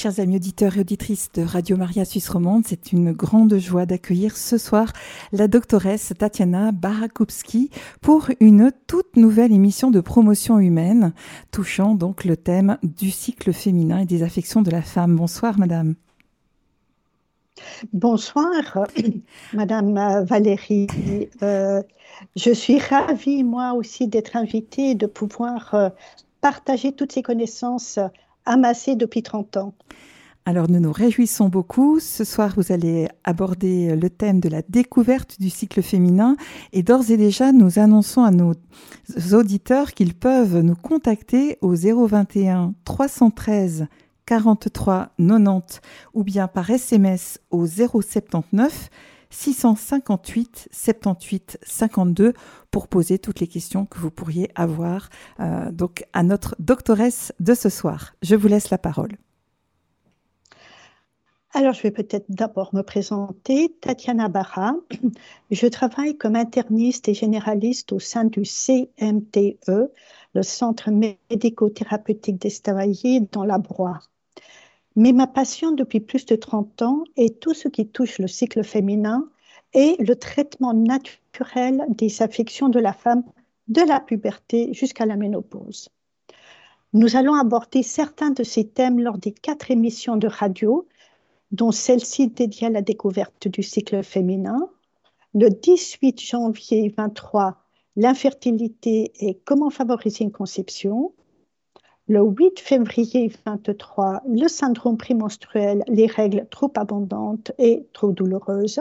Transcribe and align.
Chers 0.00 0.18
amis 0.18 0.36
auditeurs 0.36 0.78
et 0.78 0.80
auditrices 0.80 1.30
de 1.34 1.42
Radio 1.42 1.76
Maria 1.76 2.06
Suisse 2.06 2.30
Romande, 2.30 2.62
c'est 2.66 2.90
une 2.90 3.12
grande 3.12 3.58
joie 3.58 3.84
d'accueillir 3.84 4.34
ce 4.34 4.56
soir 4.56 4.94
la 5.30 5.46
doctoresse 5.46 6.14
Tatiana 6.16 6.72
Barakowski 6.72 7.68
pour 8.00 8.28
une 8.40 8.72
toute 8.86 9.16
nouvelle 9.16 9.52
émission 9.52 9.90
de 9.90 10.00
promotion 10.00 10.58
humaine 10.58 11.12
touchant 11.50 11.94
donc 11.94 12.24
le 12.24 12.38
thème 12.38 12.78
du 12.82 13.10
cycle 13.10 13.52
féminin 13.52 13.98
et 13.98 14.06
des 14.06 14.22
affections 14.22 14.62
de 14.62 14.70
la 14.70 14.80
femme. 14.80 15.16
Bonsoir 15.16 15.58
madame. 15.58 15.96
Bonsoir, 17.92 18.86
Madame 19.52 20.24
Valérie. 20.24 20.86
Euh, 21.42 21.82
je 22.36 22.52
suis 22.52 22.78
ravie, 22.78 23.44
moi 23.44 23.74
aussi, 23.74 24.08
d'être 24.08 24.34
invitée 24.34 24.94
de 24.94 25.04
pouvoir 25.04 25.74
euh, 25.74 25.90
partager 26.40 26.92
toutes 26.92 27.12
ces 27.12 27.22
connaissances 27.22 27.98
amassées 28.46 28.96
depuis 28.96 29.22
30 29.22 29.56
ans. 29.56 29.74
Alors 30.46 30.70
nous 30.70 30.80
nous 30.80 30.92
réjouissons 30.92 31.48
beaucoup. 31.48 32.00
Ce 32.00 32.24
soir, 32.24 32.54
vous 32.56 32.72
allez 32.72 33.08
aborder 33.24 33.94
le 33.94 34.10
thème 34.10 34.40
de 34.40 34.48
la 34.48 34.62
découverte 34.62 35.38
du 35.38 35.50
cycle 35.50 35.82
féminin 35.82 36.36
et 36.72 36.82
d'ores 36.82 37.10
et 37.10 37.16
déjà, 37.16 37.52
nous 37.52 37.78
annonçons 37.78 38.24
à 38.24 38.30
nos 38.30 38.54
auditeurs 39.32 39.92
qu'ils 39.92 40.14
peuvent 40.14 40.60
nous 40.60 40.74
contacter 40.74 41.58
au 41.60 41.74
021 41.74 42.74
313 42.84 43.86
43 44.26 45.10
90 45.18 45.80
ou 46.14 46.24
bien 46.24 46.48
par 46.48 46.70
SMS 46.70 47.38
au 47.50 47.66
079 47.66 48.90
658 49.30 50.68
78 50.70 51.58
52 51.62 52.34
pour 52.70 52.88
poser 52.88 53.18
toutes 53.18 53.40
les 53.40 53.46
questions 53.46 53.86
que 53.86 53.98
vous 53.98 54.10
pourriez 54.10 54.50
avoir 54.54 55.08
euh, 55.40 55.70
donc 55.70 56.04
à 56.12 56.22
notre 56.22 56.56
doctoresse 56.58 57.32
de 57.40 57.54
ce 57.54 57.68
soir. 57.68 58.14
Je 58.22 58.36
vous 58.36 58.48
laisse 58.48 58.70
la 58.70 58.78
parole. 58.78 59.16
Alors, 61.52 61.72
je 61.72 61.82
vais 61.82 61.90
peut-être 61.90 62.26
d'abord 62.28 62.72
me 62.74 62.82
présenter. 62.82 63.74
Tatiana 63.80 64.28
Barra. 64.28 64.74
Je 65.50 65.66
travaille 65.66 66.16
comme 66.16 66.36
interniste 66.36 67.08
et 67.08 67.14
généraliste 67.14 67.92
au 67.92 67.98
sein 67.98 68.24
du 68.24 68.42
CMTE, 68.42 69.90
le 70.34 70.42
Centre 70.42 70.90
médico-thérapeutique 70.90 72.38
d'Estavayer 72.38 73.20
dans 73.32 73.44
la 73.44 73.58
Broye. 73.58 73.98
Mais 74.96 75.12
ma 75.12 75.26
passion 75.26 75.72
depuis 75.72 76.00
plus 76.00 76.26
de 76.26 76.36
30 76.36 76.82
ans 76.82 77.04
est 77.16 77.40
tout 77.40 77.54
ce 77.54 77.68
qui 77.68 77.86
touche 77.86 78.18
le 78.18 78.26
cycle 78.26 78.64
féminin 78.64 79.28
et 79.72 79.96
le 80.00 80.16
traitement 80.16 80.74
naturel 80.74 81.84
des 81.88 82.22
affections 82.22 82.68
de 82.68 82.80
la 82.80 82.92
femme 82.92 83.22
de 83.68 83.82
la 83.82 84.00
puberté 84.00 84.72
jusqu'à 84.74 85.06
la 85.06 85.16
ménopause. 85.16 85.88
Nous 86.92 87.14
allons 87.14 87.34
aborder 87.34 87.84
certains 87.84 88.30
de 88.30 88.42
ces 88.42 88.66
thèmes 88.66 88.98
lors 88.98 89.16
des 89.16 89.30
quatre 89.30 89.70
émissions 89.70 90.16
de 90.16 90.26
radio, 90.26 90.88
dont 91.52 91.70
celle-ci 91.70 92.28
dédiée 92.28 92.66
à 92.66 92.70
la 92.70 92.82
découverte 92.82 93.46
du 93.46 93.62
cycle 93.62 94.02
féminin. 94.02 94.68
Le 95.34 95.50
18 95.50 96.20
janvier 96.20 96.92
23, 96.96 97.62
l'infertilité 97.94 99.12
et 99.20 99.38
comment 99.44 99.70
favoriser 99.70 100.24
une 100.24 100.32
conception. 100.32 101.12
Le 102.10 102.22
8 102.22 102.58
février 102.58 103.30
23, 103.46 104.22
le 104.26 104.48
syndrome 104.48 104.96
prémenstruel, 104.96 105.84
les 105.86 106.08
règles 106.08 106.44
trop 106.50 106.72
abondantes 106.74 107.52
et 107.56 107.86
trop 107.92 108.10
douloureuses. 108.10 108.80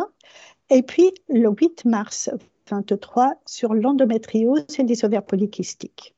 Et 0.71 0.81
puis 0.81 1.11
le 1.27 1.51
8 1.51 1.85
mars 1.85 2.31
23 2.71 3.35
sur 3.45 3.75
l'endométriose 3.75 4.65
et 4.79 4.83
les 4.83 5.05
ovaires 5.05 5.23
polykystiques. 5.23 6.15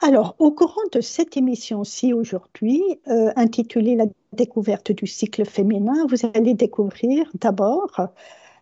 Alors, 0.00 0.36
au 0.38 0.52
courant 0.52 0.88
de 0.92 1.02
cette 1.02 1.36
émission-ci 1.36 2.14
aujourd'hui, 2.14 2.82
euh, 3.08 3.30
intitulée 3.36 3.94
La 3.94 4.06
découverte 4.32 4.90
du 4.90 5.06
cycle 5.06 5.44
féminin, 5.44 6.06
vous 6.08 6.26
allez 6.32 6.54
découvrir 6.54 7.30
d'abord 7.34 8.08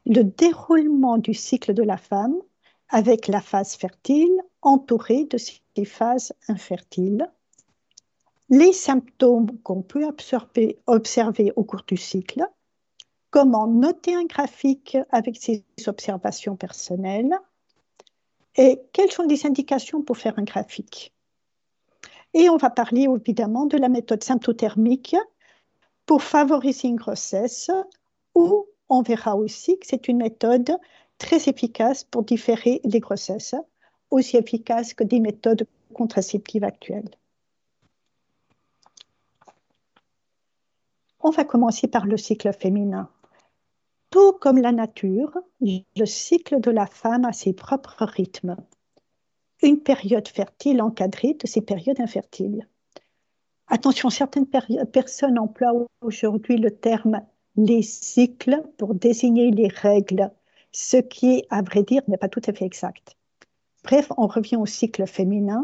le 0.07 0.25
déroulement 0.25 1.19
du 1.19 1.35
cycle 1.35 1.73
de 1.73 1.85
la 1.85 1.99
femme 1.99 2.35
avec 2.89 3.29
la 3.29 3.41
phase 3.41 3.77
fertile 3.77 4.41
entourée 4.61 5.25
de 5.27 5.39
ses 5.77 5.85
phases 5.85 6.33
infertiles, 6.49 7.31
les 8.49 8.73
symptômes 8.73 9.59
qu'on 9.63 9.83
peut 9.83 10.07
observer, 10.07 11.53
au 11.57 11.65
cours 11.65 11.83
du 11.87 11.97
cycle, 11.97 12.45
comment 13.31 13.67
noter 13.67 14.15
un 14.15 14.25
graphique 14.25 14.97
avec 15.11 15.37
ses 15.37 15.65
observations 15.87 16.57
personnelles. 16.57 17.37
Et 18.57 18.81
quelles 18.93 19.13
sont 19.13 19.25
les 19.25 19.45
indications 19.45 20.01
pour 20.01 20.17
faire 20.17 20.39
un 20.39 20.45
graphique. 20.45 21.13
Et 22.33 22.49
on 22.49 22.57
va 22.57 22.71
parler 22.71 23.03
évidemment 23.03 23.67
de 23.67 23.77
la 23.77 23.91
méthode 23.91 24.23
symptothermique 24.23 25.17
pour 26.07 26.23
favoriser 26.23 26.89
une 26.89 26.97
grossesse 26.97 27.71
ou 28.35 28.67
on 28.89 29.03
verra 29.03 29.37
aussi 29.37 29.79
que 29.79 29.87
c'est 29.87 30.09
une 30.09 30.19
méthode 30.19 30.79
très 31.19 31.49
efficace 31.49 32.05
pour 32.05 32.23
différer 32.23 32.81
les 32.85 33.01
grossesses, 33.01 33.55
aussi 34.11 34.37
efficace 34.37 34.95
que 34.95 35.05
des 35.05 35.21
méthodes 35.21 35.67
contraceptives 35.95 36.65
actuelles. 36.65 37.11
On 41.21 41.31
va 41.31 41.45
commencer 41.45 41.89
par 41.89 42.07
le 42.07 42.17
cycle 42.17 42.53
féminin. 42.53 43.11
Tout 44.11 44.33
comme 44.35 44.59
la 44.59 44.73
nature, 44.73 45.37
le 45.61 46.05
cycle 46.05 46.61
de 46.61 46.71
la 46.71 46.87
femme 46.87 47.25
a 47.25 47.33
ses 47.33 47.53
propres 47.53 48.05
rythmes. 48.05 48.57
Une 49.63 49.81
période 49.81 50.29
fertile 50.29 50.83
encadrée 50.83 51.35
de 51.35 51.47
ses 51.47 51.63
périodes 51.63 52.01
infertiles. 52.01 52.69
Attention, 53.69 54.11
certaines 54.11 54.47
personnes 54.47 55.39
emploient 55.39 55.87
aujourd'hui 56.01 56.57
le 56.57 56.71
terme 56.71 57.23
les 57.57 57.83
cycles 57.83 58.63
pour 58.77 58.95
désigner 58.95 59.51
les 59.51 59.69
règles 59.69 60.31
ce 60.73 60.99
qui, 60.99 61.45
à 61.51 61.63
vrai 61.63 61.83
dire, 61.83 62.03
n'est 62.07 62.19
pas 62.19 62.29
tout 62.29 62.43
à 62.47 62.53
fait 62.53 62.67
exact. 62.67 63.17
Bref, 63.87 64.11
on 64.17 64.27
revient 64.27 64.57
au 64.57 64.67
cycle 64.67 65.07
féminin 65.07 65.63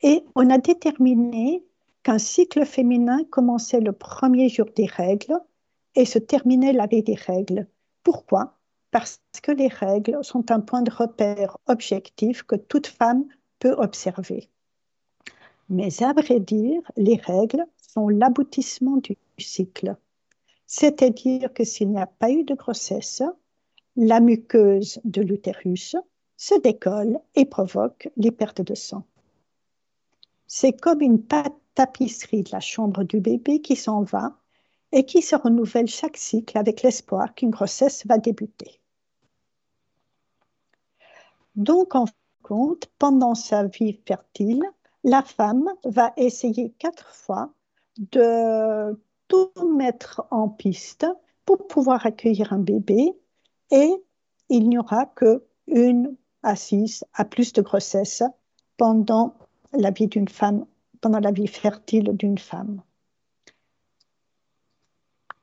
et 0.00 0.24
on 0.34 0.48
a 0.48 0.56
déterminé 0.56 1.62
qu'un 2.02 2.16
cycle 2.16 2.64
féminin 2.64 3.22
commençait 3.28 3.80
le 3.80 3.92
premier 3.92 4.48
jour 4.48 4.64
des 4.74 4.86
règles 4.86 5.38
et 5.94 6.06
se 6.06 6.18
terminait 6.18 6.72
la 6.72 6.86
veille 6.86 7.02
des 7.02 7.14
règles. 7.14 7.66
Pourquoi? 8.02 8.56
Parce 8.92 9.20
que 9.42 9.52
les 9.52 9.68
règles 9.68 10.24
sont 10.24 10.50
un 10.50 10.60
point 10.60 10.80
de 10.80 10.90
repère 10.90 11.58
objectif 11.66 12.44
que 12.44 12.56
toute 12.56 12.86
femme 12.86 13.26
peut 13.58 13.74
observer. 13.76 14.48
Mais 15.68 16.02
à 16.02 16.14
vrai 16.14 16.40
dire, 16.40 16.80
les 16.96 17.16
règles 17.16 17.66
sont 17.94 18.08
l'aboutissement 18.08 18.96
du 18.96 19.18
cycle. 19.36 19.96
C'est-à-dire 20.66 21.52
que 21.52 21.64
s'il 21.64 21.90
n'y 21.90 22.00
a 22.00 22.06
pas 22.06 22.30
eu 22.30 22.44
de 22.44 22.54
grossesse, 22.54 23.22
la 23.96 24.20
muqueuse 24.20 24.98
de 25.04 25.20
l'utérus 25.20 25.94
se 26.36 26.58
décolle 26.60 27.18
et 27.34 27.44
provoque 27.44 28.10
les 28.16 28.30
pertes 28.30 28.62
de 28.62 28.74
sang. 28.74 29.04
C'est 30.46 30.72
comme 30.72 31.00
une 31.00 31.24
tapisserie 31.74 32.42
de 32.42 32.50
la 32.52 32.60
chambre 32.60 33.04
du 33.04 33.20
bébé 33.20 33.60
qui 33.60 33.76
s'en 33.76 34.02
va 34.02 34.36
et 34.92 35.04
qui 35.04 35.22
se 35.22 35.34
renouvelle 35.34 35.88
chaque 35.88 36.16
cycle 36.16 36.58
avec 36.58 36.82
l'espoir 36.82 37.34
qu'une 37.34 37.50
grossesse 37.50 38.06
va 38.06 38.18
débuter. 38.18 38.80
Donc, 41.54 41.94
en 41.94 42.06
compte, 42.42 42.90
pendant 42.98 43.34
sa 43.34 43.64
vie 43.64 43.98
fertile, 44.06 44.62
la 45.04 45.22
femme 45.22 45.68
va 45.84 46.12
essayer 46.16 46.70
quatre 46.78 47.14
fois 47.14 47.52
de 47.98 49.00
tout 49.28 49.52
mettre 49.76 50.26
en 50.30 50.48
piste 50.48 51.06
pour 51.44 51.66
pouvoir 51.66 52.06
accueillir 52.06 52.52
un 52.52 52.58
bébé 52.58 53.12
et 53.70 53.90
il 54.48 54.68
n'y 54.68 54.78
aura 54.78 55.06
que 55.06 55.44
une 55.66 56.16
à 56.42 56.54
à 57.14 57.24
plus 57.24 57.52
de 57.52 57.62
grossesses 57.62 58.22
pendant 58.76 59.34
la 59.72 59.90
vie 59.90 60.08
d'une 60.08 60.28
femme, 60.28 60.66
pendant 61.00 61.20
la 61.20 61.32
vie 61.32 61.46
fertile 61.46 62.16
d'une 62.16 62.38
femme. 62.38 62.82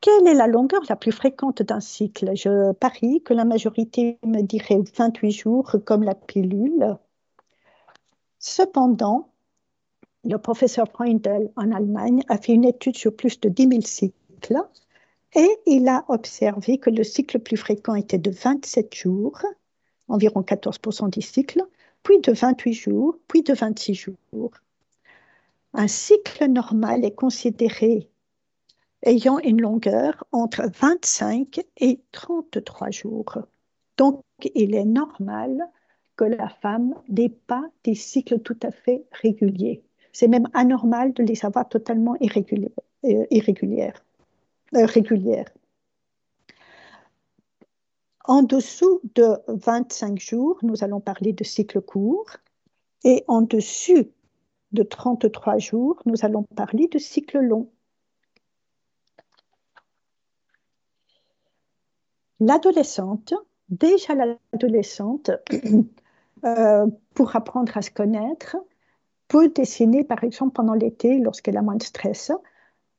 Quelle 0.02 0.28
est 0.28 0.34
la 0.34 0.48
longueur 0.48 0.82
la 0.88 0.96
plus 0.96 1.12
fréquente 1.12 1.62
d'un 1.62 1.82
cycle? 1.82 2.32
Je 2.34 2.72
parie 2.72 3.22
que 3.22 3.34
la 3.34 3.44
majorité 3.44 4.18
me 4.26 4.42
dirait 4.42 4.80
28 4.98 5.32
jours 5.32 5.76
comme 5.86 6.04
la 6.04 6.16
pilule. 6.16 6.98
Cependant, 8.40 9.30
le 10.24 10.38
professeur 10.38 10.88
Freundel 10.88 11.52
en 11.58 11.72
Allemagne 11.72 12.24
a 12.30 12.38
fait 12.38 12.54
une 12.54 12.66
étude 12.66 12.96
sur 12.96 13.14
plus 13.16 13.40
de 13.42 13.50
10 13.50 13.68
000 13.68 13.82
cycles 13.82 14.62
et 15.36 15.50
il 15.66 15.88
a 15.88 16.06
observé 16.08 16.78
que 16.78 16.90
le 16.90 17.04
cycle 17.04 17.40
plus 17.40 17.58
fréquent 17.58 17.96
était 17.96 18.18
de 18.18 18.32
27 18.32 18.96
jours, 18.96 19.42
environ 20.10 20.42
14% 20.42 21.10
des 21.10 21.22
cycles, 21.22 21.64
puis 22.04 22.20
de 22.20 22.32
28 22.32 22.74
jours, 22.74 23.18
puis 23.28 23.44
de 23.44 23.54
26 23.54 23.96
jours. 23.96 24.52
Un 25.74 25.88
cycle 25.88 26.48
normal 26.48 27.06
est 27.06 27.16
considéré 27.16 28.10
ayant 29.04 29.40
une 29.40 29.62
longueur 29.62 30.24
entre 30.32 30.64
25 30.80 31.62
et 31.78 32.00
33 32.12 32.92
jours. 32.92 33.38
Donc, 33.98 34.22
il 34.56 34.76
est 34.76 34.86
normal 34.86 35.70
que 36.16 36.26
la 36.26 36.50
femme 36.50 36.96
n'ait 37.08 37.30
pas 37.30 37.64
des 37.84 37.96
cycles 37.96 38.40
tout 38.40 38.58
à 38.64 38.72
fait 38.72 39.06
réguliers. 39.12 39.84
C'est 40.12 40.28
même 40.28 40.50
anormal 40.54 41.14
de 41.14 41.24
les 41.24 41.46
avoir 41.46 41.70
totalement. 41.70 42.16
Euh, 43.06 43.26
irrégulières, 43.32 44.04
euh. 44.76 44.86
En 48.30 48.44
dessous 48.44 49.02
de 49.16 49.40
25 49.48 50.20
jours, 50.20 50.60
nous 50.62 50.84
allons 50.84 51.00
parler 51.00 51.34
de 51.34 51.44
cycle 51.44 51.82
court. 51.82 52.30
Et 53.04 53.24
en 53.28 53.42
dessus 53.42 54.12
de 54.72 54.84
33 54.84 55.58
jours, 55.58 56.00
nous 56.06 56.14
allons 56.22 56.44
parler 56.44 56.88
de 56.90 57.00
cycle 57.00 57.40
long. 57.40 57.72
L'adolescente, 62.40 63.34
déjà 63.70 64.14
l'adolescente, 64.14 65.32
euh, 66.46 66.86
pour 67.16 67.36
apprendre 67.36 67.76
à 67.76 67.82
se 67.82 67.90
connaître, 67.90 68.58
peut 69.28 69.50
dessiner, 69.50 70.04
par 70.04 70.24
exemple, 70.24 70.54
pendant 70.54 70.76
l'été, 70.76 71.18
lorsqu'elle 71.18 71.58
a 71.58 71.64
moins 71.64 71.78
de 71.78 71.84
stress, 71.84 72.32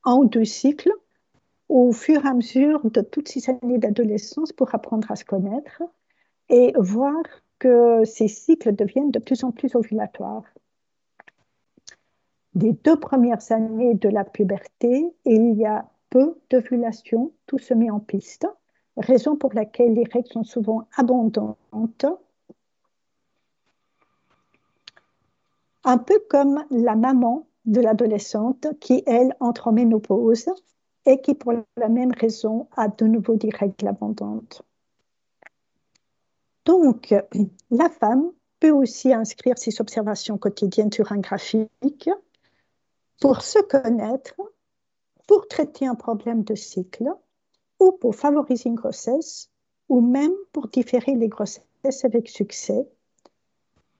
ou 0.05 0.25
deux 0.25 0.44
cycles 0.44 0.93
au 1.70 1.93
fur 1.93 2.26
et 2.26 2.28
à 2.28 2.34
mesure 2.34 2.90
de 2.90 3.00
toutes 3.00 3.28
ces 3.28 3.49
années 3.49 3.78
d'adolescence 3.78 4.52
pour 4.52 4.75
apprendre 4.75 5.08
à 5.08 5.14
se 5.14 5.25
connaître 5.25 5.82
et 6.49 6.72
voir 6.76 7.22
que 7.61 8.05
ces 8.05 8.26
cycles 8.26 8.75
deviennent 8.75 9.12
de 9.12 9.20
plus 9.20 9.44
en 9.44 9.52
plus 9.52 9.76
ovulatoires. 9.76 10.43
Les 12.56 12.72
deux 12.72 12.99
premières 12.99 13.52
années 13.52 13.94
de 13.94 14.08
la 14.08 14.25
puberté, 14.25 15.14
il 15.25 15.55
y 15.55 15.64
a 15.64 15.88
peu 16.11 16.37
d'ovulation, 16.50 17.32
tout 17.46 17.58
se 17.58 17.72
met 17.72 17.88
en 17.88 18.00
piste, 18.00 18.49
raison 18.96 19.37
pour 19.37 19.55
laquelle 19.55 19.94
les 19.94 20.05
règles 20.12 20.28
sont 20.28 20.43
souvent 20.43 20.88
abondantes, 20.96 22.06
un 25.84 25.99
peu 25.99 26.20
comme 26.28 26.64
la 26.72 26.96
maman 26.96 27.46
de 27.64 27.81
l'adolescente 27.81 28.67
qui, 28.81 29.05
elle, 29.06 29.37
entre 29.38 29.69
en 29.69 29.72
ménopause 29.72 30.50
et 31.10 31.20
qui, 31.20 31.34
pour 31.34 31.52
la 31.76 31.88
même 31.88 32.12
raison, 32.12 32.68
a 32.76 32.86
de 32.86 33.04
nouveau 33.04 33.34
des 33.34 33.50
règles 33.50 33.88
abondantes. 33.88 34.62
Donc, 36.64 37.12
la 37.70 37.88
femme 37.88 38.30
peut 38.60 38.70
aussi 38.70 39.12
inscrire 39.12 39.58
ses 39.58 39.80
observations 39.80 40.38
quotidiennes 40.38 40.92
sur 40.92 41.10
un 41.10 41.18
graphique 41.18 42.10
pour 43.20 43.42
se 43.42 43.58
connaître, 43.58 44.34
pour 45.26 45.48
traiter 45.48 45.86
un 45.86 45.96
problème 45.96 46.44
de 46.44 46.54
cycle 46.54 47.12
ou 47.80 47.92
pour 47.92 48.14
favoriser 48.14 48.68
une 48.68 48.76
grossesse 48.76 49.50
ou 49.88 50.00
même 50.00 50.34
pour 50.52 50.68
différer 50.68 51.16
les 51.16 51.28
grossesses 51.28 52.04
avec 52.04 52.28
succès, 52.28 52.88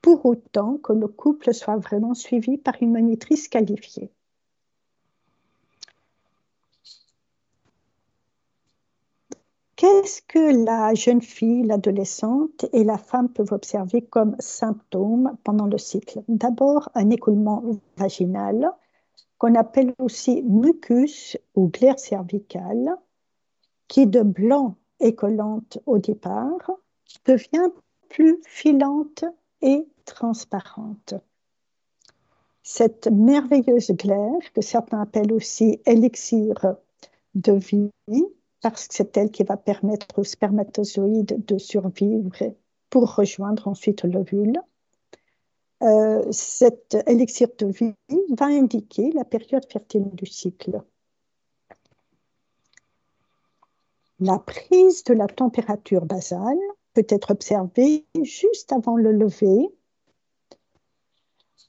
pour 0.01 0.25
autant 0.25 0.77
que 0.77 0.93
le 0.93 1.07
couple 1.07 1.53
soit 1.53 1.77
vraiment 1.77 2.13
suivi 2.13 2.57
par 2.57 2.75
une 2.81 2.93
monitrice 2.93 3.49
qualifiée. 3.49 4.11
Qu'est-ce 9.81 10.21
que 10.21 10.63
la 10.63 10.93
jeune 10.93 11.23
fille, 11.23 11.63
l'adolescente 11.63 12.67
et 12.71 12.83
la 12.83 12.99
femme 12.99 13.29
peuvent 13.29 13.51
observer 13.51 14.03
comme 14.03 14.35
symptômes 14.37 15.35
pendant 15.43 15.65
le 15.65 15.79
cycle? 15.79 16.21
D'abord, 16.27 16.91
un 16.93 17.09
écoulement 17.09 17.63
vaginal, 17.97 18.69
qu'on 19.39 19.55
appelle 19.55 19.95
aussi 19.97 20.43
mucus 20.43 21.35
ou 21.55 21.69
glaire 21.69 21.97
cervicale, 21.97 22.95
qui 23.87 24.05
de 24.05 24.21
blanc 24.21 24.75
et 24.99 25.15
collante 25.15 25.79
au 25.87 25.97
départ 25.97 26.69
devient 27.25 27.71
plus 28.07 28.37
filante 28.45 29.25
et 29.63 29.87
transparente. 30.05 31.15
Cette 32.61 33.07
merveilleuse 33.07 33.89
glaire, 33.93 34.53
que 34.53 34.61
certains 34.61 35.01
appellent 35.01 35.33
aussi 35.33 35.81
élixir 35.87 36.75
de 37.33 37.53
vie, 37.53 37.89
parce 38.61 38.87
que 38.87 38.93
c'est 38.93 39.17
elle 39.17 39.31
qui 39.31 39.43
va 39.43 39.57
permettre 39.57 40.19
aux 40.19 40.23
spermatozoïdes 40.23 41.43
de 41.45 41.57
survivre 41.57 42.55
pour 42.89 43.15
rejoindre 43.15 43.67
ensuite 43.67 44.03
l'ovule. 44.03 44.59
Euh, 45.81 46.31
cet 46.31 46.95
élixir 47.07 47.47
de 47.57 47.65
vie 47.67 47.95
va 48.37 48.45
indiquer 48.45 49.11
la 49.13 49.25
période 49.25 49.65
fertile 49.65 50.09
du 50.13 50.27
cycle. 50.27 50.83
La 54.19 54.37
prise 54.37 55.03
de 55.05 55.15
la 55.15 55.25
température 55.25 56.05
basale 56.05 56.59
peut 56.93 57.07
être 57.09 57.31
observée 57.31 58.05
juste 58.21 58.71
avant 58.71 58.95
le 58.95 59.11
lever. 59.11 59.69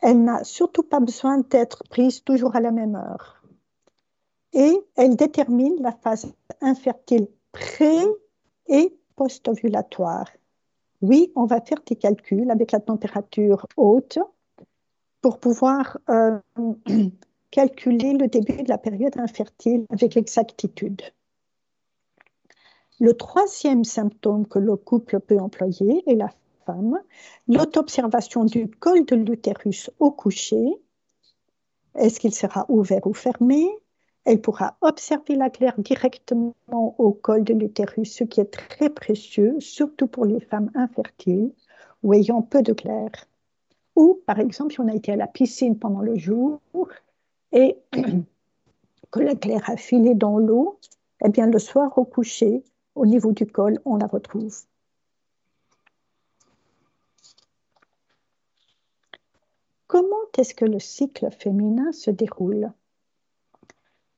Elle 0.02 0.22
n'a 0.22 0.44
surtout 0.44 0.82
pas 0.82 1.00
besoin 1.00 1.38
d'être 1.38 1.84
prise 1.88 2.22
toujours 2.22 2.54
à 2.54 2.60
la 2.60 2.72
même 2.72 2.96
heure 2.96 3.41
et 4.52 4.78
elle 4.96 5.16
détermine 5.16 5.81
la 5.81 5.93
phase 5.93 6.32
infertile 6.60 7.28
pré- 7.52 8.06
et 8.66 8.96
post-ovulatoire. 9.16 10.26
Oui, 11.00 11.32
on 11.34 11.46
va 11.46 11.60
faire 11.60 11.82
des 11.87 11.96
calculs 11.96 12.50
avec 12.50 12.72
la 12.72 12.81
température 12.81 13.66
haute 13.76 14.19
pour 15.20 15.38
pouvoir 15.38 15.99
euh, 16.08 16.38
calculer 17.50 18.14
le 18.14 18.28
début 18.28 18.62
de 18.62 18.69
la 18.69 18.78
période 18.78 19.19
infertile 19.19 19.84
avec 19.90 20.16
exactitude. 20.16 21.02
Le 23.00 23.14
troisième 23.14 23.84
symptôme 23.84 24.46
que 24.46 24.60
le 24.60 24.76
couple 24.76 25.19
peut 25.19 25.38
employer 25.38 26.04
est 26.06 26.14
la 26.14 26.31
femme, 26.66 27.00
l'autobservation 27.49 28.44
du 28.44 28.69
col 28.69 29.04
de 29.04 29.16
l'utérus 29.16 29.90
au 29.99 30.12
coucher. 30.12 30.64
Est-ce 31.96 32.20
qu'il 32.20 32.34
sera 32.34 32.64
ouvert 32.69 33.06
ou 33.06 33.12
fermé? 33.12 33.69
Elle 34.24 34.40
pourra 34.40 34.76
observer 34.80 35.34
la 35.34 35.48
glaire 35.48 35.78
directement 35.78 36.54
au 36.70 37.12
col 37.12 37.42
de 37.44 37.54
l'utérus, 37.54 38.14
ce 38.14 38.24
qui 38.24 38.40
est 38.40 38.52
très 38.52 38.88
précieux, 38.88 39.58
surtout 39.58 40.06
pour 40.06 40.24
les 40.24 40.40
femmes 40.40 40.70
infertiles 40.74 41.52
ou 42.02 42.14
ayant 42.14 42.42
peu 42.42 42.62
de 42.62 42.72
glaire. 42.72 43.12
Ou, 43.96 44.20
par 44.26 44.38
exemple, 44.38 44.72
si 44.72 44.80
on 44.80 44.88
a 44.88 44.94
été 44.94 45.12
à 45.12 45.16
la 45.16 45.26
piscine 45.26 45.78
pendant 45.78 46.00
le 46.00 46.16
jour 46.16 46.60
et 47.52 47.76
que 49.10 49.20
la 49.20 49.34
glaire 49.34 49.69
a 49.69 49.76
filé 49.76 50.14
dans 50.14 50.38
l'eau, 50.38 50.78
eh 51.25 51.28
bien, 51.28 51.46
le 51.46 51.58
soir 51.58 51.96
au 51.98 52.04
coucher, 52.04 52.62
au 52.94 53.06
niveau 53.06 53.32
du 53.32 53.46
col, 53.46 53.80
on 53.84 53.96
la 53.96 54.06
retrouve. 54.06 54.56
Comment 59.86 60.16
est-ce 60.38 60.54
que 60.54 60.64
le 60.64 60.78
cycle 60.78 61.30
féminin 61.30 61.92
se 61.92 62.10
déroule? 62.10 62.72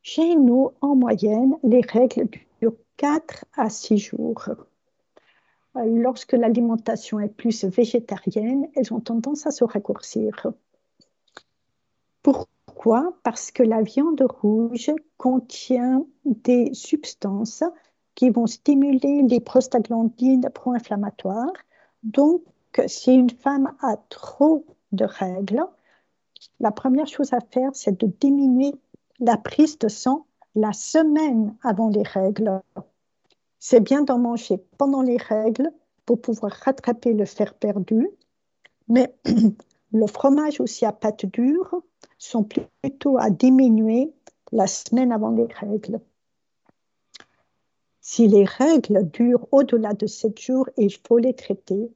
Chez 0.04 0.36
nous, 0.36 0.70
en 0.82 0.94
moyenne, 0.94 1.56
les 1.62 1.80
règles 1.80 2.28
durent 2.60 2.76
4 2.98 3.46
à 3.56 3.70
6 3.70 3.96
jours. 3.96 4.50
Lorsque 5.74 6.34
l'alimentation 6.34 7.18
est 7.20 7.34
plus 7.34 7.64
végétarienne, 7.64 8.68
elles 8.76 8.92
ont 8.92 9.00
tendance 9.00 9.46
à 9.46 9.50
se 9.50 9.64
raccourcir. 9.64 10.46
Pourquoi? 12.22 13.14
Parce 13.22 13.50
que 13.50 13.62
la 13.62 13.80
viande 13.80 14.20
rouge 14.20 14.92
contient 15.16 16.04
des 16.26 16.74
substances 16.74 17.64
qui 18.14 18.28
vont 18.28 18.46
stimuler 18.46 19.22
les 19.22 19.40
prostaglandines 19.40 20.50
pro-inflammatoires. 20.52 21.54
Donc, 22.02 22.42
si 22.86 23.14
une 23.14 23.30
femme 23.30 23.72
a 23.80 23.96
trop 24.10 24.66
de 24.92 25.06
règles, 25.06 25.64
la 26.60 26.72
première 26.72 27.06
chose 27.06 27.32
à 27.32 27.40
faire, 27.40 27.70
c'est 27.72 27.98
de 27.98 28.06
diminuer 28.20 28.74
la 29.20 29.36
prise 29.36 29.78
de 29.78 29.88
sang 29.88 30.26
la 30.54 30.72
semaine 30.72 31.56
avant 31.62 31.88
les 31.88 32.02
règles. 32.02 32.60
C'est 33.58 33.80
bien 33.80 34.02
d'en 34.02 34.18
manger 34.18 34.58
pendant 34.78 35.02
les 35.02 35.16
règles 35.16 35.70
pour 36.06 36.20
pouvoir 36.20 36.52
rattraper 36.52 37.12
le 37.12 37.24
fer 37.24 37.54
perdu, 37.54 38.08
mais 38.88 39.14
le 39.92 40.06
fromage 40.06 40.60
aussi 40.60 40.84
à 40.84 40.92
pâte 40.92 41.26
dure 41.26 41.82
sont 42.18 42.44
plutôt 42.44 43.18
à 43.18 43.30
diminuer 43.30 44.12
la 44.52 44.66
semaine 44.66 45.12
avant 45.12 45.30
les 45.30 45.46
règles. 45.46 46.00
Si 48.00 48.28
les 48.28 48.44
règles 48.44 49.10
durent 49.10 49.46
au-delà 49.50 49.94
de 49.94 50.06
7 50.06 50.38
jours, 50.38 50.68
il 50.76 50.94
faut 51.06 51.18
les 51.18 51.34
traiter, 51.34 51.90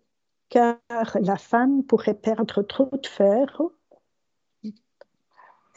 car 0.48 0.78
la 1.20 1.37
femme 1.37 1.82
pourrait 1.82 2.14
perdre 2.14 2.62
trop 2.62 2.88
de 2.90 3.06
fer 3.06 3.60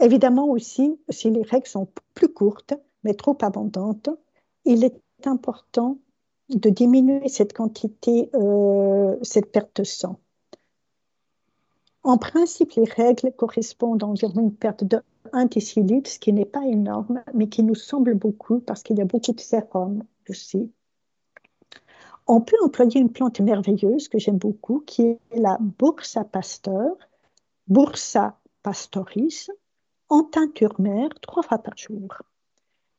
Évidemment 0.02 0.50
aussi, 0.50 1.00
si 1.10 1.30
les 1.30 1.44
règles 1.44 1.68
sont 1.68 1.88
plus 2.16 2.28
courtes, 2.28 2.74
mais 3.04 3.14
trop 3.14 3.38
abondantes, 3.42 4.10
il 4.66 4.84
est 4.84 5.00
important 5.26 6.00
de 6.50 6.70
diminuer 6.70 7.30
cette 7.30 7.54
quantité, 7.54 8.30
euh, 8.34 9.16
cette 9.22 9.52
perte 9.52 9.80
de 9.80 9.84
sang. 9.84 10.20
En 12.04 12.18
principe, 12.18 12.74
les 12.74 12.86
règles 12.86 13.32
correspondent 13.32 14.04
à 14.04 14.08
environ 14.08 14.42
une 14.42 14.56
perte 14.56 14.84
de 14.84 15.02
1 15.34 15.46
décilitre, 15.46 16.10
ce 16.10 16.18
qui 16.18 16.34
n'est 16.34 16.46
pas 16.46 16.66
énorme, 16.66 17.24
mais 17.36 17.48
qui 17.48 17.62
nous 17.62 17.76
semble 17.76 18.16
beaucoup 18.16 18.60
parce 18.60 18.82
qu'il 18.82 18.98
y 18.98 19.02
a 19.02 19.06
beaucoup 19.06 19.34
de 19.34 19.40
sérum 19.40 20.04
aussi. 20.28 20.72
On 22.26 22.42
peut 22.42 22.58
employer 22.64 23.00
une 23.00 23.12
plante 23.12 23.40
merveilleuse 23.40 24.08
que 24.08 24.18
j'aime 24.18 24.38
beaucoup, 24.38 24.80
qui 24.80 25.04
est 25.04 25.20
la 25.36 25.58
Boursa 25.60 26.24
Pasteur, 26.24 26.96
Boursa 27.68 28.40
pastoris 28.64 29.48
en 30.12 30.24
teinture 30.24 30.80
mère 30.80 31.10
trois 31.22 31.42
fois 31.42 31.58
par 31.58 31.76
jour. 31.78 32.22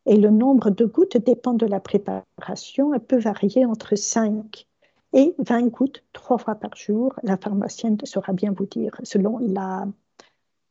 Et 0.07 0.17
le 0.17 0.31
nombre 0.31 0.71
de 0.71 0.85
gouttes 0.85 1.19
dépend 1.19 1.53
de 1.53 1.67
la 1.67 1.79
préparation. 1.79 2.93
Elle 2.93 3.05
peut 3.05 3.21
varier 3.21 3.65
entre 3.67 3.95
5 3.95 4.67
et 5.13 5.35
20 5.39 5.67
gouttes 5.69 6.03
trois 6.13 6.39
fois 6.39 6.57
par 6.57 6.75
jour. 6.75 7.15
La 7.23 7.37
pharmacienne 7.37 7.99
saura 8.05 8.33
bien 8.33 8.53
vous 8.53 8.67
dire, 8.67 8.93
selon 9.05 9.39
la, 9.39 9.87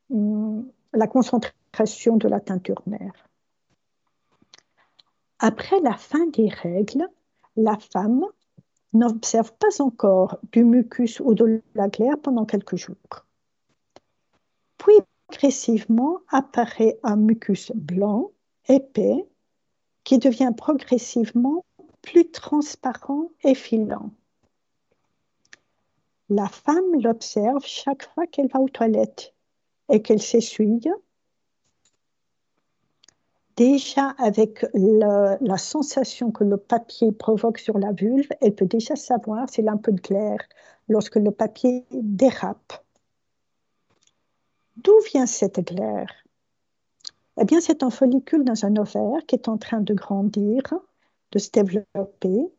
la 0.09 1.07
concentration 1.07 2.17
de 2.17 2.27
la 2.27 2.39
teinture 2.39 2.81
mère. 2.87 3.13
Après 5.39 5.79
la 5.79 5.95
fin 5.95 6.25
des 6.27 6.49
règles, 6.49 7.07
la 7.55 7.77
femme 7.77 8.25
n'observe 8.93 9.53
pas 9.53 9.81
encore 9.81 10.39
du 10.51 10.63
mucus 10.63 11.19
ou 11.19 11.35
de 11.35 11.61
la 11.75 11.87
glaire 11.87 12.17
pendant 12.21 12.45
quelques 12.45 12.75
jours. 12.75 13.25
Puis 14.77 14.95
progressivement 15.31 16.17
apparaît 16.29 16.99
un 17.03 17.15
mucus 17.15 17.71
blanc, 17.73 18.31
épais, 18.67 19.25
qui 20.03 20.17
devient 20.17 20.51
progressivement 20.55 21.63
plus 22.01 22.29
transparent 22.31 23.29
et 23.45 23.55
filant. 23.55 24.09
La 26.29 26.47
femme 26.49 26.99
l'observe 27.01 27.63
chaque 27.63 28.03
fois 28.09 28.27
qu'elle 28.27 28.49
va 28.49 28.59
aux 28.59 28.67
toilettes 28.67 29.33
et 29.89 30.01
qu'elle 30.01 30.21
s'essuie. 30.21 30.81
Déjà 33.55 34.09
avec 34.17 34.65
la 34.73 35.57
sensation 35.57 36.31
que 36.31 36.43
le 36.43 36.57
papier 36.57 37.13
provoque 37.13 37.59
sur 37.59 37.79
la 37.79 37.93
vulve, 37.93 38.27
elle 38.41 38.55
peut 38.55 38.65
déjà 38.65 38.97
savoir 38.97 39.49
s'il 39.49 39.69
a 39.69 39.71
un 39.71 39.77
peu 39.77 39.93
de 39.93 40.01
glaire 40.01 40.43
lorsque 40.89 41.15
le 41.15 41.31
papier 41.31 41.85
dérape. 41.91 42.73
D'où 44.83 44.99
vient 45.11 45.27
cette 45.27 45.59
glaire? 45.59 46.11
Eh 47.39 47.45
bien, 47.45 47.61
c'est 47.61 47.83
un 47.83 47.91
follicule 47.91 48.43
dans 48.43 48.65
un 48.65 48.75
ovaire 48.77 49.25
qui 49.27 49.35
est 49.35 49.47
en 49.47 49.57
train 49.57 49.81
de 49.81 49.93
grandir, 49.93 50.61
de 51.31 51.39
se 51.39 51.51
développer 51.51 52.51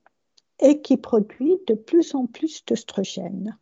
et 0.61 0.81
qui 0.81 0.97
produit 0.97 1.59
de 1.67 1.75
plus 1.75 2.15
en 2.15 2.27
plus 2.27 2.65
d'œstrogènes. 2.65 3.59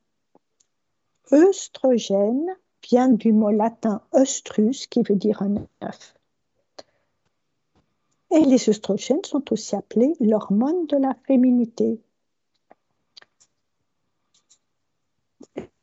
Œstrogène 1.33 2.47
vient 2.87 3.09
du 3.09 3.33
mot 3.33 3.51
latin 3.51 4.03
oestrus 4.13 4.87
qui 4.87 5.03
veut 5.03 5.17
dire 5.17 5.41
un 5.43 5.67
œuf. 5.83 6.15
Et 8.31 8.41
les 8.41 8.69
œstrogènes 8.69 9.25
sont 9.25 9.53
aussi 9.53 9.75
appelés 9.75 10.13
l'hormone 10.21 10.87
de 10.87 10.97
la 10.99 11.15
féminité. 11.27 12.01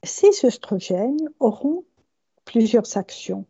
Ces 0.04 0.46
œstrogènes 0.46 1.30
auront 1.40 1.84
plusieurs 2.48 2.98
actions. 2.98 3.46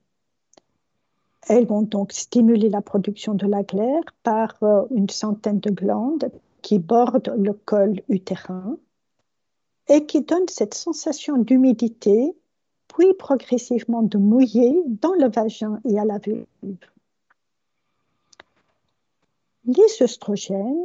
Elles 1.48 1.68
vont 1.68 1.84
donc 1.84 2.12
stimuler 2.12 2.68
la 2.68 2.82
production 2.82 3.36
de 3.36 3.48
la 3.48 3.64
glaire 3.64 4.04
par 4.24 4.58
euh, 4.64 4.84
une 4.92 5.10
centaine 5.10 5.60
de 5.60 5.70
glandes 5.70 6.30
qui 6.62 6.80
bordent 6.80 7.34
le 7.38 7.54
col 7.54 8.02
utérin 8.10 8.78
et 9.88 10.06
qui 10.06 10.22
donnent 10.22 10.50
cette 10.50 10.74
sensation 10.74 11.38
d'humidité, 11.38 12.36
puis 12.90 13.14
progressivement 13.14 14.02
de 14.02 14.18
mouiller 14.18 14.76
dans 14.86 15.14
le 15.14 15.30
vagin 15.30 15.80
et 15.86 15.98
à 15.98 16.04
la 16.04 16.18
vulve. 16.18 16.46
Les 19.66 20.02
œstrogènes 20.02 20.84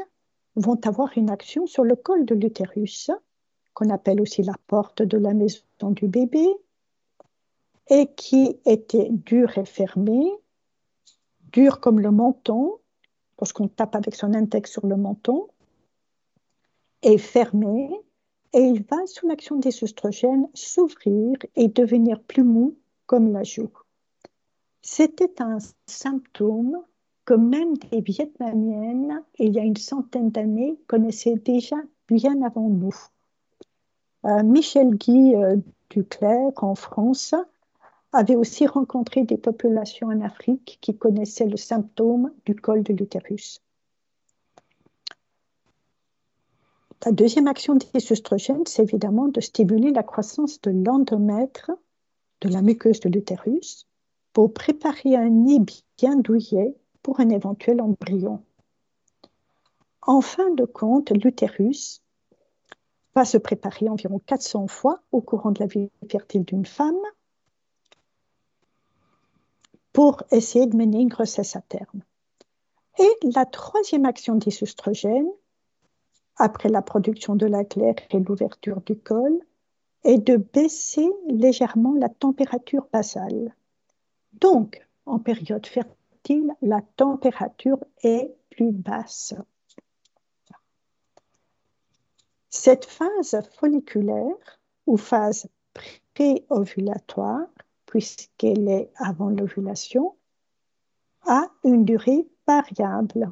vont 0.54 0.78
avoir 0.84 1.16
une 1.16 1.30
action 1.30 1.66
sur 1.66 1.82
le 1.82 1.96
col 1.96 2.26
de 2.26 2.34
l'utérus, 2.34 3.10
qu'on 3.74 3.90
appelle 3.90 4.20
aussi 4.20 4.42
la 4.42 4.54
porte 4.66 5.02
de 5.02 5.16
la 5.16 5.32
maison 5.32 5.90
du 5.90 6.06
bébé, 6.06 6.46
et 7.88 8.12
qui 8.14 8.58
était 8.64 9.08
dur 9.10 9.56
et 9.58 9.64
fermé, 9.64 10.30
dur 11.52 11.80
comme 11.80 12.00
le 12.00 12.10
menton, 12.10 12.78
lorsqu'on 13.38 13.68
tape 13.68 13.96
avec 13.96 14.14
son 14.14 14.34
index 14.34 14.70
sur 14.70 14.86
le 14.86 14.96
menton, 14.96 15.48
et 17.02 17.18
fermé, 17.18 17.90
et 18.52 18.60
il 18.60 18.82
va, 18.84 19.06
sous 19.06 19.26
l'action 19.26 19.56
des 19.56 19.82
oestrogènes, 19.82 20.48
s'ouvrir 20.54 21.36
et 21.56 21.68
devenir 21.68 22.20
plus 22.22 22.44
mou 22.44 22.76
comme 23.06 23.32
la 23.32 23.42
joue. 23.42 23.72
C'était 24.82 25.40
un 25.40 25.58
symptôme 25.86 26.78
que 27.24 27.34
même 27.34 27.76
des 27.76 28.00
Vietnamiennes, 28.00 29.22
il 29.38 29.54
y 29.54 29.58
a 29.58 29.62
une 29.62 29.76
centaine 29.76 30.30
d'années, 30.30 30.78
connaissaient 30.86 31.36
déjà 31.36 31.76
bien 32.08 32.42
avant 32.42 32.68
nous. 32.68 32.94
Euh, 34.24 34.42
Michel 34.42 34.94
Guy 34.96 35.34
euh, 35.34 35.56
Duclerc, 35.90 36.52
en 36.62 36.74
France, 36.74 37.34
avait 38.12 38.36
aussi 38.36 38.66
rencontré 38.66 39.24
des 39.24 39.38
populations 39.38 40.08
en 40.08 40.20
Afrique 40.20 40.78
qui 40.80 40.96
connaissaient 40.96 41.46
le 41.46 41.56
symptôme 41.56 42.32
du 42.44 42.54
col 42.54 42.82
de 42.82 42.92
l'utérus. 42.92 43.62
La 47.04 47.10
deuxième 47.10 47.48
action 47.48 47.74
des 47.74 48.12
oestrogènes, 48.12 48.66
c'est 48.66 48.82
évidemment 48.82 49.26
de 49.26 49.40
stimuler 49.40 49.90
la 49.90 50.04
croissance 50.04 50.60
de 50.60 50.70
l'endomètre, 50.70 51.72
de 52.42 52.48
la 52.48 52.62
muqueuse 52.62 53.00
de 53.00 53.08
l'utérus, 53.08 53.88
pour 54.32 54.52
préparer 54.52 55.16
un 55.16 55.28
nid 55.28 55.84
bien 55.98 56.16
douillet 56.16 56.76
pour 57.02 57.18
un 57.18 57.30
éventuel 57.30 57.80
embryon. 57.80 58.42
En 60.02 60.20
fin 60.20 60.50
de 60.50 60.64
compte, 60.64 61.10
l'utérus 61.10 62.02
va 63.14 63.24
se 63.24 63.38
préparer 63.38 63.88
environ 63.88 64.20
400 64.24 64.68
fois 64.68 65.02
au 65.12 65.20
courant 65.20 65.50
de 65.50 65.60
la 65.60 65.66
vie 65.66 65.90
fertile 66.08 66.44
d'une 66.44 66.66
femme 66.66 66.94
pour 69.92 70.22
essayer 70.30 70.66
de 70.66 70.76
mener 70.76 71.00
une 71.00 71.08
grossesse 71.08 71.56
à 71.56 71.60
terme. 71.60 72.02
Et 72.98 73.28
la 73.34 73.46
troisième 73.46 74.06
action 74.06 74.34
des 74.34 74.62
oestrogènes, 74.62 75.30
après 76.36 76.68
la 76.68 76.82
production 76.82 77.36
de 77.36 77.46
la 77.46 77.64
glaire 77.64 77.96
et 78.10 78.18
l'ouverture 78.18 78.80
du 78.82 78.96
col, 78.96 79.38
est 80.04 80.18
de 80.18 80.36
baisser 80.36 81.08
légèrement 81.28 81.94
la 81.94 82.08
température 82.08 82.86
basale. 82.92 83.54
Donc, 84.32 84.86
en 85.06 85.18
période 85.18 85.66
fertile, 85.66 86.52
la 86.60 86.80
température 86.96 87.78
est 88.02 88.34
plus 88.50 88.72
basse. 88.72 89.34
Cette 92.50 92.84
phase 92.84 93.40
folliculaire 93.58 94.60
ou 94.86 94.96
phase 94.96 95.48
préovulatoire 96.14 97.48
puisqu'elle 97.92 98.70
est 98.70 98.90
avant 98.96 99.28
l'ovulation, 99.28 100.14
a 101.26 101.48
une 101.62 101.84
durée 101.84 102.26
variable. 102.46 103.30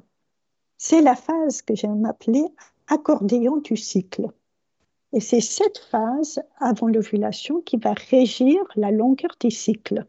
C'est 0.76 1.00
la 1.00 1.16
phase 1.16 1.62
que 1.62 1.74
j'aime 1.74 2.04
appeler 2.04 2.44
accordéon 2.86 3.56
du 3.56 3.78
cycle. 3.78 4.26
Et 5.14 5.20
c'est 5.20 5.40
cette 5.40 5.78
phase 5.78 6.42
avant 6.58 6.88
l'ovulation 6.88 7.62
qui 7.62 7.78
va 7.78 7.94
régir 8.10 8.60
la 8.76 8.90
longueur 8.90 9.30
des 9.40 9.48
cycles. 9.48 10.04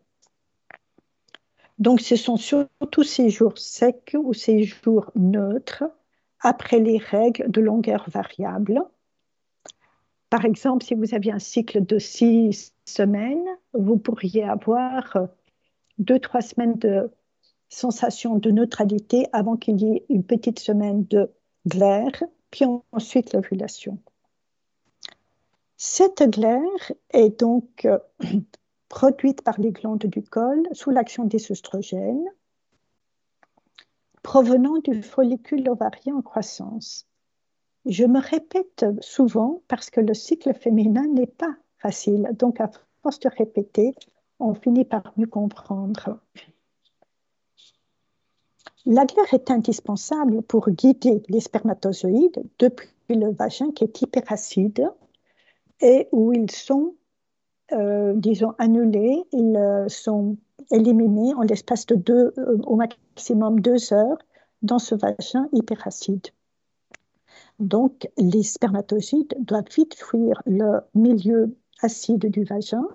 Donc 1.80 2.02
ce 2.02 2.18
sont 2.18 2.36
surtout 2.36 3.04
ces 3.04 3.30
jours 3.30 3.58
secs 3.58 4.18
ou 4.22 4.34
ces 4.34 4.64
jours 4.64 5.12
neutres 5.16 5.86
après 6.42 6.80
les 6.80 6.98
règles 6.98 7.50
de 7.50 7.62
longueur 7.62 8.04
variable 8.10 8.84
par 10.32 10.46
exemple, 10.46 10.86
si 10.86 10.96
vous 10.96 11.14
aviez 11.14 11.34
un 11.34 11.40
cycle 11.40 11.86
de 11.86 12.00
six 12.00 12.74
semaines, 12.86 13.46
vous 13.74 13.98
pourriez 13.98 14.46
avoir 14.46 15.18
euh, 15.18 15.28
deux, 15.98 16.20
trois 16.20 16.40
semaines 16.40 16.76
de 16.76 17.12
sensation 17.68 18.38
de 18.38 18.50
neutralité 18.50 19.28
avant 19.34 19.58
qu'il 19.58 19.82
y 19.82 19.94
ait 19.94 20.06
une 20.08 20.24
petite 20.24 20.60
semaine 20.60 21.06
de 21.10 21.30
glaire, 21.68 22.24
puis 22.50 22.64
ensuite 22.94 23.34
l'ovulation. 23.34 24.00
Cette 25.76 26.24
glaire 26.24 26.92
est 27.10 27.42
donc 27.42 27.84
euh, 27.84 28.00
produite 28.88 29.42
par 29.42 29.60
les 29.60 29.72
glandes 29.72 30.06
du 30.06 30.24
col 30.24 30.66
sous 30.72 30.92
l'action 30.92 31.26
des 31.26 31.52
oestrogènes 31.52 32.30
provenant 34.24 34.78
du 34.78 35.04
follicule 35.04 35.68
ovarien 35.68 36.16
en 36.16 36.22
croissance. 36.22 37.11
Je 37.86 38.06
me 38.06 38.20
répète 38.20 38.86
souvent 39.00 39.62
parce 39.68 39.90
que 39.90 40.02
le 40.02 40.14
cycle 40.14 40.54
féminin 40.54 41.08
n'est 41.08 41.26
pas 41.28 41.56
facile. 41.78 42.30
Donc, 42.34 42.62
à 42.62 42.70
force 43.02 43.20
de 43.20 43.30
répéter, 43.30 43.96
on 44.40 44.54
finit 44.54 44.86
par 44.86 45.14
mieux 45.18 45.28
comprendre. 45.28 46.20
La 48.86 49.06
glaire 49.06 49.34
est 49.34 49.52
indispensable 49.52 50.42
pour 50.42 50.70
guider 50.70 51.22
les 51.30 51.40
spermatozoïdes 51.40 52.44
depuis 52.60 52.90
le 53.10 53.32
vagin 53.32 53.72
qui 53.72 53.84
est 53.84 54.02
hyperacide 54.02 54.90
et 55.82 56.08
où 56.12 56.34
ils 56.34 56.50
sont, 56.50 56.96
euh, 57.74 58.14
disons, 58.16 58.54
annulés, 58.58 59.24
ils 59.32 59.56
euh, 59.56 59.88
sont 59.88 60.38
éliminés 60.72 61.34
en 61.36 61.42
l'espace 61.42 61.86
de 61.88 61.96
deux, 61.96 62.34
euh, 62.38 62.58
au 62.66 62.76
maximum 62.76 63.60
deux 63.60 63.94
heures 63.94 64.18
dans 64.62 64.80
ce 64.80 64.96
vagin 64.96 65.48
hyperacide. 65.52 66.28
Donc, 67.62 68.10
les 68.18 68.42
spermatozoïdes 68.42 69.36
doivent 69.38 69.70
vite 69.76 69.94
fuir 69.94 70.42
le 70.48 70.80
milieu 70.96 71.56
acide 71.84 72.26
du 72.26 72.44
vagin 72.44 72.88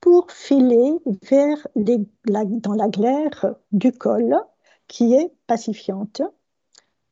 pour 0.00 0.30
filer 0.30 0.94
vers 1.28 1.66
dans 1.74 2.74
la 2.74 2.88
glaire 2.88 3.56
du 3.72 3.90
col 3.90 4.36
qui 4.86 5.14
est 5.14 5.32
pacifiante, 5.48 6.22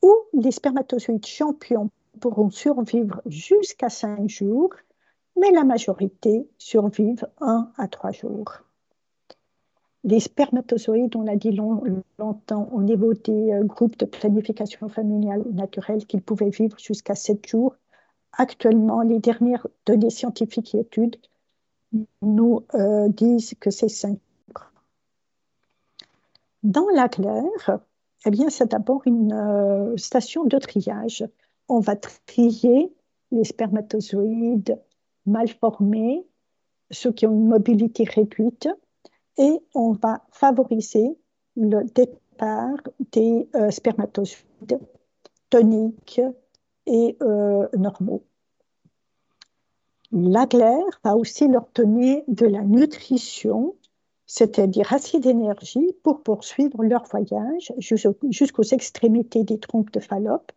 où 0.00 0.14
les 0.32 0.52
spermatozoïdes 0.52 1.26
champions 1.26 1.90
pourront 2.20 2.50
survivre 2.50 3.20
jusqu'à 3.26 3.88
5 3.88 4.28
jours, 4.28 4.70
mais 5.37 5.50
la 5.50 5.64
majorité 5.64 6.49
survivent 6.56 7.26
1 7.40 7.73
à 7.76 7.88
3 7.88 8.12
jours. 8.12 8.63
Les 10.04 10.20
spermatozoïdes, 10.20 11.16
on 11.16 11.23
l'a 11.23 11.37
dit 11.37 11.58
longtemps 12.18 12.68
au 12.73 12.82
niveau 12.82 13.14
des 13.14 13.52
euh, 13.52 13.64
groupes 13.64 13.96
de 13.96 14.04
planification 14.04 14.90
familiale 14.90 15.42
naturelle 15.50 16.04
qu'ils 16.04 16.20
pouvaient 16.20 16.50
vivre 16.50 16.78
jusqu'à 16.78 17.14
7 17.14 17.46
jours. 17.46 17.75
Actuellement, 18.32 19.00
les 19.00 19.18
dernières 19.18 19.66
données 19.87 20.11
scientifiques 20.11 20.75
et 20.75 20.80
études 20.80 21.16
nous 22.20 22.64
euh, 22.75 23.08
disent 23.08 23.54
que 23.58 23.70
c'est 23.70 23.88
5 23.88 24.11
jours. 24.11 24.70
Dans 26.62 26.88
la 26.94 27.08
glaire, 27.08 27.80
eh 28.26 28.30
bien, 28.30 28.50
c'est 28.50 28.73
d'abord 28.73 29.02
une 29.06 29.32
euh, 29.32 29.96
station 29.96 30.44
de 30.44 30.58
triage. 30.58 31.25
On 31.68 31.80
va 31.80 31.96
trier 31.96 32.92
les 33.30 33.44
spermatozoïdes 33.44 34.78
mal 35.25 35.49
formés, 35.49 36.26
ceux 36.90 37.12
qui 37.12 37.26
ont 37.26 37.32
une 37.32 37.49
mobilité 37.49 38.04
réduite, 38.04 38.68
et 39.38 39.60
on 39.74 39.92
va 39.92 40.22
favoriser 40.30 41.16
le 41.56 41.84
départ 41.84 42.78
des 43.12 43.48
euh, 43.54 43.70
spermatozoïdes 43.70 44.80
toniques 45.50 46.20
et 46.86 47.16
euh, 47.22 47.68
normaux. 47.76 48.24
La 50.12 50.46
glaire 50.46 51.00
va 51.02 51.16
aussi 51.16 51.48
leur 51.48 51.66
donner 51.74 52.24
de 52.28 52.46
la 52.46 52.62
nutrition, 52.62 53.74
c'est-à-dire 54.26 54.92
assez 54.92 55.18
d'énergie 55.18 55.92
pour 56.02 56.22
poursuivre 56.22 56.84
leur 56.84 57.04
voyage 57.04 57.72
jusqu'aux 57.78 58.62
extrémités 58.62 59.42
des 59.42 59.58
troncs 59.58 59.90
de 59.90 60.00
Fallope, 60.00 60.52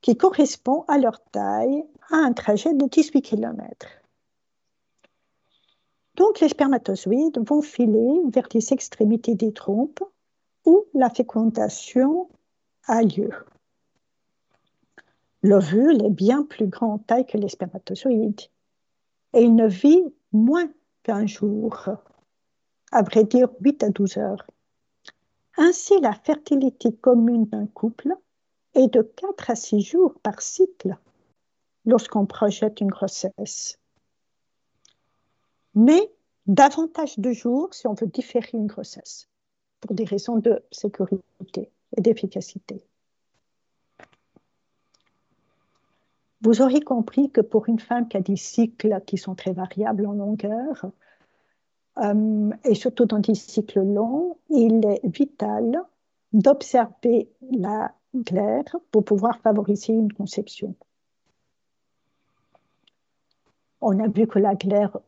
qui 0.00 0.16
correspond 0.16 0.84
à 0.88 0.98
leur 0.98 1.22
taille 1.30 1.84
à 2.10 2.16
un 2.16 2.32
trajet 2.32 2.72
de 2.72 2.86
18 2.86 3.22
km. 3.22 3.86
Donc 6.16 6.40
les 6.40 6.48
spermatozoïdes 6.48 7.38
vont 7.46 7.60
filer 7.60 8.22
vers 8.32 8.48
les 8.54 8.72
extrémités 8.72 9.34
des 9.34 9.52
trompes 9.52 10.02
où 10.64 10.84
la 10.94 11.10
fécondation 11.10 12.28
a 12.86 13.02
lieu. 13.02 13.30
L'ovule 15.42 16.04
est 16.04 16.10
bien 16.10 16.42
plus 16.42 16.66
grand 16.66 16.94
en 16.94 16.98
taille 16.98 17.26
que 17.26 17.36
les 17.36 17.50
spermatozoïdes 17.50 18.40
et 19.34 19.42
il 19.42 19.54
ne 19.54 19.68
vit 19.68 20.02
moins 20.32 20.68
qu'un 21.02 21.26
jour, 21.26 21.88
à 22.90 23.02
vrai 23.02 23.24
dire 23.24 23.48
8 23.60 23.82
à 23.82 23.90
12 23.90 24.16
heures. 24.16 24.46
Ainsi, 25.58 26.00
la 26.00 26.12
fertilité 26.12 26.92
commune 26.92 27.44
d'un 27.44 27.66
couple 27.66 28.14
est 28.74 28.88
de 28.88 29.02
4 29.02 29.50
à 29.50 29.54
6 29.54 29.82
jours 29.82 30.14
par 30.22 30.40
cycle 30.40 30.96
lorsqu'on 31.84 32.26
projette 32.26 32.80
une 32.80 32.90
grossesse 32.90 33.78
mais 35.76 36.10
davantage 36.46 37.18
de 37.18 37.30
jours 37.30 37.72
si 37.72 37.86
on 37.86 37.94
veut 37.94 38.06
différer 38.06 38.50
une 38.54 38.66
grossesse, 38.66 39.28
pour 39.80 39.94
des 39.94 40.04
raisons 40.04 40.38
de 40.38 40.62
sécurité 40.72 41.70
et 41.96 42.00
d'efficacité. 42.00 42.82
Vous 46.40 46.62
aurez 46.62 46.80
compris 46.80 47.30
que 47.30 47.40
pour 47.40 47.68
une 47.68 47.78
femme 47.78 48.08
qui 48.08 48.16
a 48.16 48.20
des 48.20 48.36
cycles 48.36 49.00
qui 49.06 49.18
sont 49.18 49.34
très 49.34 49.52
variables 49.52 50.06
en 50.06 50.12
longueur, 50.12 50.86
euh, 51.98 52.50
et 52.64 52.74
surtout 52.74 53.06
dans 53.06 53.18
des 53.18 53.34
cycles 53.34 53.82
longs, 53.82 54.36
il 54.50 54.84
est 54.84 55.00
vital 55.04 55.82
d'observer 56.32 57.30
la 57.52 57.94
glaire 58.14 58.76
pour 58.90 59.04
pouvoir 59.04 59.40
favoriser 59.40 59.92
une 59.92 60.12
conception. 60.12 60.74
On 63.80 63.98
a 64.00 64.08
vu 64.08 64.26
que 64.26 64.38
la 64.38 64.54
glaire 64.54 64.98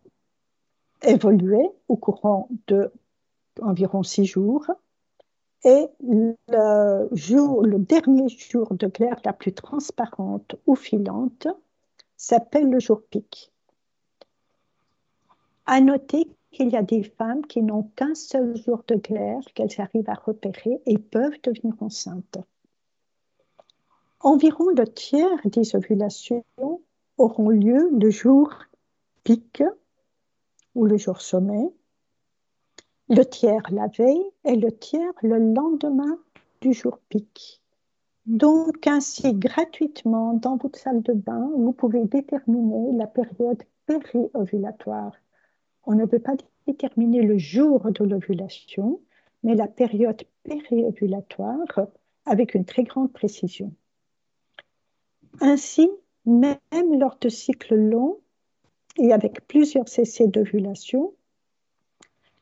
évolué 1.02 1.70
au 1.88 1.96
courant 1.96 2.48
de 2.66 2.90
environ 3.60 4.02
six 4.02 4.24
jours. 4.24 4.66
Et 5.64 5.86
le, 6.00 6.36
le 6.50 7.78
dernier 7.78 8.28
jour 8.28 8.74
de 8.74 8.86
glaire 8.86 9.20
la 9.24 9.32
plus 9.32 9.52
transparente 9.52 10.54
ou 10.66 10.76
filante 10.76 11.48
s'appelle 12.16 12.70
le 12.70 12.78
jour 12.78 13.02
pic. 13.10 13.52
À 15.66 15.80
noter 15.80 16.28
qu'il 16.52 16.70
y 16.70 16.76
a 16.76 16.82
des 16.82 17.02
femmes 17.02 17.44
qui 17.46 17.62
n'ont 17.62 17.90
qu'un 17.96 18.14
seul 18.14 18.56
jour 18.56 18.82
de 18.86 18.94
glaire 18.94 19.40
qu'elles 19.54 19.80
arrivent 19.80 20.08
à 20.08 20.14
repérer 20.14 20.80
et 20.86 20.98
peuvent 20.98 21.40
devenir 21.42 21.74
enceintes. 21.80 22.38
Environ 24.20 24.68
le 24.70 24.86
tiers 24.86 25.40
des 25.44 25.76
ovulations 25.76 26.44
auront 27.18 27.50
lieu 27.50 27.90
le 27.92 28.10
jour 28.10 28.50
pic 29.24 29.62
le 30.84 30.96
jour 30.96 31.20
sommet, 31.20 31.72
le 33.08 33.24
tiers 33.24 33.62
la 33.70 33.86
veille 33.86 34.30
et 34.44 34.56
le 34.56 34.70
tiers 34.70 35.12
le 35.22 35.38
lendemain 35.38 36.18
du 36.60 36.72
jour 36.72 36.98
pic. 37.08 37.62
Donc 38.26 38.86
ainsi 38.86 39.32
gratuitement 39.32 40.34
dans 40.34 40.56
votre 40.56 40.78
salle 40.78 41.02
de 41.02 41.14
bain, 41.14 41.50
vous 41.56 41.72
pouvez 41.72 42.04
déterminer 42.04 42.92
la 42.92 43.06
période 43.06 43.62
périovulatoire. 43.86 45.12
On 45.84 45.94
ne 45.94 46.04
peut 46.04 46.18
pas 46.18 46.36
déterminer 46.66 47.22
le 47.22 47.38
jour 47.38 47.90
de 47.90 48.04
l'ovulation, 48.04 49.00
mais 49.42 49.54
la 49.54 49.66
période 49.66 50.22
périovulatoire 50.42 51.86
avec 52.26 52.54
une 52.54 52.66
très 52.66 52.82
grande 52.82 53.12
précision. 53.12 53.72
Ainsi, 55.40 55.88
même 56.26 56.58
lors 56.98 57.16
de 57.18 57.30
cycles 57.30 57.76
longs, 57.76 58.18
et 58.98 59.12
avec 59.12 59.46
plusieurs 59.46 59.88
cessés 59.88 60.26
d'ovulation. 60.26 61.12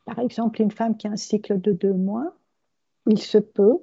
Par 0.05 0.19
exemple, 0.19 0.61
une 0.61 0.71
femme 0.71 0.97
qui 0.97 1.07
a 1.07 1.11
un 1.11 1.17
cycle 1.17 1.59
de 1.59 1.71
deux 1.71 1.93
mois, 1.93 2.33
il 3.05 3.19
se 3.19 3.37
peut 3.37 3.77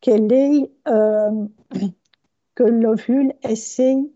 qu'elle 0.00 0.32
ait, 0.32 0.70
euh, 0.88 1.46
que 2.54 2.62
l'ovule 2.62 3.32
essaye 3.42 4.10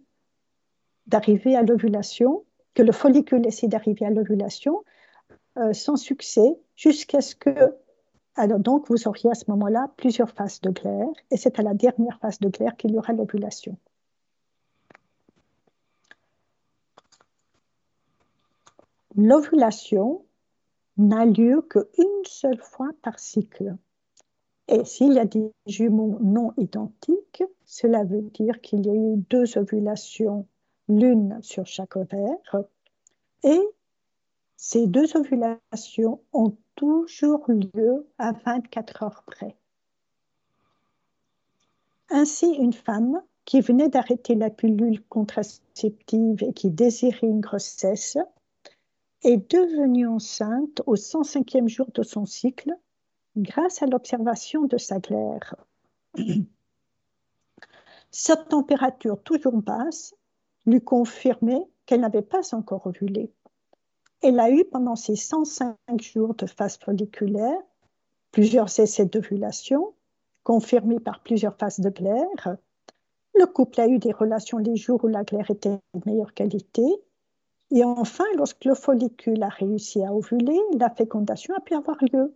d'arriver 1.06 1.56
à 1.56 1.62
l'ovulation, 1.62 2.44
que 2.74 2.82
le 2.82 2.92
follicule 2.92 3.46
essaie 3.46 3.68
d'arriver 3.68 4.06
à 4.06 4.10
l'ovulation 4.10 4.84
euh, 5.58 5.72
sans 5.72 5.96
succès 5.96 6.56
jusqu'à 6.76 7.20
ce 7.20 7.34
que 7.34 7.50
alors 8.36 8.60
donc, 8.60 8.88
vous 8.88 9.08
auriez 9.08 9.30
à 9.30 9.34
ce 9.34 9.44
moment-là 9.48 9.90
plusieurs 9.96 10.30
phases 10.30 10.60
de 10.60 10.70
glaire, 10.70 11.08
et 11.30 11.36
c'est 11.36 11.58
à 11.58 11.62
la 11.62 11.74
dernière 11.74 12.18
phase 12.20 12.38
de 12.38 12.48
glaire 12.48 12.76
qu'il 12.76 12.92
y 12.92 12.98
aura 12.98 13.12
l'ovulation. 13.12 13.76
L'ovulation 19.16 20.24
n'a 20.96 21.24
lieu 21.24 21.62
qu'une 21.62 22.24
seule 22.24 22.60
fois 22.60 22.90
par 23.02 23.18
cycle. 23.18 23.76
Et 24.68 24.84
s'il 24.84 25.14
y 25.14 25.18
a 25.18 25.24
des 25.24 25.50
jumeaux 25.66 26.18
non 26.20 26.52
identiques, 26.56 27.42
cela 27.64 28.04
veut 28.04 28.22
dire 28.22 28.60
qu'il 28.60 28.86
y 28.86 28.90
a 28.90 28.94
eu 28.94 29.16
deux 29.28 29.58
ovulations, 29.58 30.46
l'une 30.88 31.38
sur 31.42 31.66
chaque 31.66 31.96
ovaire, 31.96 32.56
et 33.42 33.60
ces 34.56 34.86
deux 34.86 35.16
ovulations 35.16 36.20
ont 36.32 36.56
toujours 36.76 37.44
lieu 37.48 38.06
à 38.18 38.32
24 38.32 39.02
heures 39.02 39.24
près. 39.26 39.56
Ainsi, 42.10 42.46
une 42.46 42.72
femme 42.72 43.22
qui 43.44 43.60
venait 43.60 43.88
d'arrêter 43.88 44.34
la 44.34 44.50
pilule 44.50 45.02
contraceptive 45.08 46.42
et 46.42 46.52
qui 46.52 46.70
désirait 46.70 47.26
une 47.26 47.40
grossesse 47.40 48.18
est 49.22 49.50
devenue 49.50 50.06
enceinte 50.06 50.82
au 50.86 50.94
105e 50.94 51.68
jour 51.68 51.88
de 51.94 52.02
son 52.02 52.26
cycle 52.26 52.72
grâce 53.36 53.82
à 53.82 53.86
l'observation 53.86 54.66
de 54.66 54.78
sa 54.78 54.98
glaire. 54.98 55.56
Sa 58.12 58.36
température 58.36 59.22
toujours 59.22 59.62
basse 59.62 60.16
lui 60.66 60.80
confirmait 60.80 61.62
qu'elle 61.86 62.00
n'avait 62.00 62.22
pas 62.22 62.54
encore 62.56 62.88
ovulé. 62.88 63.32
Elle 64.20 64.40
a 64.40 64.50
eu 64.50 64.64
pendant 64.64 64.96
ces 64.96 65.14
105 65.14 65.76
jours 66.00 66.34
de 66.34 66.46
phase 66.46 66.76
folliculaire 66.76 67.62
plusieurs 68.32 68.78
essais 68.78 69.06
d'ovulation, 69.06 69.94
confirmés 70.42 71.00
par 71.00 71.20
plusieurs 71.22 71.56
phases 71.56 71.80
de 71.80 71.90
glaire. 71.90 72.56
Le 73.34 73.46
couple 73.46 73.80
a 73.80 73.88
eu 73.88 73.98
des 73.98 74.12
relations 74.12 74.58
les 74.58 74.76
jours 74.76 75.04
où 75.04 75.08
la 75.08 75.24
glaire 75.24 75.50
était 75.50 75.78
de 75.94 76.00
meilleure 76.04 76.34
qualité 76.34 76.82
et 77.70 77.84
enfin, 77.84 78.24
lorsque 78.36 78.64
le 78.64 78.74
follicule 78.74 79.42
a 79.42 79.48
réussi 79.48 80.02
à 80.02 80.12
ovuler, 80.12 80.58
la 80.76 80.90
fécondation 80.90 81.54
a 81.54 81.60
pu 81.60 81.74
avoir 81.74 81.98
lieu. 82.12 82.34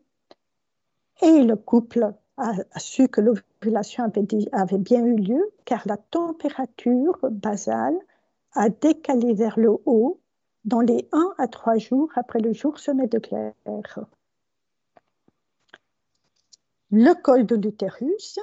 Et 1.22 1.42
le 1.42 1.56
couple 1.56 2.14
a, 2.36 2.52
su 2.76 3.08
que 3.08 3.20
l'ovulation 3.20 4.04
avait, 4.04 4.78
bien 4.78 5.04
eu 5.04 5.16
lieu 5.16 5.52
car 5.64 5.82
la 5.86 5.96
température 5.96 7.18
basale 7.30 7.96
a 8.52 8.68
décalé 8.68 9.34
vers 9.34 9.58
le 9.58 9.70
haut 9.86 10.20
dans 10.64 10.80
les 10.80 11.08
1 11.12 11.34
à 11.38 11.48
3 11.48 11.78
jours 11.78 12.10
après 12.14 12.40
le 12.40 12.52
jour 12.52 12.78
sommet 12.78 13.08
de 13.08 13.18
glaire. 13.18 13.54
Le 16.90 17.22
col 17.22 17.44
de 17.44 17.56
l'utérus 17.56 18.38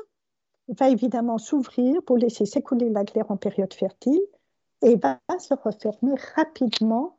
va 0.67 0.89
évidemment 0.89 1.38
s'ouvrir 1.38 2.04
pour 2.04 2.17
laisser 2.17 2.45
s'écouler 2.45 2.89
la 2.89 3.06
glaire 3.06 3.32
en 3.32 3.38
période 3.38 3.73
fertile 3.73 4.21
et 4.81 4.95
va 4.95 5.19
se 5.39 5.53
refermer 5.53 6.15
rapidement 6.35 7.17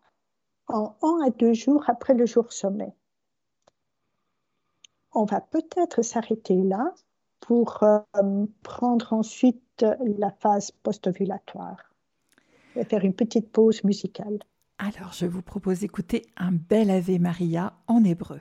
en 0.68 0.96
1 1.02 1.26
à 1.26 1.30
2 1.30 1.52
jours 1.52 1.84
après 1.88 2.14
le 2.14 2.26
jour 2.26 2.52
sommet. 2.52 2.94
On 5.12 5.24
va 5.24 5.40
peut-être 5.40 6.02
s'arrêter 6.02 6.62
là 6.62 6.94
pour 7.40 7.82
euh, 7.82 8.46
prendre 8.62 9.12
ensuite 9.12 9.84
la 10.00 10.30
phase 10.30 10.70
post-ovulatoire 10.70 11.92
et 12.76 12.84
faire 12.84 13.04
une 13.04 13.14
petite 13.14 13.50
pause 13.50 13.84
musicale. 13.84 14.38
Alors, 14.78 15.12
je 15.12 15.26
vous 15.26 15.42
propose 15.42 15.80
d'écouter 15.80 16.26
un 16.36 16.52
bel 16.52 16.90
Ave 16.90 17.20
Maria 17.20 17.74
en 17.86 18.04
hébreu. 18.04 18.40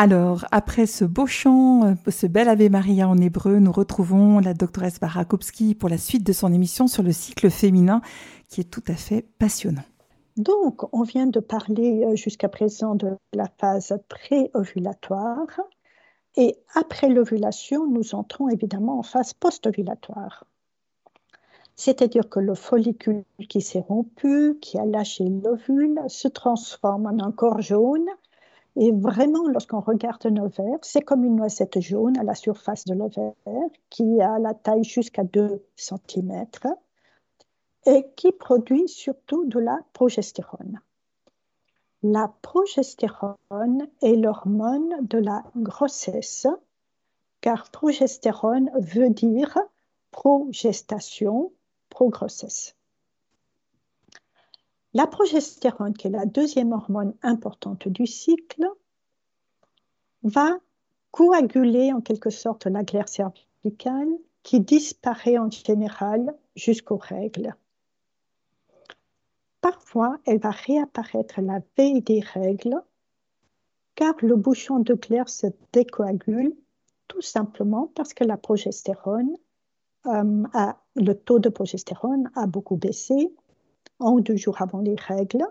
Alors, 0.00 0.44
après 0.52 0.86
ce 0.86 1.04
beau 1.04 1.26
chant, 1.26 1.84
euh, 1.84 1.94
ce 2.08 2.28
bel 2.28 2.48
Ave 2.48 2.70
Maria 2.70 3.08
en 3.08 3.18
hébreu, 3.18 3.58
nous 3.58 3.72
retrouvons 3.72 4.38
la 4.38 4.54
doctoresse 4.54 5.00
Barakowski 5.00 5.74
pour 5.74 5.88
la 5.88 5.98
suite 5.98 6.24
de 6.24 6.32
son 6.32 6.52
émission 6.52 6.86
sur 6.86 7.02
le 7.02 7.10
cycle 7.10 7.50
féminin, 7.50 8.00
qui 8.48 8.60
est 8.60 8.70
tout 8.70 8.84
à 8.86 8.94
fait 8.94 9.26
passionnant. 9.40 9.82
Donc, 10.36 10.84
on 10.94 11.02
vient 11.02 11.26
de 11.26 11.40
parler 11.40 12.04
euh, 12.04 12.14
jusqu'à 12.14 12.48
présent 12.48 12.94
de 12.94 13.16
la 13.32 13.48
phase 13.58 13.98
pré-ovulatoire. 14.08 15.48
Et 16.36 16.54
après 16.76 17.08
l'ovulation, 17.08 17.90
nous 17.90 18.14
entrons 18.14 18.48
évidemment 18.48 19.00
en 19.00 19.02
phase 19.02 19.32
post-ovulatoire. 19.32 20.44
C'est-à-dire 21.74 22.28
que 22.28 22.38
le 22.38 22.54
follicule 22.54 23.24
qui 23.48 23.60
s'est 23.60 23.84
rompu, 23.88 24.58
qui 24.60 24.78
a 24.78 24.86
lâché 24.86 25.24
l'ovule, 25.28 25.98
se 26.06 26.28
transforme 26.28 27.06
en 27.06 27.18
un 27.18 27.32
corps 27.32 27.62
jaune 27.62 28.06
et 28.80 28.92
vraiment, 28.92 29.48
lorsqu'on 29.48 29.80
regarde 29.80 30.24
un 30.26 30.36
ovaire, 30.36 30.78
c'est 30.82 31.00
comme 31.02 31.24
une 31.24 31.34
noisette 31.34 31.80
jaune 31.80 32.16
à 32.16 32.22
la 32.22 32.36
surface 32.36 32.84
de 32.84 32.94
l'ovaire 32.94 33.34
qui 33.90 34.20
a 34.20 34.38
la 34.38 34.54
taille 34.54 34.84
jusqu'à 34.84 35.24
2 35.24 35.64
cm 35.74 36.46
et 37.86 38.06
qui 38.14 38.30
produit 38.30 38.88
surtout 38.88 39.44
de 39.46 39.58
la 39.58 39.80
progestérone. 39.94 40.80
La 42.04 42.32
progestérone 42.42 43.88
est 44.00 44.14
l'hormone 44.14 44.94
de 45.08 45.18
la 45.18 45.42
grossesse, 45.56 46.46
car 47.40 47.72
progestérone 47.72 48.70
veut 48.78 49.10
dire 49.10 49.58
progestation, 50.12 51.50
pro-grossesse. 51.90 52.77
La 54.98 55.06
progestérone, 55.06 55.94
qui 55.94 56.08
est 56.08 56.10
la 56.10 56.26
deuxième 56.26 56.72
hormone 56.72 57.14
importante 57.22 57.86
du 57.86 58.04
cycle, 58.04 58.68
va 60.24 60.58
coaguler 61.12 61.92
en 61.92 62.00
quelque 62.00 62.30
sorte 62.30 62.66
la 62.66 62.82
glaire 62.82 63.08
cervicale 63.08 64.08
qui 64.42 64.58
disparaît 64.58 65.38
en 65.38 65.52
général 65.52 66.34
jusqu'aux 66.56 66.96
règles. 66.96 67.54
Parfois, 69.60 70.18
elle 70.26 70.40
va 70.40 70.50
réapparaître 70.50 71.40
la 71.42 71.60
veille 71.76 72.02
des 72.02 72.18
règles 72.18 72.82
car 73.94 74.14
le 74.20 74.34
bouchon 74.34 74.80
de 74.80 74.94
glaire 74.94 75.28
se 75.28 75.46
décoagule 75.72 76.56
tout 77.06 77.22
simplement 77.22 77.92
parce 77.94 78.14
que 78.14 78.24
la 78.24 78.36
progestérone, 78.36 79.36
euh, 80.06 80.44
le 80.96 81.12
taux 81.12 81.38
de 81.38 81.50
progestérone 81.50 82.32
a 82.34 82.48
beaucoup 82.48 82.74
baissé 82.74 83.32
un 84.00 84.10
ou 84.10 84.20
deux 84.20 84.36
jours 84.36 84.60
avant 84.62 84.80
les 84.80 84.96
règles. 84.96 85.46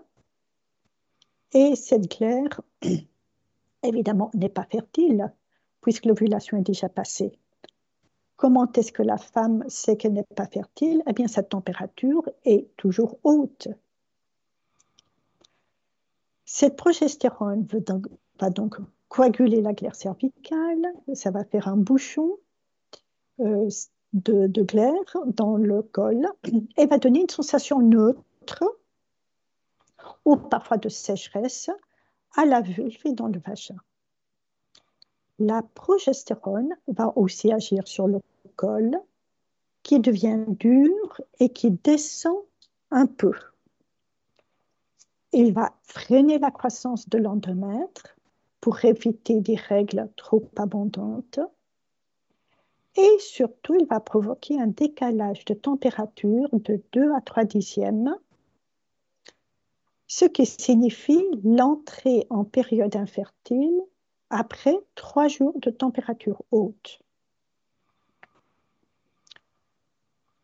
Et 1.52 1.76
cette 1.76 2.10
glaire, 2.10 2.60
évidemment, 3.82 4.30
n'est 4.34 4.48
pas 4.48 4.66
fertile, 4.70 5.32
puisque 5.80 6.06
l'ovulation 6.06 6.56
est 6.56 6.62
déjà 6.62 6.88
passée. 6.88 7.32
Comment 8.36 8.70
est-ce 8.72 8.92
que 8.92 9.02
la 9.02 9.16
femme 9.16 9.64
sait 9.68 9.96
qu'elle 9.96 10.12
n'est 10.12 10.22
pas 10.22 10.46
fertile? 10.46 11.02
Eh 11.08 11.12
bien, 11.12 11.26
sa 11.26 11.42
température 11.42 12.28
est 12.44 12.68
toujours 12.76 13.18
haute. 13.24 13.68
Cette 16.44 16.76
progestérone 16.76 17.66
va 18.38 18.50
donc 18.50 18.76
coaguler 19.08 19.60
la 19.60 19.72
glaire 19.72 19.96
cervicale, 19.96 20.86
ça 21.14 21.30
va 21.30 21.44
faire 21.44 21.68
un 21.68 21.76
bouchon 21.76 22.36
euh, 23.40 23.68
de, 24.12 24.46
de 24.46 24.62
glaire 24.62 25.16
dans 25.26 25.56
le 25.56 25.82
col 25.82 26.26
et 26.76 26.86
va 26.86 26.98
donner 26.98 27.22
une 27.22 27.28
sensation 27.28 27.80
neutre 27.80 28.22
ou 30.24 30.36
parfois 30.36 30.76
de 30.76 30.88
sécheresse 30.88 31.70
à 32.36 32.44
la 32.44 32.60
vulve 32.60 33.00
et 33.04 33.12
dans 33.12 33.28
le 33.28 33.40
vagin. 33.40 33.76
La 35.38 35.62
progestérone 35.62 36.74
va 36.88 37.12
aussi 37.16 37.52
agir 37.52 37.86
sur 37.86 38.08
le 38.08 38.20
col 38.56 39.00
qui 39.82 40.00
devient 40.00 40.44
dur 40.48 41.20
et 41.38 41.48
qui 41.48 41.70
descend 41.70 42.36
un 42.90 43.06
peu. 43.06 43.32
Il 45.32 45.52
va 45.52 45.74
freiner 45.82 46.38
la 46.38 46.50
croissance 46.50 47.08
de 47.08 47.18
l'endomètre 47.18 48.16
pour 48.60 48.84
éviter 48.84 49.40
des 49.40 49.56
règles 49.56 50.10
trop 50.16 50.48
abondantes. 50.56 51.40
Et 52.96 53.18
surtout, 53.20 53.76
il 53.78 53.86
va 53.86 54.00
provoquer 54.00 54.60
un 54.60 54.66
décalage 54.66 55.44
de 55.44 55.54
température 55.54 56.48
de 56.52 56.82
2 56.92 57.12
à 57.12 57.20
3 57.20 57.44
dixièmes, 57.44 58.14
ce 60.08 60.24
qui 60.24 60.46
signifie 60.46 61.24
l'entrée 61.44 62.26
en 62.30 62.44
période 62.44 62.96
infertile 62.96 63.80
après 64.30 64.76
3 64.94 65.28
jours 65.28 65.54
de 65.60 65.70
température 65.70 66.42
haute. 66.50 66.98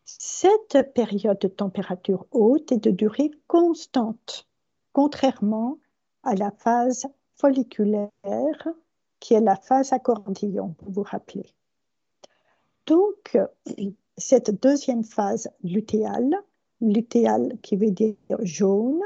Cette 0.05 0.93
période 0.93 1.39
de 1.39 1.47
température 1.47 2.25
haute 2.31 2.71
est 2.71 2.83
de 2.83 2.91
durée 2.91 3.31
constante, 3.47 4.47
contrairement 4.93 5.77
à 6.23 6.35
la 6.35 6.51
phase 6.51 7.07
folliculaire, 7.35 8.11
qui 9.19 9.33
est 9.33 9.41
la 9.41 9.55
phase 9.55 9.93
accordillon, 9.93 10.69
pour 10.69 10.91
vous 10.91 11.03
rappeler. 11.03 11.53
Donc, 12.85 13.37
cette 14.17 14.61
deuxième 14.61 15.03
phase 15.03 15.49
lutéale, 15.63 16.35
lutéale 16.81 17.57
qui 17.63 17.75
veut 17.75 17.91
dire 17.91 18.15
jaune, 18.41 19.01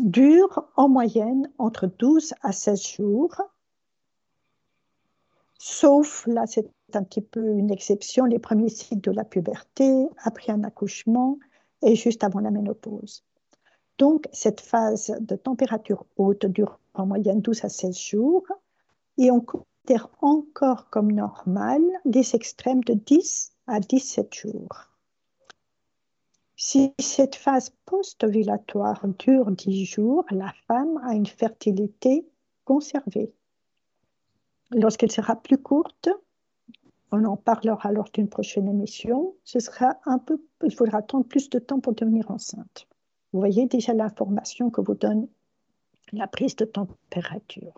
dure 0.00 0.68
en 0.76 0.88
moyenne 0.88 1.50
entre 1.58 1.86
12 1.86 2.34
à 2.42 2.52
16 2.52 2.82
jours, 2.82 3.40
sauf, 5.58 6.26
là 6.26 6.46
c'est 6.46 6.70
un 6.94 7.04
petit 7.04 7.20
peu 7.20 7.44
une 7.54 7.70
exception, 7.70 8.24
les 8.24 8.38
premiers 8.38 8.68
cycles 8.68 9.00
de 9.00 9.10
la 9.10 9.24
puberté, 9.24 10.08
après 10.24 10.52
un 10.52 10.64
accouchement 10.64 11.38
et 11.82 11.94
juste 11.94 12.24
avant 12.24 12.40
la 12.40 12.50
ménopause. 12.50 13.24
Donc, 13.98 14.28
cette 14.32 14.60
phase 14.60 15.14
de 15.20 15.36
température 15.36 16.06
haute 16.16 16.46
dure 16.46 16.78
en 16.94 17.06
moyenne 17.06 17.40
12 17.42 17.64
à 17.64 17.68
16 17.68 17.98
jours 17.98 18.46
et 19.18 19.30
on 19.30 19.40
considère 19.40 20.08
encore 20.22 20.88
comme 20.88 21.12
normal 21.12 21.82
les 22.06 22.34
extrêmes 22.34 22.82
de 22.84 22.94
10 22.94 23.52
à 23.66 23.80
17 23.80 24.34
jours. 24.34 24.89
Si 26.62 26.92
cette 26.98 27.36
phase 27.36 27.74
post-ovulatoire 27.86 29.08
dure 29.18 29.50
10 29.50 29.86
jours, 29.86 30.26
la 30.30 30.52
femme 30.68 31.00
a 31.06 31.14
une 31.14 31.24
fertilité 31.24 32.28
conservée. 32.66 33.32
Lorsqu'elle 34.70 35.10
sera 35.10 35.36
plus 35.36 35.56
courte, 35.56 36.10
on 37.12 37.24
en 37.24 37.38
parlera 37.38 37.92
lors 37.92 38.10
d'une 38.12 38.28
prochaine 38.28 38.68
émission, 38.68 39.34
ce 39.42 39.58
sera 39.58 39.96
un 40.04 40.18
peu, 40.18 40.38
il 40.62 40.74
faudra 40.74 40.98
attendre 40.98 41.24
plus 41.24 41.48
de 41.48 41.58
temps 41.58 41.80
pour 41.80 41.94
devenir 41.94 42.30
enceinte. 42.30 42.86
Vous 43.32 43.38
voyez 43.40 43.64
déjà 43.64 43.94
l'information 43.94 44.68
que 44.68 44.82
vous 44.82 44.94
donne 44.94 45.28
la 46.12 46.26
prise 46.26 46.56
de 46.56 46.66
température. 46.66 47.72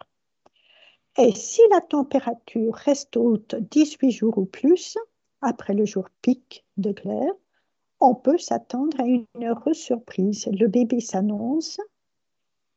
Et 1.19 1.33
si 1.37 1.61
la 1.71 1.83
température 1.83 2.75
reste 2.75 3.17
haute 3.17 3.55
18 3.55 4.11
jours 4.11 4.39
ou 4.39 4.45
plus, 4.45 4.99
après 5.41 5.73
le 5.73 5.85
jour 5.85 6.09
pic 6.21 6.67
de 6.79 6.91
glaire, 6.91 7.33
on 8.03 8.17
peut 8.17 8.39
s'attendre 8.39 9.01
à 9.01 9.05
une 9.05 9.27
heureuse 9.41 9.79
surprise. 9.79 10.49
Le 10.53 10.67
bébé 10.67 11.01
s'annonce 11.01 11.81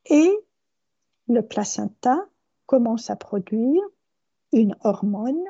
et 0.06 0.32
le 1.28 1.42
placenta 1.42 2.16
commence 2.66 3.10
à 3.10 3.16
produire 3.16 3.82
une 4.52 4.76
hormone 4.84 5.44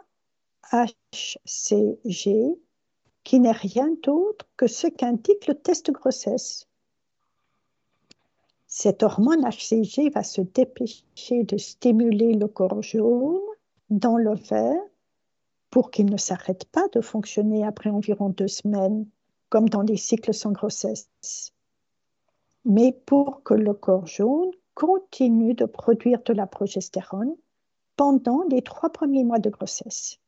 HCG 0.73 2.59
qui 3.23 3.41
n'est 3.41 3.53
rien 3.53 3.91
d'autre 4.03 4.49
que 4.57 4.67
ce 4.67 4.87
qu'indique 4.87 5.47
le 5.47 5.55
test 5.55 5.87
de 5.87 5.93
grossesse. 5.93 6.67
Cette 8.67 9.03
hormone 9.03 9.45
HCG 9.45 10.09
va 10.11 10.23
se 10.23 10.41
dépêcher 10.41 11.45
de 11.45 11.59
stimuler 11.59 12.33
le 12.33 12.49
corps 12.49 12.83
jaune 12.83 13.41
dans 13.91 14.17
l'ovaire 14.17 14.81
pour 15.71 15.91
qu'il 15.91 16.07
ne 16.07 16.17
s'arrête 16.17 16.65
pas 16.67 16.89
de 16.95 17.03
fonctionner 17.03 17.65
après 17.65 17.91
environ 17.91 18.31
deux 18.31 18.49
semaines, 18.49 19.07
comme 19.49 19.69
dans 19.69 19.83
les 19.83 19.97
cycles 19.97 20.35
sans 20.35 20.53
grossesse, 20.53 21.09
mais 22.65 22.93
pour 23.07 23.43
que 23.43 23.55
le 23.55 23.75
corps 23.75 24.07
jaune 24.07 24.51
continue 24.75 25.55
de 25.55 25.65
produire 25.65 26.23
de 26.25 26.33
la 26.33 26.47
progestérone 26.47 27.35
pendant 27.97 28.43
les 28.51 28.63
trois 28.63 28.91
premiers 28.91 29.25
mois 29.25 29.39
de 29.39 29.51
grossesse. 29.51 30.19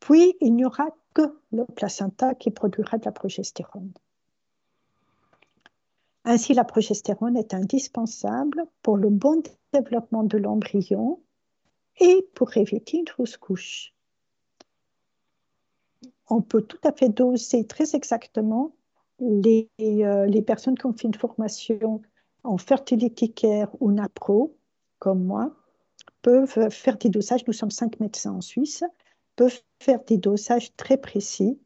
Puis, 0.00 0.36
il 0.40 0.54
n'y 0.54 0.64
aura 0.64 0.88
que 1.14 1.40
le 1.50 1.64
placenta 1.64 2.34
qui 2.34 2.50
produira 2.50 2.98
de 2.98 3.04
la 3.06 3.12
progestérone. 3.12 3.92
Ainsi, 6.24 6.54
la 6.54 6.64
progestérone 6.64 7.36
est 7.36 7.54
indispensable 7.54 8.66
pour 8.82 8.96
le 8.96 9.08
bon 9.08 9.42
développement 9.72 10.24
de 10.24 10.36
l'embryon 10.36 11.20
et 11.98 12.28
pour 12.34 12.56
éviter 12.56 12.98
une 12.98 13.08
fausse 13.08 13.36
couche. 13.36 13.94
On 16.28 16.42
peut 16.42 16.62
tout 16.62 16.80
à 16.84 16.92
fait 16.92 17.08
doser 17.08 17.66
très 17.66 17.94
exactement 17.94 18.72
les, 19.20 19.68
euh, 19.80 20.26
les 20.26 20.42
personnes 20.42 20.76
qui 20.76 20.86
ont 20.86 20.92
fait 20.92 21.06
une 21.06 21.14
formation 21.14 22.02
en 22.44 22.58
fertilité 22.58 23.28
care 23.28 23.70
ou 23.80 23.90
NAPRO, 23.90 24.56
comme 24.98 25.24
moi, 25.24 25.52
peuvent 26.22 26.70
faire 26.70 26.96
des 26.96 27.08
dosages. 27.08 27.46
Nous 27.46 27.52
sommes 27.52 27.70
cinq 27.70 28.00
médecins 28.00 28.32
en 28.32 28.40
Suisse, 28.40 28.84
peuvent 29.36 29.60
faire 29.80 30.02
des 30.04 30.16
dosages 30.16 30.74
très 30.76 30.96
précis 30.96 31.58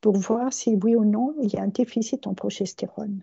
pour 0.00 0.16
voir 0.16 0.52
si 0.52 0.76
oui 0.82 0.94
ou 0.94 1.04
non 1.04 1.34
il 1.42 1.52
y 1.52 1.56
a 1.56 1.62
un 1.62 1.68
déficit 1.68 2.26
en 2.26 2.34
progestérone. 2.34 3.22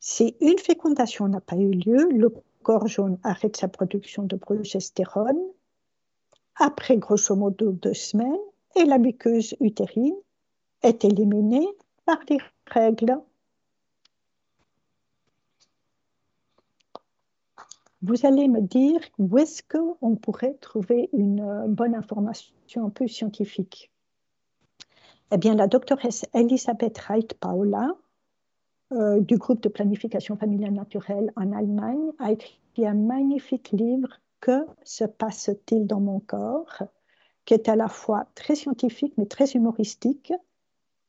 Si 0.00 0.36
une 0.40 0.58
fécondation 0.58 1.28
n'a 1.28 1.40
pas 1.40 1.56
eu 1.56 1.70
lieu, 1.70 2.08
le 2.10 2.32
corps 2.62 2.88
jaune 2.88 3.18
arrête 3.22 3.56
sa 3.56 3.68
production 3.68 4.24
de 4.24 4.36
progestérone 4.36 5.40
après 6.56 6.96
grosso 6.96 7.34
modo 7.34 7.72
deux 7.72 7.94
semaines 7.94 8.36
et 8.76 8.84
la 8.84 8.98
muqueuse 8.98 9.54
utérine 9.60 10.16
est 10.82 11.04
éliminée 11.04 11.66
par 12.04 12.18
les 12.28 12.38
règles. 12.66 13.18
Vous 18.02 18.26
allez 18.26 18.48
me 18.48 18.60
dire 18.60 19.00
où 19.18 19.38
est-ce 19.38 19.62
qu'on 19.62 20.16
pourrait 20.16 20.54
trouver 20.54 21.08
une 21.12 21.66
bonne 21.68 21.94
information 21.94 22.52
un 22.76 22.90
peu 22.90 23.06
scientifique 23.06 23.92
Eh 25.30 25.36
bien, 25.36 25.54
la 25.54 25.68
doctoresse 25.68 26.26
Elisabeth 26.34 26.98
Reit-Paula 26.98 27.90
euh, 28.92 29.20
du 29.20 29.36
groupe 29.36 29.62
de 29.62 29.68
planification 29.68 30.36
familiale 30.36 30.72
naturelle 30.72 31.32
en 31.36 31.52
Allemagne 31.52 32.10
a 32.18 32.32
écrit 32.32 32.58
un 32.78 32.94
magnifique 32.94 33.70
livre 33.70 34.20
Que 34.40 34.66
se 34.82 35.04
passe-t-il 35.04 35.86
dans 35.86 36.00
mon 36.00 36.20
corps? 36.20 36.82
Qui 37.44 37.54
est 37.54 37.68
à 37.68 37.76
la 37.76 37.88
fois 37.88 38.26
très 38.34 38.54
scientifique 38.54 39.14
mais 39.16 39.26
très 39.26 39.50
humoristique 39.52 40.32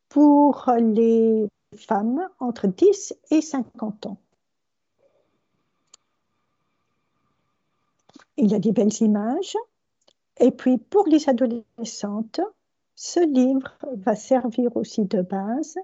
pour 0.09 0.71
les 0.79 1.47
femmes 1.75 2.27
entre 2.39 2.67
10 2.67 3.15
et 3.31 3.41
50 3.41 4.05
ans. 4.07 4.17
Il 8.37 8.51
y 8.51 8.55
a 8.55 8.59
des 8.59 8.71
belles 8.71 9.01
images. 9.01 9.57
Et 10.39 10.51
puis 10.51 10.77
pour 10.77 11.07
les 11.07 11.29
adolescentes, 11.29 12.41
ce 12.95 13.19
livre 13.19 13.75
va 13.97 14.15
servir 14.15 14.75
aussi 14.75 15.05
de 15.05 15.21
base 15.21 15.77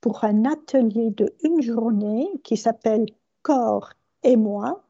pour 0.00 0.24
un 0.24 0.44
atelier 0.44 1.10
de 1.10 1.32
une 1.42 1.62
journée 1.62 2.28
qui 2.42 2.56
s'appelle 2.56 3.06
Corps 3.42 3.90
et 4.22 4.36
moi, 4.36 4.82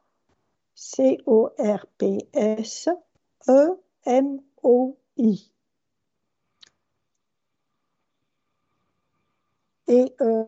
Et 9.86 10.14
euh, 10.20 10.44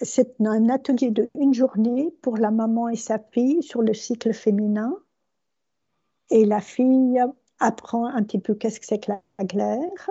c'est 0.00 0.40
un 0.40 0.68
atelier 0.70 1.10
de 1.10 1.28
une 1.38 1.52
journée 1.54 2.10
pour 2.22 2.38
la 2.38 2.50
maman 2.50 2.88
et 2.88 2.96
sa 2.96 3.18
fille 3.18 3.62
sur 3.62 3.82
le 3.82 3.92
cycle 3.94 4.32
féminin. 4.32 4.96
Et 6.30 6.44
la 6.44 6.60
fille 6.60 7.22
apprend 7.60 8.06
un 8.06 8.22
petit 8.22 8.38
peu 8.38 8.54
qu'est-ce 8.54 8.80
que 8.80 8.86
c'est 8.86 8.98
que 8.98 9.12
la 9.12 9.44
glaire. 9.44 10.10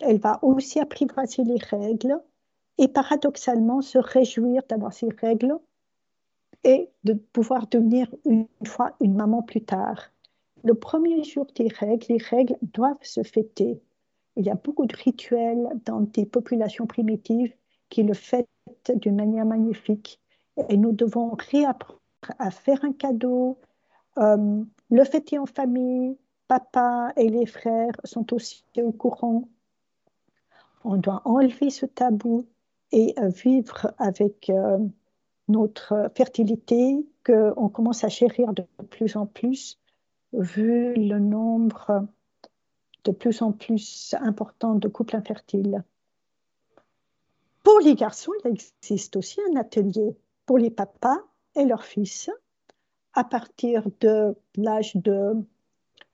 Elle 0.00 0.20
va 0.20 0.38
aussi 0.42 0.80
apprivoiser 0.80 1.44
les 1.44 1.58
règles 1.58 2.20
et 2.78 2.88
paradoxalement 2.88 3.80
se 3.80 3.98
réjouir 3.98 4.62
d'avoir 4.68 4.92
ces 4.92 5.08
règles 5.08 5.58
et 6.64 6.90
de 7.04 7.14
pouvoir 7.14 7.66
devenir 7.66 8.08
une 8.24 8.46
fois 8.66 8.94
une 9.00 9.14
maman 9.14 9.42
plus 9.42 9.62
tard. 9.62 10.10
Le 10.64 10.74
premier 10.74 11.24
jour 11.24 11.46
des 11.54 11.68
règles, 11.68 12.06
les 12.08 12.18
règles 12.18 12.56
doivent 12.62 12.96
se 13.02 13.22
fêter. 13.22 13.80
Il 14.36 14.46
y 14.46 14.50
a 14.50 14.54
beaucoup 14.54 14.86
de 14.86 14.96
rituels 14.96 15.68
dans 15.84 16.00
des 16.00 16.24
populations 16.24 16.86
primitives 16.86 17.52
qui 17.88 18.02
le 18.02 18.14
fêtent 18.14 18.48
d'une 18.94 19.16
manière 19.16 19.44
magnifique. 19.44 20.20
Et 20.68 20.76
nous 20.76 20.92
devons 20.92 21.36
réapprendre 21.50 22.00
à 22.38 22.50
faire 22.50 22.84
un 22.84 22.92
cadeau, 22.92 23.58
euh, 24.18 24.62
le 24.90 25.04
fêter 25.04 25.38
en 25.38 25.46
famille. 25.46 26.16
Papa 26.48 27.12
et 27.16 27.28
les 27.28 27.46
frères 27.46 27.94
sont 28.04 28.32
aussi 28.34 28.64
au 28.76 28.92
courant. 28.92 29.48
On 30.84 30.96
doit 30.96 31.22
enlever 31.24 31.70
ce 31.70 31.86
tabou 31.86 32.46
et 32.90 33.14
euh, 33.18 33.28
vivre 33.28 33.92
avec 33.98 34.50
euh, 34.50 34.78
notre 35.48 36.10
fertilité 36.14 37.06
qu'on 37.24 37.68
commence 37.68 38.04
à 38.04 38.08
chérir 38.08 38.52
de 38.52 38.64
plus 38.90 39.16
en 39.16 39.26
plus, 39.26 39.78
vu 40.32 40.94
le 40.94 41.18
nombre 41.18 42.06
de 43.04 43.10
plus 43.10 43.42
en 43.42 43.52
plus 43.52 44.14
important 44.20 44.74
de 44.74 44.88
couples 44.88 45.16
infertiles. 45.16 45.82
Pour 47.62 47.78
les 47.80 47.94
garçons, 47.94 48.32
il 48.44 48.50
existe 48.50 49.16
aussi 49.16 49.40
un 49.50 49.56
atelier 49.56 50.16
pour 50.46 50.58
les 50.58 50.70
papas 50.70 51.18
et 51.54 51.64
leurs 51.64 51.84
fils 51.84 52.30
à 53.14 53.24
partir 53.24 53.86
de 54.00 54.34
l'âge 54.56 54.96
de 54.96 55.34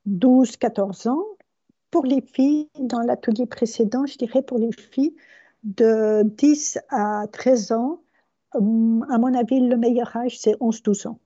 12-14 0.09 1.09
ans. 1.09 1.25
Pour 1.91 2.05
les 2.05 2.21
filles, 2.21 2.69
dans 2.79 3.01
l'atelier 3.01 3.47
précédent, 3.47 4.05
je 4.05 4.19
dirais 4.19 4.43
pour 4.43 4.59
les 4.59 4.73
filles 4.73 5.15
de 5.65 6.23
10 6.23 6.79
à 6.91 7.27
13 7.33 7.73
ans, 7.73 8.01
hum, 8.55 9.07
à 9.11 9.19
mon 9.19 9.33
avis, 9.35 9.61
le 9.61 9.77
meilleur 9.77 10.15
âge, 10.17 10.39
c'est 10.39 10.55
11-12 10.61 11.09
ans. 11.09 11.19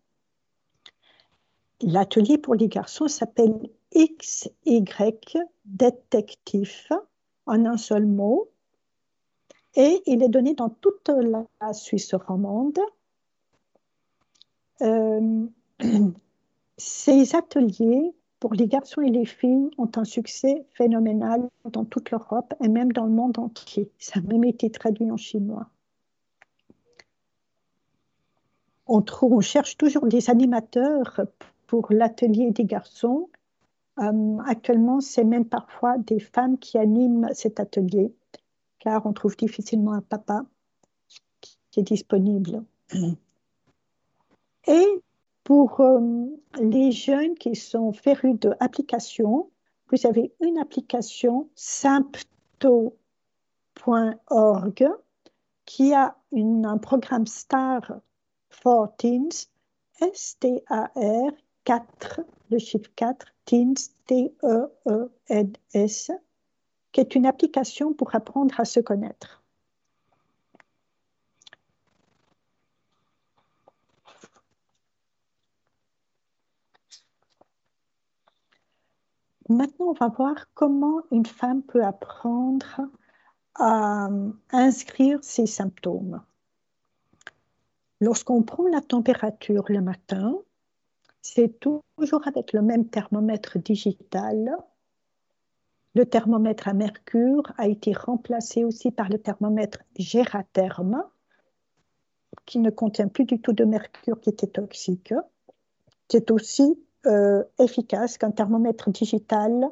L'atelier 1.82 2.38
pour 2.38 2.54
les 2.54 2.68
garçons 2.68 3.08
s'appelle 3.08 3.68
XY 3.94 4.84
détectif 5.64 6.92
en 7.46 7.66
un 7.66 7.76
seul 7.76 8.06
mot 8.06 8.48
et 9.74 10.02
il 10.06 10.22
est 10.22 10.28
donné 10.28 10.54
dans 10.54 10.68
toute 10.68 11.10
la 11.10 11.72
Suisse 11.72 12.14
romande. 12.14 12.78
Euh, 14.82 15.46
ces 16.76 17.34
ateliers 17.34 18.14
pour 18.38 18.54
les 18.54 18.68
garçons 18.68 19.00
et 19.00 19.10
les 19.10 19.24
filles 19.24 19.70
ont 19.78 19.90
un 19.96 20.04
succès 20.04 20.66
phénoménal 20.74 21.48
dans 21.64 21.84
toute 21.84 22.10
l'Europe 22.10 22.54
et 22.62 22.68
même 22.68 22.92
dans 22.92 23.04
le 23.04 23.12
monde 23.12 23.38
entier. 23.38 23.90
Ça 23.98 24.20
a 24.20 24.22
même 24.22 24.44
été 24.44 24.70
traduit 24.70 25.10
en 25.10 25.16
chinois. 25.16 25.68
On, 28.86 29.04
on 29.22 29.40
cherche 29.40 29.76
toujours 29.76 30.06
des 30.06 30.28
animateurs 30.28 31.20
pour 31.72 31.86
l'atelier 31.88 32.50
des 32.50 32.66
garçons. 32.66 33.30
Euh, 33.98 34.36
actuellement, 34.44 35.00
c'est 35.00 35.24
même 35.24 35.46
parfois 35.46 35.96
des 35.96 36.20
femmes 36.20 36.58
qui 36.58 36.76
animent 36.76 37.30
cet 37.32 37.60
atelier, 37.60 38.12
car 38.78 39.06
on 39.06 39.14
trouve 39.14 39.38
difficilement 39.38 39.94
un 39.94 40.02
papa 40.02 40.44
qui 41.70 41.80
est 41.80 41.82
disponible. 41.82 42.62
Et 44.66 44.86
pour 45.44 45.80
euh, 45.80 46.26
les 46.60 46.92
jeunes 46.92 47.36
qui 47.36 47.54
sont 47.54 47.94
férus 47.94 48.38
d'applications, 48.38 49.48
vous 49.90 50.06
avez 50.06 50.30
une 50.42 50.58
application 50.58 51.48
sympto.org 51.54 53.00
qui 55.64 55.94
a 55.94 56.18
un 56.34 56.76
programme 56.76 57.26
STAR 57.26 57.80
for 58.50 58.94
Teens, 58.98 59.48
S-T-A-R 60.02 61.32
4, 61.64 62.20
le 62.50 62.58
chiffre 62.58 62.90
4, 62.96 63.26
Teens, 63.44 63.92
T-E-E-N-S, 64.06 66.10
qui 66.92 67.00
est 67.00 67.14
une 67.14 67.26
application 67.26 67.94
pour 67.94 68.14
apprendre 68.14 68.58
à 68.58 68.64
se 68.64 68.80
connaître. 68.80 69.42
Maintenant, 79.48 79.88
on 79.88 79.92
va 79.92 80.08
voir 80.08 80.34
comment 80.54 81.02
une 81.10 81.26
femme 81.26 81.62
peut 81.62 81.84
apprendre 81.84 82.80
à 83.54 84.08
inscrire 84.50 85.22
ses 85.22 85.46
symptômes. 85.46 86.22
Lorsqu'on 88.00 88.42
prend 88.42 88.66
la 88.66 88.80
température 88.80 89.64
le 89.68 89.80
matin, 89.80 90.36
c'est 91.22 91.60
toujours 91.60 92.26
avec 92.26 92.52
le 92.52 92.62
même 92.62 92.88
thermomètre 92.88 93.58
digital. 93.58 94.56
Le 95.94 96.04
thermomètre 96.04 96.68
à 96.68 96.74
mercure 96.74 97.44
a 97.58 97.68
été 97.68 97.92
remplacé 97.92 98.64
aussi 98.64 98.90
par 98.90 99.08
le 99.08 99.18
thermomètre 99.18 99.78
Gératherme, 99.96 101.04
qui 102.44 102.58
ne 102.58 102.70
contient 102.70 103.08
plus 103.08 103.24
du 103.24 103.40
tout 103.40 103.52
de 103.52 103.64
mercure 103.64 104.20
qui 104.20 104.30
était 104.30 104.48
toxique. 104.48 105.14
C'est 106.10 106.30
aussi 106.30 106.76
euh, 107.06 107.44
efficace 107.58 108.18
qu'un 108.18 108.32
thermomètre 108.32 108.90
digital 108.90 109.70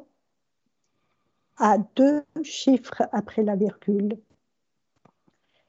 à 1.57 1.77
deux 1.95 2.23
chiffres 2.43 3.03
après 3.11 3.43
la 3.43 3.55
virgule. 3.55 4.17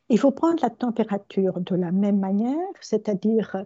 Il 0.08 0.18
faut 0.18 0.30
prendre 0.30 0.62
la 0.62 0.70
température 0.70 1.60
de 1.60 1.74
la 1.74 1.90
même 1.90 2.20
manière, 2.20 2.68
c'est-à-dire 2.80 3.64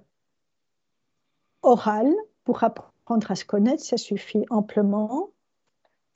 orale, 1.63 2.15
pour 2.45 2.63
apprendre 2.63 3.31
à 3.31 3.35
se 3.35 3.45
connaître, 3.45 3.83
ça 3.83 3.97
suffit 3.97 4.45
amplement. 4.51 5.31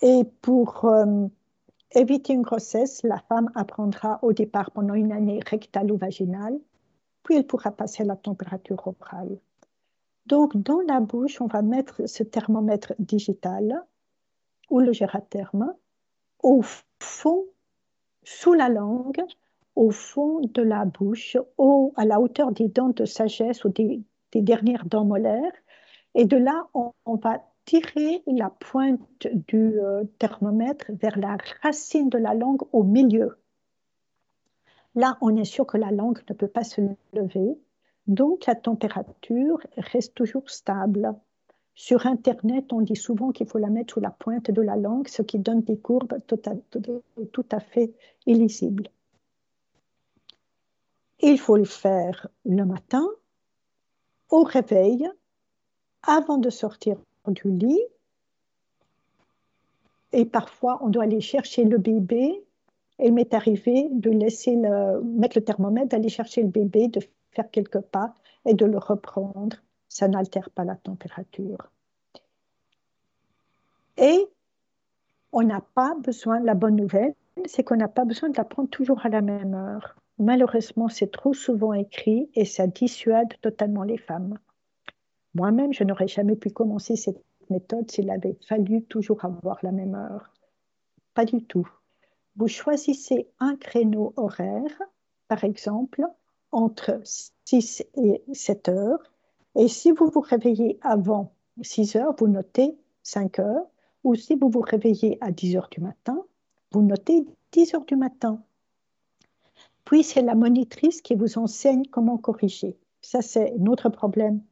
Et 0.03 0.24
pour 0.40 0.85
euh, 0.85 1.26
éviter 1.92 2.33
une 2.33 2.42
grossesse, 2.42 3.03
la 3.03 3.18
femme 3.18 3.50
apprendra 3.55 4.18
au 4.22 4.33
départ 4.33 4.70
pendant 4.70 4.94
une 4.94 5.12
année 5.12 5.40
rectale 5.46 5.92
ou 5.92 5.96
vaginale, 5.96 6.59
puis 7.22 7.37
elle 7.37 7.46
pourra 7.46 7.70
passer 7.70 8.03
à 8.03 8.07
la 8.07 8.16
température 8.16 8.87
orale. 8.87 9.38
Donc, 10.26 10.57
dans 10.57 10.81
la 10.87 11.00
bouche, 11.00 11.40
on 11.40 11.46
va 11.46 11.62
mettre 11.62 12.09
ce 12.09 12.22
thermomètre 12.22 12.94
digital 12.98 13.85
ou 14.70 14.81
le 14.81 14.92
gératherme 14.92 15.74
au 16.42 16.62
fond, 17.00 17.44
sous 18.22 18.53
la 18.53 18.68
langue, 18.68 19.22
au 19.74 19.90
fond 19.90 20.40
de 20.40 20.62
la 20.62 20.85
bouche, 20.85 21.37
à 21.96 22.05
la 22.05 22.20
hauteur 22.20 22.53
des 22.53 22.68
dents 22.68 22.90
de 22.90 23.05
sagesse 23.05 23.64
ou 23.64 23.70
des, 23.70 24.03
dernières 24.35 24.87
dents 24.87 25.05
molaires. 25.05 25.53
Et 26.14 26.25
de 26.25 26.37
là, 26.37 26.66
on, 26.75 26.93
va 27.16 27.43
tirer 27.64 28.23
la 28.27 28.51
pointe 28.51 29.01
du 29.49 29.81
euh, 29.81 30.05
thermomètre 30.19 30.87
vers 30.90 31.19
la 31.19 31.37
racine 31.62 32.09
de 32.09 32.19
la 32.19 32.35
langue 32.35 32.62
au 32.73 32.83
milieu. 32.83 33.38
Là, 34.95 35.19
on 35.21 35.37
est 35.37 35.45
sûr 35.45 35.66
que 35.66 35.77
la 35.77 35.93
langue 35.93 36.21
ne 36.29 36.35
peut 36.35 36.49
pas 36.49 36.64
se 36.64 36.81
lever. 37.12 37.59
Donc, 38.07 38.47
la 38.47 38.57
température 38.57 39.61
reste 39.77 40.14
toujours 40.14 40.49
stable. 40.51 41.14
Sur 41.75 42.07
Internet, 42.07 42.73
on 42.73 42.81
dit 42.81 42.97
souvent 42.97 43.31
qu'il 43.31 43.47
faut 43.47 43.59
la 43.59 43.71
mettre 43.71 43.95
sous 43.95 44.01
la 44.01 44.11
pointe 44.11 44.51
de 44.51 44.61
la 44.61 44.77
langue, 44.77 45.09
ce 45.09 45.23
qui 45.23 45.38
donne 45.38 45.62
des 45.62 45.79
courbes 45.79 46.19
tout 46.27 47.47
à, 47.51 47.61
fait 47.61 47.95
illisibles. 48.27 48.88
Il 51.21 51.38
faut 51.38 51.57
le 51.57 51.64
faire 51.64 52.29
le 52.45 52.64
matin, 52.64 53.07
au 54.31 54.43
réveil, 54.43 55.09
avant 56.03 56.38
de 56.38 56.51
sortir 56.51 56.97
du 57.27 57.51
lit. 57.51 57.83
Et 60.12 60.25
parfois, 60.25 60.79
on 60.83 60.88
doit 60.88 61.05
aller 61.05 61.21
chercher 61.21 61.64
le 61.64 61.79
bébé. 61.79 62.43
Il 62.99 63.12
m'est 63.12 63.35
arrivé 63.35 63.88
de 63.90 64.11
laisser 64.11 64.57
mettre 64.57 65.38
le 65.38 65.45
thermomètre, 65.45 65.88
d'aller 65.88 66.09
chercher 66.09 66.43
le 66.43 66.49
bébé, 66.49 66.88
de 66.88 67.01
faire 67.33 67.51
quelques 67.51 67.81
pas 67.81 68.14
et 68.45 68.55
de 68.55 68.64
le 68.64 68.79
reprendre. 68.79 69.57
Ça 69.88 70.09
n'altère 70.09 70.51
pas 70.51 70.64
la 70.64 70.77
température. 70.77 71.71
Et 73.97 74.27
on 75.33 75.43
n'a 75.43 75.61
pas 75.75 75.95
besoin, 75.95 76.40
la 76.40 76.55
bonne 76.55 76.77
nouvelle, 76.77 77.14
c'est 77.47 77.62
qu'on 77.62 77.77
n'a 77.77 77.88
pas 77.88 78.05
besoin 78.05 78.31
de 78.31 78.37
la 78.37 78.45
prendre 78.45 78.69
toujours 78.69 79.05
à 79.05 79.09
la 79.09 79.20
même 79.20 79.55
heure. 79.55 79.97
Malheureusement, 80.21 80.91
c'est 80.91 81.11
trop 81.11 81.33
souvent 81.33 81.73
écrit 81.73 82.29
et 82.35 82.45
ça 82.45 82.66
dissuade 82.66 83.33
totalement 83.41 83.85
les 83.85 83.97
femmes. 83.97 84.39
Moi-même, 85.35 85.73
je 85.73 85.83
n'aurais 85.83 86.09
jamais 86.09 86.37
pu 86.37 86.51
commencer 86.51 86.95
cette 86.95 87.25
méthode 87.49 87.91
s'il 87.91 88.11
avait 88.11 88.37
fallu 88.47 88.83
toujours 88.83 89.25
avoir 89.25 89.59
la 89.62 89.73
même 89.73 89.95
heure. 89.95 90.31
Pas 91.14 91.25
du 91.25 91.43
tout. 91.43 91.66
Vous 92.37 92.49
choisissez 92.49 93.29
un 93.39 93.57
créneau 93.57 94.12
horaire, 94.16 94.83
par 95.27 95.43
exemple, 95.43 96.05
entre 96.53 97.01
6 97.47 97.87
et 97.95 98.23
7 98.31 98.68
heures. 98.68 99.03
Et 99.57 99.68
si 99.68 99.91
vous 99.91 100.11
vous 100.11 100.21
réveillez 100.21 100.79
avant 100.83 101.33
6 101.62 101.97
heures, 101.97 102.14
vous 102.18 102.29
notez 102.29 102.77
5 103.05 103.39
heures. 103.39 103.66
Ou 104.05 104.16
si 104.16 104.35
vous 104.35 104.51
vous 104.51 104.61
réveillez 104.61 105.16
à 105.23 105.31
10 105.31 105.57
heures 105.57 105.71
du 105.71 105.81
matin, 105.81 106.23
vous 106.73 106.83
notez 106.83 107.25
10 107.53 107.75
heures 107.75 107.87
du 107.87 107.97
matin. 107.97 108.43
Puis 109.85 110.05
c'est 110.05 110.22
la 110.22 110.35
monitrice 110.35 111.03
qui 111.03 111.14
vous 111.14 111.39
enseigne 111.39 111.85
comment 111.91 112.18
corriger. 112.18 112.76
Ça, 113.03 113.22
c'est 113.22 113.55
notre 113.59 113.89
problème 113.89 114.43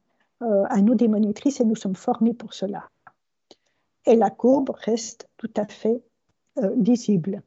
euh, 0.41 0.63
à 0.69 0.81
nous 0.81 0.95
des 0.95 1.07
monitrices 1.07 1.59
et 1.59 1.65
nous 1.65 1.75
sommes 1.75 1.95
formés 1.95 2.33
pour 2.33 2.53
cela. 2.53 2.89
Et 4.05 4.15
la 4.15 4.29
courbe 4.29 4.71
reste 4.71 5.29
tout 5.37 5.51
à 5.55 5.65
fait 5.65 6.01
euh, 6.57 6.73
lisible. 6.75 7.43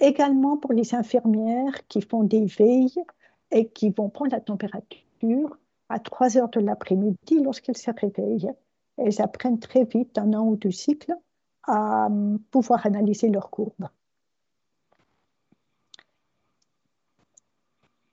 Également 0.00 0.56
pour 0.56 0.72
les 0.72 0.94
infirmières 0.94 1.86
qui 1.88 2.00
font 2.02 2.22
des 2.22 2.44
veilles 2.46 3.02
et 3.50 3.68
qui 3.68 3.90
vont 3.90 4.08
prendre 4.08 4.32
la 4.32 4.40
température 4.40 5.58
à 5.88 5.98
3 5.98 6.36
heures 6.36 6.48
de 6.48 6.60
l'après-midi 6.60 7.40
lorsqu'elles 7.42 7.76
se 7.76 7.90
réveillent. 7.90 8.50
Elles 8.96 9.20
apprennent 9.20 9.58
très 9.58 9.84
vite, 9.84 10.18
un 10.18 10.32
an 10.32 10.46
ou 10.46 10.56
deux 10.56 10.70
cycles, 10.70 11.14
à 11.64 12.06
hum, 12.06 12.38
pouvoir 12.50 12.86
analyser 12.86 13.28
leurs 13.28 13.50
courbes. 13.50 13.88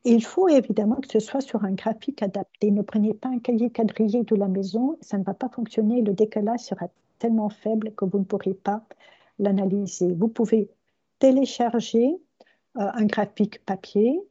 Il 0.05 0.23
faut 0.23 0.49
évidemment 0.49 0.97
que 0.97 1.07
ce 1.09 1.19
soit 1.19 1.39
sur 1.41 1.63
un 1.63 1.71
graphique 1.71 2.21
adapté. 2.21 2.71
Ne 2.71 2.81
prenez 2.81 3.13
pas 3.13 3.29
un 3.29 3.39
cahier 3.39 3.69
quadrillé 3.69 4.23
de 4.23 4.35
la 4.35 4.47
maison, 4.47 4.97
ça 5.01 5.17
ne 5.17 5.23
va 5.23 5.33
pas 5.33 5.47
fonctionner. 5.49 6.01
Le 6.01 6.13
décalage 6.13 6.59
sera 6.61 6.87
tellement 7.19 7.49
faible 7.49 7.93
que 7.95 8.03
vous 8.03 8.19
ne 8.19 8.25
pourrez 8.25 8.53
pas 8.53 8.83
l'analyser. 9.39 10.13
Vous 10.13 10.27
pouvez 10.27 10.69
télécharger 11.19 12.17
euh, 12.77 12.89
un 12.93 13.05
graphique 13.05 13.63
papier 13.65 14.21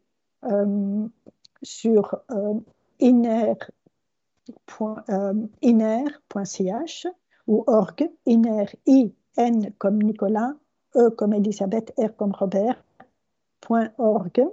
euh, 0.45 1.07
sur 1.63 2.17
euh, 2.31 2.55
iner.ch 3.01 3.67
ou 7.47 7.65
org, 7.67 8.11
iner, 8.27 8.67
I, 8.87 9.13
N 9.37 9.73
comme 9.79 10.03
Nicolas, 10.03 10.55
E 10.97 11.09
comme 11.11 11.33
Elisabeth, 11.33 11.95
R 11.97 12.15
comme 12.17 12.33
Robert, 12.33 12.85
.org. 13.99 14.45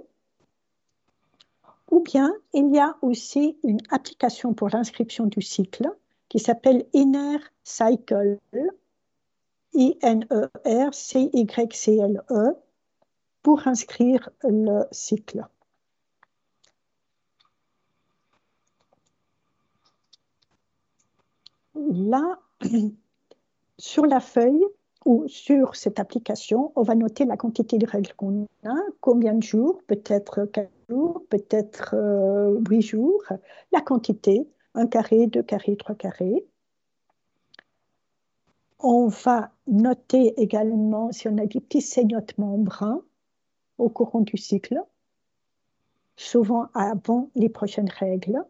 Ou 1.90 2.00
bien, 2.00 2.32
il 2.54 2.72
y 2.72 2.78
a 2.78 2.96
aussi 3.02 3.58
une 3.64 3.80
application 3.90 4.54
pour 4.54 4.70
l'inscription 4.70 5.26
du 5.26 5.42
cycle 5.42 5.90
qui 6.28 6.38
s'appelle 6.38 6.86
Inner 6.92 7.38
Cycle, 7.64 8.38
I-N-E-R-C-Y-C-L-E, 9.74 10.14
pour 13.42 13.66
inscrire 13.66 14.30
le 14.44 14.84
cycle. 14.92 15.44
Là, 21.74 22.38
sur 23.78 24.06
la 24.06 24.20
feuille 24.20 24.64
ou 25.06 25.26
sur 25.26 25.74
cette 25.74 25.98
application, 25.98 26.72
on 26.76 26.82
va 26.82 26.94
noter 26.94 27.24
la 27.24 27.36
quantité 27.36 27.78
de 27.78 27.86
règles 27.86 28.12
qu'on 28.14 28.46
a, 28.64 28.76
combien 29.00 29.34
de 29.34 29.42
jours, 29.42 29.80
peut-être 29.86 30.44
4 30.44 30.70
peut-être 31.28 31.94
8 31.94 31.96
euh, 31.96 32.80
jours, 32.80 33.22
la 33.72 33.80
quantité, 33.80 34.48
un 34.74 34.86
carré, 34.86 35.26
deux 35.26 35.42
carrés, 35.42 35.76
trois 35.76 35.94
carrés. 35.94 36.44
On 38.78 39.08
va 39.08 39.52
noter 39.66 40.40
également 40.40 41.12
si 41.12 41.28
on 41.28 41.36
a 41.38 41.46
des 41.46 41.60
petits 41.60 41.82
saignotements 41.82 42.58
bruns 42.58 43.02
au 43.78 43.88
courant 43.88 44.20
du 44.20 44.36
cycle, 44.36 44.82
souvent 46.16 46.68
avant 46.74 47.30
les 47.34 47.48
prochaines 47.48 47.90
règles. 47.90 48.44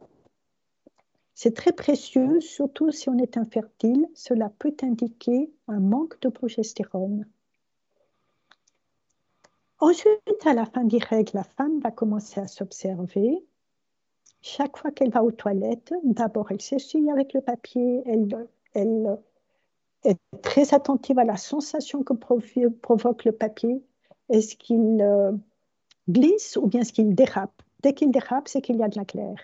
C'est 1.34 1.55
très 1.55 1.72
précieux, 1.72 2.41
surtout 2.41 2.91
si 2.91 3.09
on 3.09 3.18
est 3.18 3.36
infertile. 3.36 4.07
Cela 4.14 4.51
peut 4.59 4.76
indiquer 4.82 5.51
un 5.68 5.80
manque 5.80 6.20
de 6.20 6.28
progestérone. 6.28 7.26
Ensuite, 9.81 10.47
à 10.47 10.53
la 10.53 10.66
fin 10.66 10.85
des 10.85 10.99
règles, 10.99 11.33
la 11.35 11.45
femme 11.45 11.81
va 11.81 11.91
commencer 11.91 12.39
à 12.39 12.47
s'observer. 12.47 13.43
Chaque 14.43 14.76
fois 14.76 14.91
qu'elle 14.91 15.11
va 15.11 15.24
aux 15.24 15.33
toilettes, 15.33 15.95
d'abord 16.05 16.51
elle 16.51 16.61
s'essuie 16.61 17.11
avec 17.11 17.33
le 17.33 17.41
papier, 17.41 18.03
elle, 18.05 18.49
elle 18.74 19.18
est 20.05 20.18
très 20.43 20.74
attentive 20.74 21.18
à 21.18 21.24
la 21.24 21.39
sensation 21.39 22.03
que 22.03 22.12
provoque 22.12 23.24
le 23.24 23.33
papier. 23.33 23.83
Est-ce 24.28 24.57
qu'il 24.57 25.01
euh, 25.01 25.33
glisse 26.09 26.57
ou 26.57 26.66
bien 26.66 26.83
est-ce 26.83 26.93
qu'il 26.93 27.14
dérape? 27.14 27.62
Dès 27.83 27.95
qu'il 27.95 28.11
dérape, 28.11 28.49
c'est 28.49 28.61
qu'il 28.61 28.76
y 28.76 28.83
a 28.83 28.89
de 28.89 28.99
la 28.99 29.05
glaire. 29.05 29.43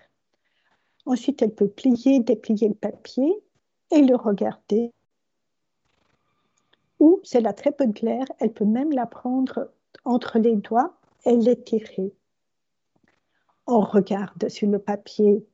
Ensuite, 1.07 1.41
elle 1.41 1.55
peut 1.55 1.69
plier, 1.69 2.21
déplier 2.21 2.69
le 2.69 2.75
papier 2.75 3.43
et 3.91 4.03
le 4.03 4.17
regarder. 4.17 4.93
Ou, 7.01 7.21
c'est 7.23 7.41
la 7.41 7.53
très 7.53 7.73
peu 7.73 7.87
de 7.87 7.93
glaire, 7.93 8.27
elle 8.39 8.53
peut 8.53 8.65
même 8.65 8.93
la 8.93 9.07
prendre 9.07 9.71
entre 10.07 10.39
les 10.39 10.57
doigts 10.57 10.97
et 11.25 11.37
l'étirer. 11.37 12.15
On 13.67 13.81
regarde 13.81 14.49
sur 14.49 14.69
le 14.69 14.79
papier 14.79 15.45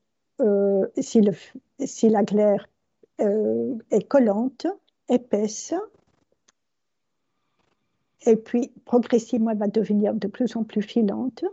euh, 0.40 0.86
si, 1.00 1.20
la 2.08 2.22
glaire 2.22 2.68
euh, 3.20 3.74
est 3.90 4.06
collante, 4.06 4.66
épaisse, 5.08 5.74
et 8.24 8.36
puis 8.36 8.70
progressivement 8.84 9.50
elle 9.50 9.58
va 9.58 9.66
devenir 9.66 10.14
de 10.14 10.28
plus 10.28 10.54
en 10.56 10.64
plus 10.64 10.82
filante. 10.82 11.44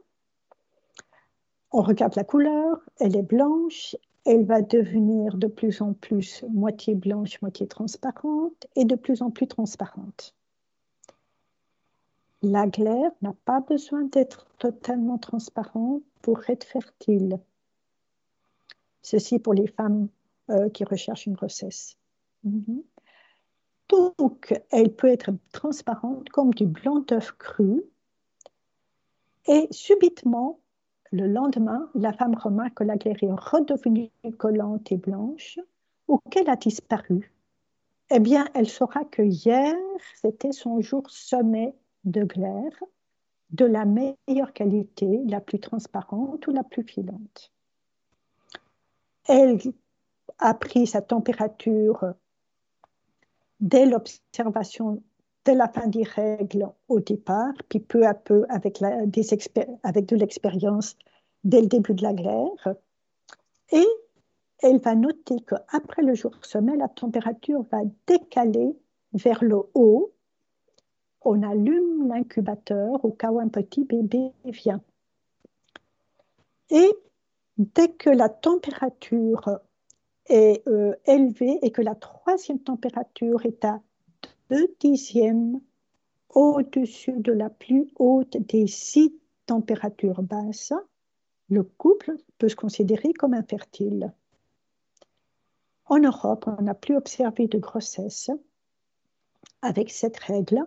On 1.72 1.82
regarde 1.82 2.16
la 2.16 2.24
couleur, 2.24 2.82
elle 3.00 3.16
est 3.16 3.24
blanche, 3.24 3.96
elle 4.26 4.46
va 4.46 4.62
devenir 4.62 5.38
de 5.38 5.48
plus 5.48 5.82
en 5.82 5.94
plus 5.94 6.44
moitié 6.50 6.96
blanche, 6.96 7.42
moitié 7.42 7.68
transparente 7.68 8.68
et 8.76 8.86
de 8.86 8.96
plus 8.96 9.22
en 9.22 9.32
plus 9.32 9.48
transparente. 9.48 10.36
La 12.42 12.68
glaire 12.68 13.12
n'a 13.22 13.34
pas 13.46 13.60
besoin 13.60 14.04
d'être 14.04 14.48
totalement 14.60 15.18
transparente 15.18 16.04
pour 16.22 16.50
être 16.50 16.64
fertile. 16.64 17.40
Ceci 19.02 19.40
pour 19.40 19.54
les 19.54 19.68
femmes 19.68 20.08
euh, 20.50 20.70
qui 20.70 20.84
recherchent 20.84 21.26
une 21.26 21.34
grossesse. 21.34 21.98
Mhm. 22.44 22.84
Donc, 23.90 24.54
elle 24.72 24.94
peut 24.94 25.08
être 25.08 25.32
transparente 25.52 26.30
comme 26.30 26.54
du 26.54 26.66
blanc 26.66 27.00
d'œuf 27.00 27.32
cru. 27.34 27.84
Et 29.48 29.68
subitement, 29.72 30.60
le 31.12 31.28
lendemain, 31.28 31.90
la 31.96 32.14
femme 32.14 32.36
remarque 32.36 32.76
que 32.76 32.84
la 32.84 32.98
glaire 32.98 33.22
est 33.22 33.32
redevenue 33.32 34.12
collante 34.38 34.92
et 34.92 34.98
blanche 34.98 35.60
ou 36.08 36.20
qu'elle 36.30 36.50
a 36.50 36.56
disparu. 36.56 37.34
Eh 38.12 38.20
bien, 38.20 38.48
elle 38.54 38.70
saura 38.70 39.06
que 39.06 39.24
hier, 39.24 39.76
c'était 40.16 40.52
son 40.52 40.82
jour 40.82 41.10
sommet 41.10 41.76
de 42.04 42.24
glaire, 42.24 42.84
de 43.52 43.66
la 43.66 43.86
meilleure 43.86 44.54
qualité, 44.54 45.22
la 45.28 45.42
plus 45.42 45.60
transparente 45.60 46.46
ou 46.48 46.52
la 46.52 46.64
plus 46.64 46.84
filante. 46.84 47.52
Elle 49.28 49.60
a 50.40 50.54
pris 50.54 50.88
sa 50.88 51.02
température 51.02 52.14
dès 53.60 53.86
l'observation 53.86 55.02
dès 55.46 55.56
la 55.56 55.68
fin 55.68 55.88
des 55.88 56.04
règles 56.04 56.70
au 56.88 57.00
départ, 57.00 57.54
puis 57.70 57.80
peu 57.80 58.06
à 58.06 58.14
peu 58.14 58.46
avec, 58.50 58.80
de 58.82 60.16
l'expérience 60.16 60.96
dès 61.44 61.62
le 61.62 61.68
début 61.68 61.94
de 61.94 62.04
la 62.04 62.14
guerre. 62.14 62.76
Et 63.72 63.88
elle 64.62 64.80
va 64.80 64.96
noter 64.96 65.38
qu'après 65.48 66.02
le 66.02 66.14
jour 66.14 66.34
sommet, 66.42 66.76
la 66.76 66.90
température 66.90 67.64
va 67.72 67.80
décaler 68.08 68.78
vers 69.14 69.44
le 69.44 69.62
haut. 69.74 70.12
On 71.22 71.44
allume 71.44 72.08
l'incubateur 72.08 73.04
au 73.04 73.12
cas 73.12 73.32
où 73.32 73.40
un 73.40 73.50
petit 73.50 73.84
bébé 73.84 74.32
vient. 74.46 74.82
Et 76.70 76.90
dès 77.58 77.90
que 77.90 78.10
la 78.10 78.30
température 78.30 79.60
est 80.28 80.66
euh, 80.68 80.96
élevée 81.06 81.60
et 81.62 81.72
que 81.72 81.82
la 81.82 81.96
troisième 81.96 82.60
température 82.60 83.46
est 83.46 83.66
à 83.66 83.82
deux 84.50 84.74
dixièmes 84.80 85.60
au-dessus 86.30 87.18
de 87.18 87.32
la 87.32 87.50
plus 87.50 87.90
haute 87.98 88.38
des 88.38 88.68
six 88.68 89.14
températures 89.46 90.22
basses, 90.22 90.74
le 91.50 91.64
couple 91.64 92.16
peut 92.38 92.50
se 92.50 92.56
considérer 92.56 93.14
comme 93.14 93.34
infertile. 93.34 94.14
En 95.86 95.98
Europe, 95.98 96.46
on 96.46 96.62
n'a 96.62 96.76
plus 96.76 96.96
observé 96.96 97.48
de 97.48 97.58
grossesse 97.58 98.30
avec 99.64 99.90
cette 99.90 100.18
règle 100.18 100.64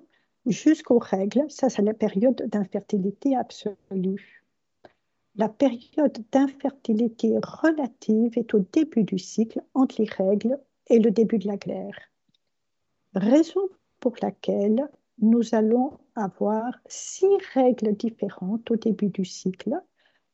jusqu'aux 0.47 0.99
règles, 0.99 1.45
ça 1.49 1.69
c'est 1.69 1.83
la 1.83 1.95
période 1.95 2.49
d'infertilité 2.49 3.37
absolue. 3.37 4.43
La 5.37 5.49
période 5.49 6.19
d'infertilité 6.31 7.39
relative 7.43 8.37
est 8.37 8.55
au 8.55 8.61
début 8.73 9.05
du 9.05 9.19
cycle 9.19 9.63
entre 9.75 10.03
les 10.03 10.09
règles 10.09 10.59
et 10.89 10.99
le 10.99 11.11
début 11.11 11.39
de 11.39 11.49
la 11.49 11.57
glaire. 11.57 11.97
Raison 13.15 13.69
pour 14.01 14.15
laquelle 14.21 14.89
nous 15.21 15.55
allons 15.55 15.99
avoir 16.17 16.73
six 16.87 17.37
règles 17.55 17.95
différentes 17.97 18.71
au 18.71 18.77
début 18.77 19.09
du 19.09 19.25
cycle 19.25 19.81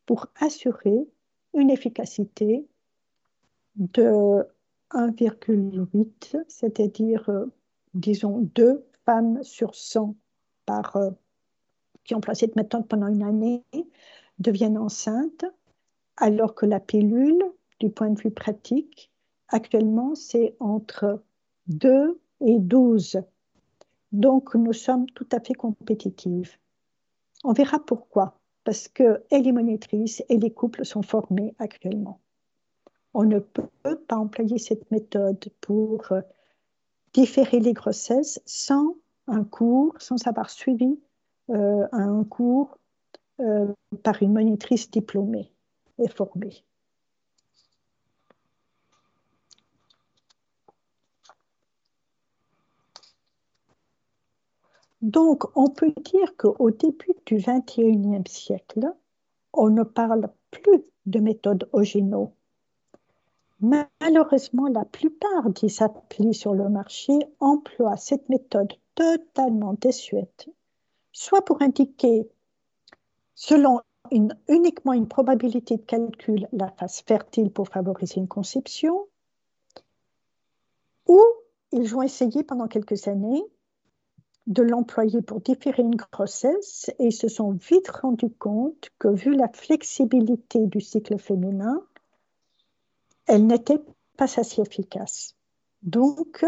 pour 0.06 0.26
assurer 0.40 1.06
une 1.54 1.70
efficacité 1.70 2.66
de 3.76 4.44
1,8, 4.90 6.44
c'est-à-dire, 6.48 7.28
euh, 7.28 7.46
disons, 7.94 8.38
deux 8.54 8.84
femmes 9.09 9.42
sur 9.42 9.74
100 9.74 10.14
par, 10.66 10.96
euh, 10.96 11.11
qui 12.04 12.14
ont 12.14 12.20
placé 12.20 12.40
cette 12.40 12.56
méthode 12.56 12.86
pendant 12.86 13.06
une 13.06 13.22
année 13.22 13.64
deviennent 14.38 14.76
enceintes, 14.76 15.46
alors 16.18 16.54
que 16.54 16.66
la 16.66 16.78
pilule, 16.78 17.42
du 17.80 17.88
point 17.88 18.11
de 18.11 18.20
vue 18.20 18.30
pratique, 18.30 19.11
actuellement, 19.48 20.14
c'est 20.14 20.56
entre 20.61 21.22
2 21.68 22.20
et 22.42 22.59
12. 22.59 23.22
Donc, 24.12 24.54
nous 24.54 24.74
sommes 24.74 25.06
tout 25.11 25.28
à 25.32 25.40
fait 25.40 25.54
compétitives. 25.54 26.59
On 27.44 27.52
verra 27.52 27.78
pourquoi. 27.78 28.34
parce 28.64 28.88
que 28.88 29.22
et 29.30 29.40
les 29.40 29.52
monitrices 29.52 30.22
et 30.28 30.36
les 30.36 30.50
couples 30.50 30.84
sont 30.84 31.02
formés 31.02 31.54
actuellement. 31.59 32.20
On 33.14 33.24
ne 33.24 33.38
peut 33.38 33.70
pas 34.06 34.16
employer 34.16 34.59
cette 34.59 34.90
méthode 34.90 35.42
pour 35.62 36.12
euh, 36.12 36.20
différer 37.12 37.61
les 37.61 37.72
grossesses 37.72 38.40
sans 38.46 38.94
un 39.26 39.44
cours, 39.44 39.94
sans 39.98 40.26
avoir 40.26 40.50
suivi 40.50 40.98
euh, 41.50 41.86
un 41.92 42.24
cours 42.24 42.78
euh, 43.40 43.72
par 44.02 44.22
une 44.22 44.32
monitrice 44.32 44.90
diplômée 44.90 45.52
et 45.98 46.09
formée. 46.09 46.64
Donc, 55.00 55.44
on 55.56 55.68
peut 55.68 55.92
dire 56.04 56.36
qu'au 56.36 56.70
début 56.72 57.14
du 57.26 57.36
XXIe 57.36 58.22
siècle, 58.26 58.92
on 59.52 59.70
ne 59.70 59.84
parle 59.84 60.28
plus 60.50 60.82
de 61.06 61.20
méthode 61.20 61.68
Ogino. 61.72 62.34
Malheureusement, 63.61 64.68
la 64.68 64.84
plupart 64.84 65.50
des 65.50 65.82
applis 65.82 66.34
sur 66.34 66.54
le 66.54 66.68
marché 66.68 67.12
emploient 67.40 67.96
cette 67.96 68.28
méthode 68.28 68.72
totalement 68.94 69.74
désuète, 69.74 70.48
soit 71.12 71.44
pour 71.44 71.61
indiquer, 71.61 72.28
selon 73.34 73.80
uniquement 74.48 74.92
une 74.92 75.09
probabilité 75.09 75.76
de 75.76 75.82
calcul, 75.82 76.48
la 76.52 76.70
phase 76.70 77.00
fertile 77.00 77.50
pour 77.50 77.68
favoriser 77.68 78.20
une 78.20 78.28
conception, 78.28 79.06
ou 81.06 81.20
ils 81.72 81.96
ont 81.96 82.02
essayé 82.02 82.44
pendant 82.44 82.68
quelques 82.68 83.09
années 83.09 83.42
de 84.46 84.62
l'employer 84.62 85.20
pour 85.20 85.40
différer 85.40 85.82
une 85.82 85.96
grossesse 85.96 86.90
et 86.98 87.06
ils 87.06 87.12
se 87.12 87.28
sont 87.28 87.50
vite 87.52 87.90
rendus 87.90 88.30
compte 88.30 88.90
que 88.98 89.09
vu 89.09 89.34
la 89.34 89.48
flexibilité 89.48 90.66
du 90.66 90.80
cycle 90.80 91.18
féminin, 91.18 91.82
elle 93.29 93.47
n'était 93.47 93.81
pas 94.16 94.41
assez 94.41 94.62
efficace. 94.62 95.37
Donc, 95.83 96.45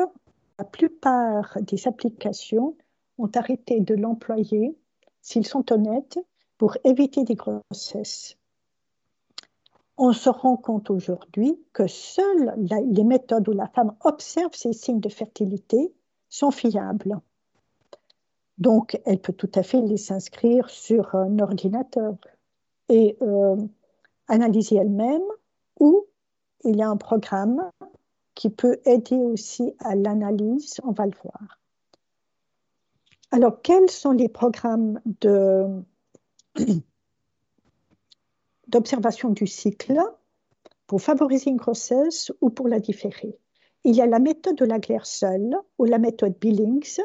la 0.58 0.64
plupart 0.64 1.56
des 1.60 1.86
applications 1.86 2.76
ont 3.18 3.30
arrêté 3.34 3.80
de 3.80 3.94
l'employer, 3.94 4.76
s'ils 5.20 5.46
sont 5.46 5.70
honnêtes, 5.72 6.18
pour 6.58 6.76
éviter 6.84 7.24
des 7.24 7.36
grossesses. 7.36 8.36
On 9.96 10.12
se 10.12 10.30
rend 10.30 10.56
compte 10.56 10.90
aujourd'hui 10.90 11.58
que 11.74 11.86
seules 11.86 12.54
les 12.56 13.04
méthodes 13.04 13.48
où 13.48 13.52
la 13.52 13.68
femme 13.68 13.94
observe 14.02 14.54
ces 14.54 14.72
signes 14.72 15.00
de 15.00 15.10
fertilité 15.10 15.92
sont 16.30 16.50
fiables. 16.50 17.20
Donc, 18.56 19.00
elle 19.04 19.20
peut 19.20 19.32
tout 19.34 19.50
à 19.54 19.62
fait 19.62 19.82
les 19.82 20.12
inscrire 20.12 20.68
sur 20.70 21.14
un 21.14 21.38
ordinateur 21.38 22.16
et 22.88 23.16
euh, 23.20 23.56
analyser 24.28 24.76
elle-même 24.76 25.22
ou 25.78 26.06
il 26.64 26.76
y 26.76 26.82
a 26.82 26.88
un 26.88 26.96
programme 26.96 27.70
qui 28.34 28.50
peut 28.50 28.80
aider 28.84 29.16
aussi 29.16 29.74
à 29.80 29.94
l'analyse, 29.94 30.80
on 30.84 30.92
va 30.92 31.06
le 31.06 31.12
voir. 31.22 31.58
Alors, 33.32 33.62
quels 33.62 33.90
sont 33.90 34.12
les 34.12 34.28
programmes 34.28 35.00
d'observation 38.68 39.30
du 39.30 39.46
cycle 39.46 40.00
pour 40.86 41.00
favoriser 41.00 41.50
une 41.50 41.56
grossesse 41.56 42.32
ou 42.40 42.50
pour 42.50 42.66
la 42.66 42.80
différer? 42.80 43.38
Il 43.84 43.94
y 43.94 44.02
a 44.02 44.06
la 44.06 44.18
méthode 44.18 44.56
de 44.56 44.64
la 44.64 44.78
glaire 44.78 45.06
seule 45.06 45.56
ou 45.78 45.84
la 45.84 45.98
méthode 45.98 46.34
Billings, 46.40 47.00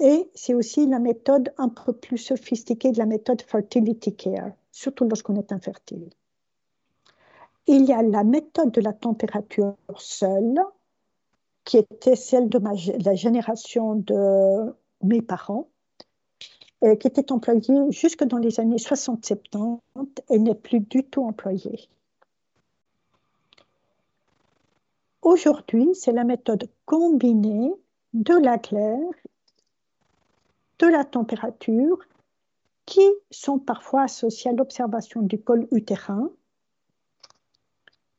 et 0.00 0.30
c'est 0.34 0.54
aussi 0.54 0.86
la 0.86 0.98
méthode 0.98 1.52
un 1.58 1.68
peu 1.68 1.92
plus 1.92 2.18
sophistiquée 2.18 2.90
de 2.90 2.98
la 2.98 3.06
méthode 3.06 3.42
fertility 3.42 4.16
care, 4.16 4.52
surtout 4.72 5.04
lorsqu'on 5.04 5.36
est 5.36 5.52
infertile. 5.52 6.10
Il 7.66 7.84
y 7.84 7.92
a 7.92 8.02
la 8.02 8.24
méthode 8.24 8.72
de 8.72 8.80
la 8.80 8.92
température 8.92 9.76
seule, 9.96 10.60
qui 11.64 11.78
était 11.78 12.16
celle 12.16 12.48
de 12.48 12.58
la 13.04 13.14
génération 13.14 13.94
de 13.94 14.74
mes 15.02 15.22
parents, 15.22 15.68
et 16.82 16.98
qui 16.98 17.06
était 17.06 17.30
employée 17.30 17.90
jusque 17.90 18.24
dans 18.24 18.38
les 18.38 18.58
années 18.58 18.76
60-70 18.76 19.78
et 20.30 20.38
n'est 20.38 20.54
plus 20.54 20.80
du 20.80 21.04
tout 21.04 21.22
employée. 21.22 21.88
Aujourd'hui, 25.22 25.94
c'est 25.94 26.12
la 26.12 26.24
méthode 26.24 26.68
combinée 26.84 27.72
de 28.12 28.34
la 28.34 28.58
claire 28.58 28.98
de 30.80 30.86
la 30.88 31.04
température 31.04 31.98
qui 32.86 33.08
sont 33.30 33.60
parfois 33.60 34.02
associées 34.02 34.50
à 34.50 34.54
l'observation 34.54 35.22
du 35.22 35.40
col 35.40 35.68
utérin 35.70 36.28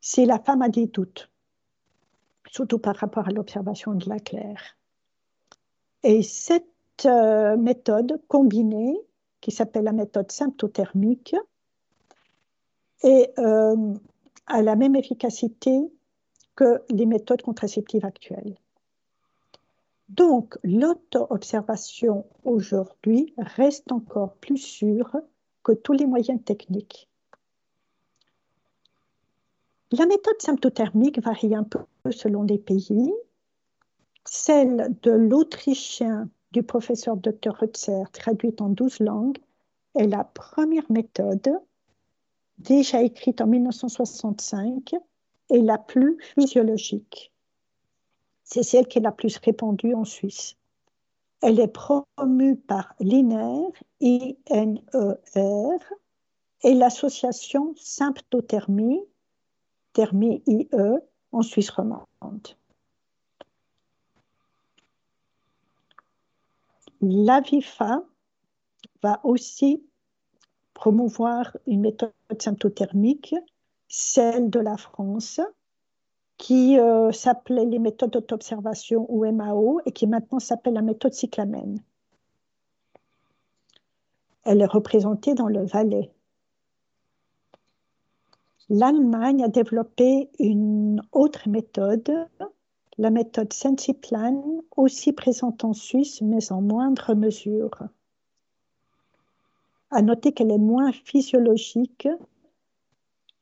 si 0.04 0.26
la 0.26 0.38
femme 0.38 0.62
a 0.62 0.68
des 0.68 0.88
doutes, 0.88 1.32
surtout 2.52 2.78
par 2.78 2.98
rapport 2.98 3.26
à 3.30 3.32
l'observation 3.32 3.94
de 3.94 4.10
la 4.10 4.20
claire. 4.20 4.78
Et 6.04 6.22
cette 6.24 6.66
euh, 7.06 7.56
méthode 7.56 8.22
combinée, 8.28 9.00
qui 9.40 9.52
s'appelle 9.52 9.86
la 9.86 9.94
méthode 9.94 10.30
symptothermique, 10.30 11.38
et, 13.02 13.30
euh, 13.38 13.94
a 14.48 14.62
la 14.62 14.76
même 14.76 14.98
efficacité 14.98 15.80
que 16.58 16.82
les 16.90 17.06
méthodes 17.06 17.42
contraceptives 17.42 18.04
actuelles. 18.04 18.58
Donc, 20.10 20.58
l'auto-observation 20.64 22.26
aujourd'hui 22.44 23.34
reste 23.38 23.90
encore 23.94 24.34
plus 24.36 24.58
sûre 24.58 25.16
que 25.64 25.72
tous 25.72 25.94
les 25.94 26.08
moyens 26.08 26.44
techniques. 26.44 27.08
La 29.96 30.08
méthode 30.08 30.42
symptothermique 30.42 31.22
varie 31.22 31.54
un 31.54 31.64
peu 31.64 31.82
selon 32.10 32.42
les 32.42 32.58
pays. 32.58 33.14
Celle 34.26 34.98
de 35.04 35.12
l'autrichien 35.12 36.32
du 36.52 36.64
professeur 36.64 37.16
Dr. 37.16 37.54
Rutzer, 37.60 38.02
traduite 38.12 38.60
en 38.60 38.70
12 38.70 39.02
langues, 39.02 39.38
est 39.94 40.08
la 40.08 40.24
première 40.24 40.92
méthode, 40.92 41.60
déjà 42.58 43.04
écrite 43.04 43.40
en 43.40 43.46
1965, 43.46 44.96
et 45.52 45.62
la 45.62 45.78
plus 45.78 46.18
physiologique. 46.34 47.32
C'est 48.44 48.64
celle 48.64 48.88
qui 48.88 48.98
est 48.98 49.02
la 49.04 49.12
plus 49.12 49.38
répandue 49.38 49.94
en 49.94 50.06
Suisse. 50.06 50.58
Elle 51.42 51.60
est 51.60 51.68
promue 51.68 52.56
par 52.56 52.96
l'INER, 53.00 53.68
I-N-E-R, 54.00 55.80
et 56.64 56.74
l'association 56.74 57.76
Symptothermie, 57.78 59.04
Thermie 59.94 60.42
IE, 60.48 60.68
en 61.32 61.42
Suisse 61.42 61.70
romande. 61.70 62.06
L'AVIFA 67.02 68.04
va 69.02 69.20
aussi 69.24 69.84
promouvoir 70.74 71.58
une 71.68 71.82
méthode 71.82 72.12
symptothermique, 72.40 73.36
celle 73.88 74.50
de 74.50 74.60
la 74.60 74.78
France, 74.78 75.42
qui 76.38 76.80
euh, 76.80 77.12
s'appelait 77.12 77.66
les 77.66 77.80
méthodes 77.80 78.12
d'auto-observation 78.12 79.06
ou 79.10 79.30
MAO 79.32 79.82
et 79.86 79.92
qui 79.92 80.08
maintenant 80.08 80.40
s'appelle 80.40 80.74
la 80.74 80.82
méthode 80.82 81.14
cyclamène. 81.14 81.80
Elle 84.44 84.62
est 84.62 84.66
représentée 84.66 85.36
dans 85.36 85.48
le 85.48 85.64
Valais. 85.66 86.12
L'Allemagne 88.70 89.44
a 89.44 89.50
développé 89.50 90.30
une 90.40 91.02
autre 91.12 91.50
méthode, 91.50 92.12
la 92.98 93.10
méthode 93.10 93.52
Sensiplan, 93.52 94.64
aussi 94.78 95.12
présente 95.12 95.64
en 95.64 95.74
Suisse, 95.74 96.22
mais 96.22 96.52
en 96.52 96.62
moindre 96.62 97.14
mesure. 97.14 97.78
À 99.92 100.02
noter 100.02 100.32
qu'elle 100.32 100.52
est 100.52 100.58
moins 100.58 100.92
physiologique, 100.92 102.08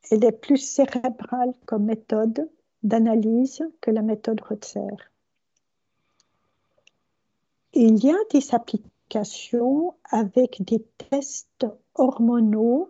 elle 0.09 0.25
est 0.25 0.31
plus 0.31 0.57
cérébrale 0.57 1.53
comme 1.65 1.85
méthode 1.85 2.49
d'analyse 2.83 3.63
que 3.79 3.91
la 3.91 4.01
méthode 4.01 4.41
Rutzer. 4.41 5.11
Il 7.73 8.03
y 8.03 8.09
a 8.09 8.17
des 8.31 8.53
applications 8.53 9.93
avec 10.03 10.61
des 10.63 10.83
tests 11.09 11.67
hormonaux 11.95 12.89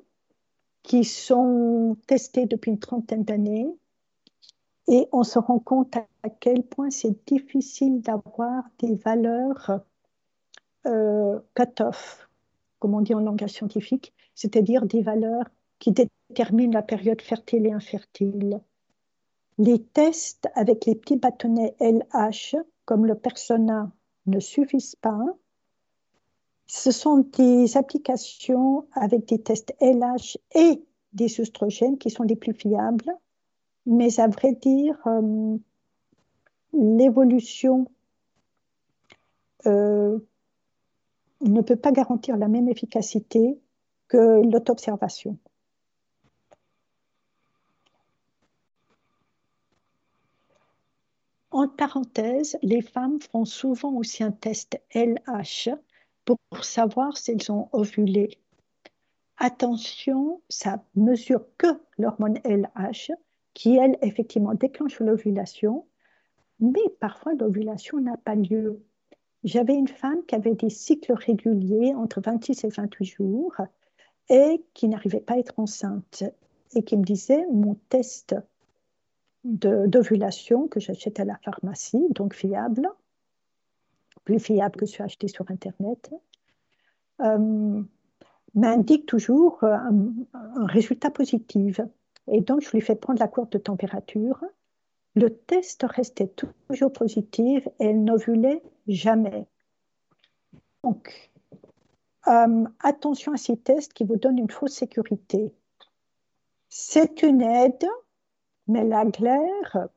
qui 0.83 1.03
sont 1.03 1.97
testés 2.07 2.45
depuis 2.45 2.71
une 2.71 2.79
trentaine 2.79 3.23
d'années 3.23 3.67
et 4.87 5.07
on 5.11 5.23
se 5.23 5.39
rend 5.39 5.59
compte 5.59 5.95
à 5.95 6.29
quel 6.29 6.63
point 6.63 6.89
c'est 6.89 7.25
difficile 7.27 8.01
d'avoir 8.01 8.63
des 8.79 8.95
valeurs 8.95 9.81
euh, 10.85 11.39
cut-off, 11.53 12.27
comme 12.79 12.95
on 12.95 13.01
dit 13.01 13.13
en 13.13 13.19
langage 13.19 13.51
scientifique, 13.51 14.13
c'est-à-dire 14.35 14.85
des 14.85 15.01
valeurs 15.01 15.45
qui 15.79 15.91
déterminent 15.91 16.73
la 16.73 16.81
période 16.81 17.21
fertile 17.21 17.67
et 17.67 17.71
infertile. 17.71 18.61
Les 19.57 19.83
tests 19.83 20.49
avec 20.55 20.85
les 20.85 20.95
petits 20.95 21.17
bâtonnets 21.17 21.75
LH, 21.79 22.55
comme 22.85 23.05
le 23.05 23.15
persona, 23.15 23.91
ne 24.25 24.39
suffisent 24.39 24.95
pas. 24.95 25.23
Ce 26.73 26.91
sont 26.91 27.17
des 27.17 27.75
applications 27.75 28.87
avec 28.93 29.25
des 29.25 29.41
tests 29.41 29.75
LH 29.81 30.37
et 30.55 30.81
des 31.11 31.41
oestrogènes 31.41 31.97
qui 31.97 32.09
sont 32.09 32.23
les 32.23 32.37
plus 32.37 32.53
fiables, 32.53 33.11
mais 33.85 34.21
à 34.21 34.29
vrai 34.29 34.53
dire, 34.53 34.95
euh, 35.05 35.57
l'évolution 36.71 37.91
euh, 39.65 40.17
ne 41.41 41.59
peut 41.59 41.75
pas 41.75 41.91
garantir 41.91 42.37
la 42.37 42.47
même 42.47 42.69
efficacité 42.69 43.59
que 44.07 44.41
l'autobservation. 44.49 45.37
En 51.51 51.67
parenthèse, 51.67 52.57
les 52.61 52.81
femmes 52.81 53.19
font 53.19 53.43
souvent 53.43 53.91
aussi 53.91 54.23
un 54.23 54.31
test 54.31 54.81
LH 54.95 55.67
pour 56.25 56.63
savoir 56.63 57.17
si 57.17 57.31
elles 57.31 57.51
ont 57.51 57.69
ovulé. 57.71 58.37
Attention, 59.37 60.41
ça 60.49 60.83
mesure 60.95 61.45
que 61.57 61.67
l'hormone 61.97 62.39
LH 62.43 63.11
qui, 63.53 63.75
elle, 63.77 63.97
effectivement 64.01 64.53
déclenche 64.53 64.99
l'ovulation, 64.99 65.85
mais 66.59 66.81
parfois 66.99 67.33
l'ovulation 67.33 67.99
n'a 67.99 68.17
pas 68.17 68.35
lieu. 68.35 68.83
J'avais 69.43 69.73
une 69.73 69.87
femme 69.87 70.23
qui 70.27 70.35
avait 70.35 70.53
des 70.53 70.69
cycles 70.69 71.13
réguliers 71.13 71.95
entre 71.95 72.21
26 72.21 72.63
et 72.65 72.69
28 72.69 73.05
jours 73.05 73.55
et 74.29 74.63
qui 74.73 74.87
n'arrivait 74.87 75.19
pas 75.19 75.33
à 75.33 75.37
être 75.39 75.57
enceinte 75.57 76.23
et 76.75 76.83
qui 76.83 76.95
me 76.95 77.03
disait 77.03 77.45
mon 77.51 77.75
test 77.89 78.35
d'ovulation 79.43 80.67
que 80.67 80.79
j'achète 80.79 81.19
à 81.19 81.25
la 81.25 81.37
pharmacie, 81.37 82.05
donc 82.11 82.35
fiable, 82.35 82.87
plus 84.23 84.39
fiable 84.39 84.79
que 84.79 84.85
celui 84.85 85.03
acheté 85.03 85.27
sur 85.27 85.49
Internet, 85.49 86.11
euh, 87.21 87.83
m'indique 88.55 89.05
toujours 89.05 89.63
un, 89.63 90.13
un, 90.33 90.65
résultat 90.65 91.11
positif. 91.11 91.79
Et 92.27 92.41
donc, 92.41 92.61
je 92.61 92.71
lui 92.71 92.81
fais 92.81 92.95
prendre 92.95 93.19
la 93.19 93.27
courbe 93.27 93.49
de 93.51 93.57
température. 93.57 94.43
Le 95.15 95.29
test 95.29 95.83
restait 95.83 96.31
toujours 96.67 96.93
positif 96.93 97.67
et 97.79 97.85
elle 97.85 98.03
n'ovulait 98.03 98.61
jamais. 98.87 99.47
Donc, 100.83 101.31
euh, 102.27 102.65
attention 102.79 103.33
à 103.33 103.37
ces 103.37 103.57
tests 103.57 103.93
qui 103.93 104.03
vous 104.03 104.15
donnent 104.15 104.37
une 104.37 104.49
fausse 104.49 104.73
sécurité. 104.73 105.53
C'est 106.69 107.23
une 107.23 107.41
aide, 107.41 107.85
mais 108.67 108.83
la 108.83 109.05
glaire, 109.05 109.89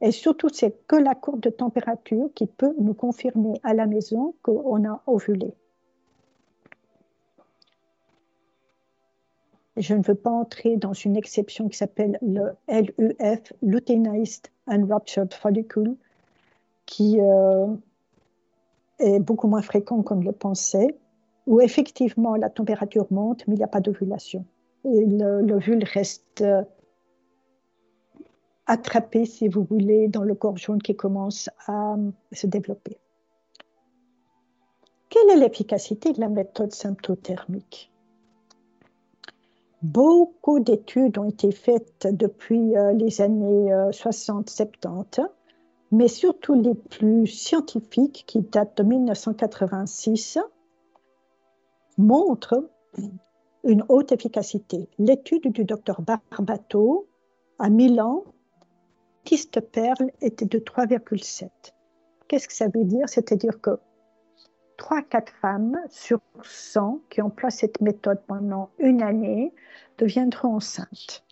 et 0.00 0.12
surtout 0.12 0.48
c'est 0.52 0.86
que 0.86 0.96
la 0.96 1.14
courbe 1.14 1.40
de 1.40 1.50
température 1.50 2.30
qui 2.34 2.46
peut 2.46 2.74
nous 2.78 2.94
confirmer 2.94 3.60
à 3.62 3.74
la 3.74 3.86
maison 3.86 4.34
qu'on 4.42 4.84
a 4.88 5.02
ovulé. 5.06 5.52
Je 9.76 9.94
ne 9.94 10.02
veux 10.02 10.14
pas 10.14 10.30
entrer 10.30 10.76
dans 10.76 10.92
une 10.92 11.16
exception 11.16 11.68
qui 11.68 11.76
s'appelle 11.76 12.18
le 12.22 12.52
LUF, 12.68 13.52
Luteinized 13.62 14.48
Unruptured 14.66 15.32
Follicle, 15.32 15.94
qui 16.86 17.18
euh, 17.20 17.66
est 18.98 19.20
beaucoup 19.20 19.48
moins 19.48 19.62
fréquent 19.62 20.02
qu'on 20.02 20.20
le 20.20 20.32
pensait, 20.32 20.98
où 21.46 21.60
effectivement 21.60 22.36
la 22.36 22.50
température 22.50 23.06
monte, 23.10 23.46
mais 23.46 23.54
il 23.54 23.58
n'y 23.58 23.64
a 23.64 23.68
pas 23.68 23.80
d'ovulation. 23.80 24.44
Et 24.84 25.06
l'ovule 25.06 25.84
reste 25.84 26.44
euh, 28.70 28.72
attrapé, 28.72 29.24
si 29.24 29.48
vous 29.48 29.64
voulez, 29.64 30.08
dans 30.08 30.22
le 30.22 30.34
corps 30.34 30.56
jaune 30.56 30.82
qui 30.82 30.96
commence 30.96 31.50
à 31.66 31.96
se 32.32 32.46
développer. 32.46 32.98
Quelle 35.08 35.30
est 35.30 35.36
l'efficacité 35.36 36.12
de 36.12 36.20
la 36.20 36.28
méthode 36.28 36.72
symptothermique? 36.72 37.92
Beaucoup 39.82 40.60
d'études 40.60 41.18
ont 41.18 41.28
été 41.28 41.52
faites 41.52 42.06
depuis 42.06 42.76
euh, 42.76 42.92
les 42.92 43.20
années 43.20 43.72
60-70, 43.90 45.20
euh, 45.20 45.24
mais 45.90 46.08
surtout 46.08 46.54
les 46.54 46.74
plus 46.74 47.26
scientifiques 47.26 48.24
qui 48.26 48.42
datent 48.42 48.76
de 48.76 48.82
1986 48.82 50.38
montrent 51.98 52.70
une 53.64 53.84
haute 53.88 54.12
efficacité. 54.12 54.88
L'étude 54.98 55.50
du 55.52 55.64
docteur 55.64 56.02
Barbato 56.02 57.08
à 57.58 57.68
Milan, 57.68 58.24
Tiste 59.24 59.60
perle 59.60 60.10
était 60.20 60.46
de 60.46 60.58
3,7. 60.58 61.48
Qu'est-ce 62.28 62.48
que 62.48 62.54
ça 62.54 62.68
veut 62.68 62.84
dire? 62.84 63.08
C'est-à-dire 63.08 63.60
que 63.60 63.78
3-4 64.78 65.28
femmes 65.40 65.78
sur 65.88 66.20
100 66.42 67.00
qui 67.10 67.20
emploient 67.20 67.50
cette 67.50 67.80
méthode 67.80 68.20
pendant 68.26 68.70
une 68.78 69.02
année 69.02 69.52
deviendront 69.98 70.56
enceintes. 70.56 71.24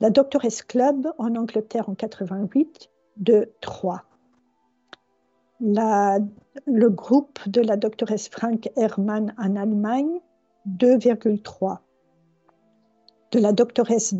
La 0.00 0.10
Doctoress 0.10 0.62
Club 0.62 1.08
en 1.18 1.34
Angleterre 1.34 1.88
en 1.88 1.94
88 1.94 2.90
de 3.16 3.52
3. 3.60 4.04
La, 5.60 6.18
le 6.66 6.90
groupe 6.90 7.40
de 7.48 7.60
la 7.60 7.76
Doctoress 7.76 8.28
Frank 8.28 8.70
Hermann 8.76 9.34
en 9.38 9.56
Allemagne 9.56 10.20
2,3. 10.68 11.78
De 13.32 13.40
la 13.40 13.52
Doctoress 13.52 14.14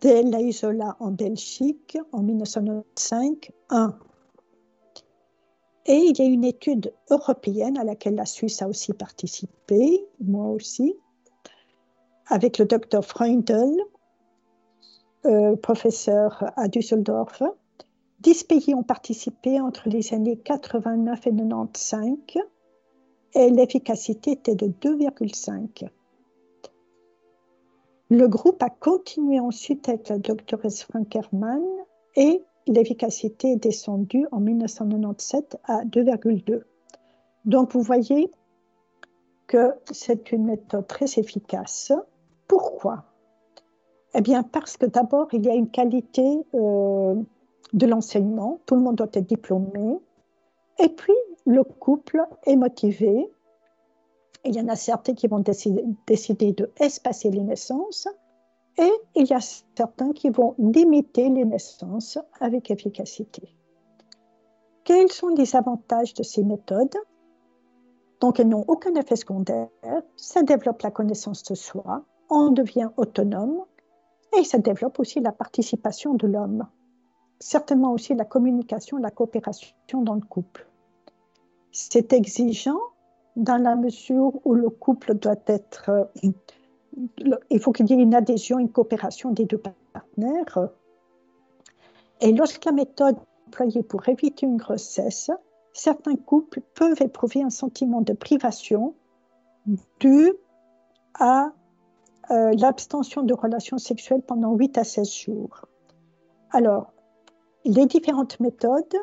Della 0.00 0.40
Isola 0.40 0.96
en 1.00 1.10
Belgique 1.10 1.98
en 2.12 2.22
1995 2.22 3.50
1. 3.70 3.98
Et 5.86 5.96
il 5.96 6.18
y 6.18 6.22
a 6.22 6.24
une 6.24 6.44
étude 6.44 6.92
européenne 7.10 7.78
à 7.78 7.84
laquelle 7.84 8.16
la 8.16 8.26
Suisse 8.26 8.60
a 8.60 8.68
aussi 8.68 8.92
participé, 8.92 10.04
moi 10.20 10.46
aussi, 10.48 10.96
avec 12.26 12.58
le 12.58 12.64
docteur 12.64 13.04
Freundel, 13.04 13.72
euh, 15.26 15.56
professeur 15.56 16.52
à 16.56 16.68
Düsseldorf. 16.68 17.42
Dix 18.20 18.44
pays 18.44 18.74
ont 18.74 18.82
participé 18.82 19.60
entre 19.60 19.88
les 19.88 20.12
années 20.12 20.36
89 20.36 21.26
et 21.26 21.30
95 21.30 22.16
et 23.34 23.50
l'efficacité 23.50 24.32
était 24.32 24.54
de 24.54 24.66
2,5. 24.66 25.88
Le 28.08 28.28
groupe 28.28 28.62
a 28.62 28.70
continué 28.70 29.40
ensuite 29.40 29.88
avec 29.88 30.08
la 30.08 30.18
doctoresse 30.18 30.84
Frankerman 30.84 31.62
et 32.14 32.44
l'efficacité 32.68 33.52
est 33.52 33.56
descendue 33.56 34.26
en 34.30 34.38
1997 34.38 35.58
à 35.64 35.84
2,2. 35.84 36.62
Donc 37.44 37.72
vous 37.72 37.82
voyez 37.82 38.30
que 39.48 39.74
c'est 39.90 40.32
une 40.32 40.44
méthode 40.44 40.86
très 40.86 41.06
efficace. 41.18 41.92
Pourquoi? 42.46 43.04
Eh 44.14 44.20
bien 44.20 44.42
parce 44.42 44.76
que 44.76 44.86
d'abord, 44.86 45.28
il 45.32 45.44
y 45.44 45.50
a 45.50 45.54
une 45.54 45.70
qualité 45.70 46.44
euh, 46.54 47.14
de 47.72 47.86
l'enseignement, 47.86 48.60
tout 48.66 48.76
le 48.76 48.82
monde 48.82 48.96
doit 48.96 49.08
être 49.12 49.26
diplômé, 49.26 49.98
et 50.78 50.88
puis 50.88 51.12
le 51.44 51.64
couple 51.64 52.22
est 52.44 52.56
motivé. 52.56 53.30
Il 54.46 54.54
y 54.54 54.60
en 54.60 54.68
a 54.68 54.76
certains 54.76 55.14
qui 55.14 55.26
vont 55.26 55.40
décider, 55.40 55.84
décider 56.06 56.52
de 56.52 56.70
espacer 56.78 57.30
les 57.30 57.42
naissances 57.42 58.06
et 58.78 58.92
il 59.16 59.26
y 59.26 59.32
a 59.32 59.40
certains 59.40 60.12
qui 60.12 60.30
vont 60.30 60.54
limiter 60.58 61.28
les 61.28 61.44
naissances 61.44 62.18
avec 62.40 62.70
efficacité. 62.70 63.48
Quels 64.84 65.10
sont 65.10 65.28
les 65.28 65.56
avantages 65.56 66.14
de 66.14 66.22
ces 66.22 66.44
méthodes? 66.44 66.96
Donc, 68.20 68.38
elles 68.38 68.48
n'ont 68.48 68.64
aucun 68.68 68.94
effet 68.94 69.16
secondaire, 69.16 69.68
ça 70.16 70.42
développe 70.42 70.82
la 70.82 70.92
connaissance 70.92 71.42
de 71.42 71.56
soi, 71.56 72.04
on 72.30 72.50
devient 72.50 72.90
autonome 72.96 73.64
et 74.38 74.44
ça 74.44 74.58
développe 74.58 75.00
aussi 75.00 75.18
la 75.18 75.32
participation 75.32 76.14
de 76.14 76.28
l'homme. 76.28 76.68
Certainement 77.40 77.92
aussi 77.92 78.14
la 78.14 78.24
communication, 78.24 78.96
la 78.96 79.10
coopération 79.10 80.02
dans 80.02 80.14
le 80.14 80.20
couple. 80.20 80.68
C'est 81.72 82.12
exigeant 82.12 82.78
dans 83.36 83.58
la 83.58 83.76
mesure 83.76 84.32
où 84.44 84.54
le 84.54 84.70
couple 84.70 85.14
doit 85.14 85.36
être 85.46 86.10
il 87.50 87.60
faut 87.60 87.72
qu'il 87.72 87.88
y 87.90 87.92
ait 87.92 88.02
une 88.02 88.14
adhésion, 88.14 88.58
une 88.58 88.70
coopération 88.70 89.30
des 89.30 89.44
deux 89.44 89.60
partenaires. 89.92 90.68
Et 92.20 92.32
lorsque 92.32 92.64
la 92.64 92.72
méthode 92.72 93.16
employée 93.48 93.82
pour 93.82 94.08
éviter 94.08 94.46
une 94.46 94.56
grossesse, 94.56 95.30
certains 95.72 96.16
couples 96.16 96.60
peuvent 96.74 97.00
éprouver 97.02 97.42
un 97.42 97.50
sentiment 97.50 98.00
de 98.00 98.14
privation 98.14 98.94
dû 100.00 100.32
à 101.14 101.52
euh, 102.30 102.52
l'abstention 102.58 103.22
de 103.22 103.34
relations 103.34 103.78
sexuelles 103.78 104.22
pendant 104.22 104.54
8 104.54 104.78
à 104.78 104.84
16 104.84 105.12
jours. 105.12 105.66
Alors, 106.50 106.92
les 107.64 107.86
différentes 107.86 108.40
méthodes 108.40 108.96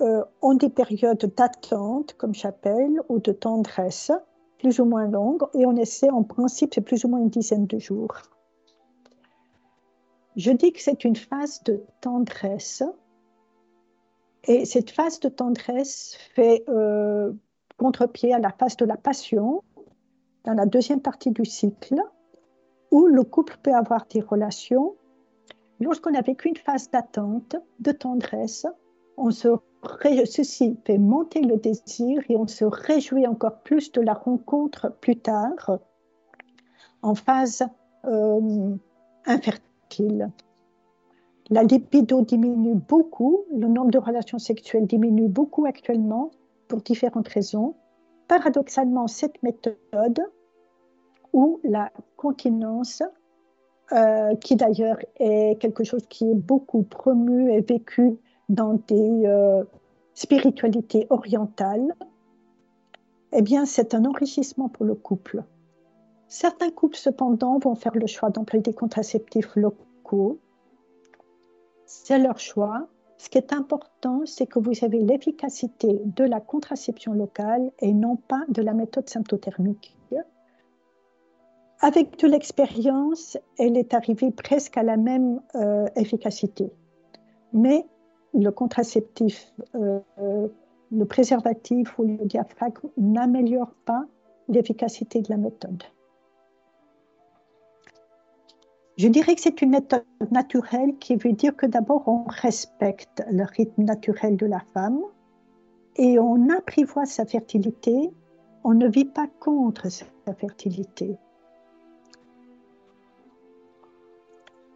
euh, 0.00 0.24
ont 0.42 0.54
des 0.54 0.70
périodes 0.70 1.32
d'attente, 1.36 2.14
comme 2.14 2.34
j'appelle, 2.34 3.00
ou 3.08 3.18
de 3.18 3.32
tendresse, 3.32 4.12
plus 4.58 4.80
ou 4.80 4.84
moins 4.84 5.06
longue, 5.06 5.42
et 5.54 5.66
on 5.66 5.76
essaie, 5.76 6.10
en 6.10 6.22
principe, 6.22 6.74
c'est 6.74 6.80
plus 6.80 7.04
ou 7.04 7.08
moins 7.08 7.20
une 7.20 7.30
dizaine 7.30 7.66
de 7.66 7.78
jours. 7.78 8.14
Je 10.36 10.52
dis 10.52 10.72
que 10.72 10.80
c'est 10.80 11.04
une 11.04 11.16
phase 11.16 11.62
de 11.64 11.82
tendresse, 12.00 12.82
et 14.44 14.64
cette 14.64 14.90
phase 14.90 15.20
de 15.20 15.28
tendresse 15.28 16.16
fait, 16.34 16.64
euh, 16.68 17.32
contre-pied 17.76 18.32
à 18.32 18.38
la 18.38 18.50
phase 18.50 18.76
de 18.76 18.84
la 18.84 18.96
passion, 18.96 19.62
dans 20.44 20.54
la 20.54 20.66
deuxième 20.66 21.00
partie 21.00 21.30
du 21.30 21.44
cycle, 21.44 22.00
où 22.90 23.06
le 23.06 23.22
couple 23.24 23.58
peut 23.62 23.74
avoir 23.74 24.06
des 24.06 24.20
relations. 24.20 24.96
Lorsqu'on 25.80 26.10
n'a 26.10 26.22
vécu 26.22 26.48
une 26.48 26.56
phase 26.56 26.90
d'attente, 26.90 27.56
de 27.78 27.92
tendresse, 27.92 28.66
on 29.16 29.30
se 29.30 29.48
ceci 30.26 30.76
fait 30.84 30.98
monter 30.98 31.40
le 31.40 31.56
désir 31.56 32.22
et 32.28 32.36
on 32.36 32.46
se 32.46 32.64
réjouit 32.64 33.26
encore 33.26 33.60
plus 33.60 33.92
de 33.92 34.00
la 34.00 34.14
rencontre 34.14 34.92
plus 35.00 35.16
tard 35.16 35.78
en 37.02 37.14
phase 37.14 37.64
euh, 38.04 38.74
infertile. 39.26 40.30
La 41.50 41.62
libido 41.64 42.22
diminue 42.22 42.76
beaucoup, 42.76 43.44
le 43.50 43.66
nombre 43.66 43.90
de 43.90 43.98
relations 43.98 44.38
sexuelles 44.38 44.86
diminue 44.86 45.28
beaucoup 45.28 45.66
actuellement 45.66 46.30
pour 46.68 46.80
différentes 46.80 47.28
raisons. 47.28 47.74
Paradoxalement, 48.28 49.08
cette 49.08 49.42
méthode 49.42 50.20
ou 51.32 51.58
la 51.64 51.90
continence, 52.16 53.02
euh, 53.92 54.36
qui 54.36 54.54
d'ailleurs 54.54 54.98
est 55.18 55.60
quelque 55.60 55.82
chose 55.82 56.06
qui 56.08 56.30
est 56.30 56.34
beaucoup 56.34 56.82
promu 56.82 57.52
et 57.52 57.60
vécu 57.60 58.18
dans 58.50 58.74
des 58.88 59.22
euh, 59.26 59.64
spiritualités 60.12 61.06
orientales, 61.08 61.94
eh 63.32 63.42
bien, 63.42 63.64
c'est 63.64 63.94
un 63.94 64.04
enrichissement 64.04 64.68
pour 64.68 64.84
le 64.84 64.94
couple. 64.94 65.44
Certains 66.28 66.70
couples, 66.70 66.96
cependant, 66.96 67.58
vont 67.58 67.76
faire 67.76 67.94
le 67.94 68.06
choix 68.06 68.30
d'employer 68.30 68.62
des 68.62 68.74
contraceptifs 68.74 69.54
locaux. 69.54 70.38
C'est 71.86 72.18
leur 72.18 72.38
choix. 72.38 72.88
Ce 73.18 73.28
qui 73.28 73.38
est 73.38 73.52
important, 73.52 74.22
c'est 74.24 74.46
que 74.46 74.58
vous 74.58 74.84
avez 74.84 74.98
l'efficacité 74.98 76.00
de 76.04 76.24
la 76.24 76.40
contraception 76.40 77.12
locale 77.12 77.70
et 77.78 77.92
non 77.92 78.16
pas 78.16 78.44
de 78.48 78.62
la 78.62 78.74
méthode 78.74 79.08
symptothermique. 79.08 79.96
Avec 81.82 82.18
de 82.18 82.26
l'expérience, 82.26 83.38
elle 83.58 83.78
est 83.78 83.94
arrivée 83.94 84.30
presque 84.30 84.76
à 84.76 84.82
la 84.82 84.98
même 84.98 85.40
euh, 85.54 85.86
efficacité. 85.96 86.70
Mais 87.54 87.86
le 88.34 88.50
contraceptif, 88.50 89.52
euh, 89.74 90.00
le 90.92 91.04
préservatif 91.04 91.98
ou 91.98 92.04
le 92.04 92.24
diaphragme 92.24 92.88
n'améliorent 92.96 93.74
pas 93.84 94.04
l'efficacité 94.48 95.22
de 95.22 95.30
la 95.30 95.36
méthode. 95.36 95.82
Je 98.96 99.08
dirais 99.08 99.34
que 99.34 99.40
c'est 99.40 99.62
une 99.62 99.70
méthode 99.70 100.04
naturelle 100.30 100.96
qui 100.98 101.16
veut 101.16 101.32
dire 101.32 101.56
que 101.56 101.66
d'abord 101.66 102.06
on 102.06 102.24
respecte 102.24 103.22
le 103.30 103.44
rythme 103.44 103.84
naturel 103.84 104.36
de 104.36 104.46
la 104.46 104.60
femme 104.74 105.00
et 105.96 106.18
on 106.18 106.50
apprivoise 106.50 107.10
sa 107.10 107.24
fertilité, 107.24 108.10
on 108.62 108.74
ne 108.74 108.88
vit 108.88 109.06
pas 109.06 109.26
contre 109.38 109.90
sa 109.90 110.04
fertilité. 110.38 111.16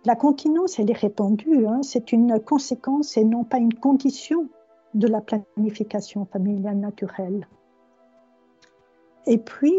La 0.06 0.16
continence, 0.16 0.78
elle 0.78 0.90
est 0.90 0.98
répandue, 0.98 1.66
hein. 1.66 1.80
c'est 1.82 2.12
une 2.12 2.38
conséquence 2.38 3.16
et 3.16 3.24
non 3.24 3.44
pas 3.44 3.56
une 3.56 3.72
condition 3.72 4.48
de 4.92 5.08
la 5.08 5.22
planification 5.22 6.26
familiale 6.26 6.76
naturelle. 6.76 7.48
Et 9.26 9.38
puis, 9.38 9.74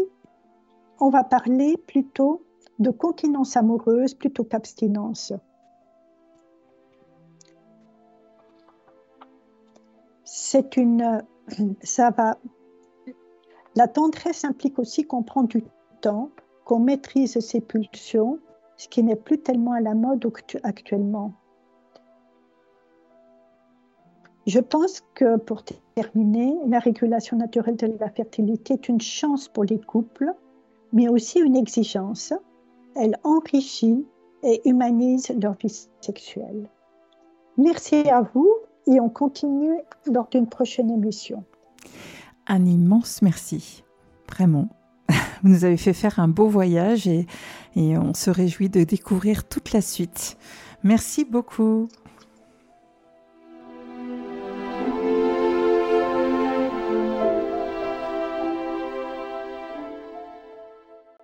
on 0.98 1.10
va 1.10 1.22
parler 1.22 1.76
plutôt 1.76 2.42
de 2.80 2.90
continence 2.90 3.56
amoureuse 3.56 4.14
plutôt 4.14 4.42
qu'abstinence. 4.42 5.32
C'est 10.24 10.76
une, 10.76 11.22
ça 11.82 12.10
va. 12.10 12.36
La 13.76 13.86
tendresse 13.86 14.44
implique 14.44 14.80
aussi 14.80 15.06
qu'on 15.06 15.22
prend 15.22 15.44
du 15.44 15.62
temps, 16.00 16.30
qu'on 16.64 16.80
maîtrise 16.80 17.38
ses 17.38 17.60
pulsions 17.60 18.40
ce 18.76 18.88
qui 18.88 19.02
n'est 19.02 19.16
plus 19.16 19.38
tellement 19.38 19.72
à 19.72 19.80
la 19.80 19.94
mode 19.94 20.30
actuellement. 20.62 21.32
Je 24.46 24.60
pense 24.60 25.02
que 25.14 25.36
pour 25.38 25.64
terminer, 25.94 26.54
la 26.66 26.78
régulation 26.78 27.36
naturelle 27.36 27.76
de 27.76 27.96
la 27.98 28.10
fertilité 28.10 28.74
est 28.74 28.88
une 28.88 29.00
chance 29.00 29.48
pour 29.48 29.64
les 29.64 29.80
couples, 29.80 30.32
mais 30.92 31.08
aussi 31.08 31.40
une 31.40 31.56
exigence. 31.56 32.32
Elle 32.94 33.18
enrichit 33.24 34.06
et 34.44 34.60
humanise 34.68 35.34
leur 35.42 35.54
vie 35.54 35.88
sexuelle. 36.00 36.70
Merci 37.56 38.08
à 38.08 38.22
vous 38.22 38.48
et 38.86 39.00
on 39.00 39.08
continue 39.08 39.74
lors 40.06 40.28
d'une 40.28 40.46
prochaine 40.46 40.90
émission. 40.90 41.42
Un 42.46 42.64
immense 42.66 43.22
merci, 43.22 43.82
vraiment. 44.30 44.68
Vous 45.42 45.50
nous 45.50 45.64
avez 45.64 45.76
fait 45.76 45.92
faire 45.92 46.18
un 46.18 46.28
beau 46.28 46.48
voyage 46.48 47.06
et, 47.06 47.26
on 47.76 48.14
se 48.14 48.30
réjouit 48.30 48.70
de 48.70 48.84
découvrir 48.84 49.44
toute 49.44 49.72
la 49.72 49.82
suite. 49.82 50.38
Merci 50.82 51.24
beaucoup. 51.24 51.88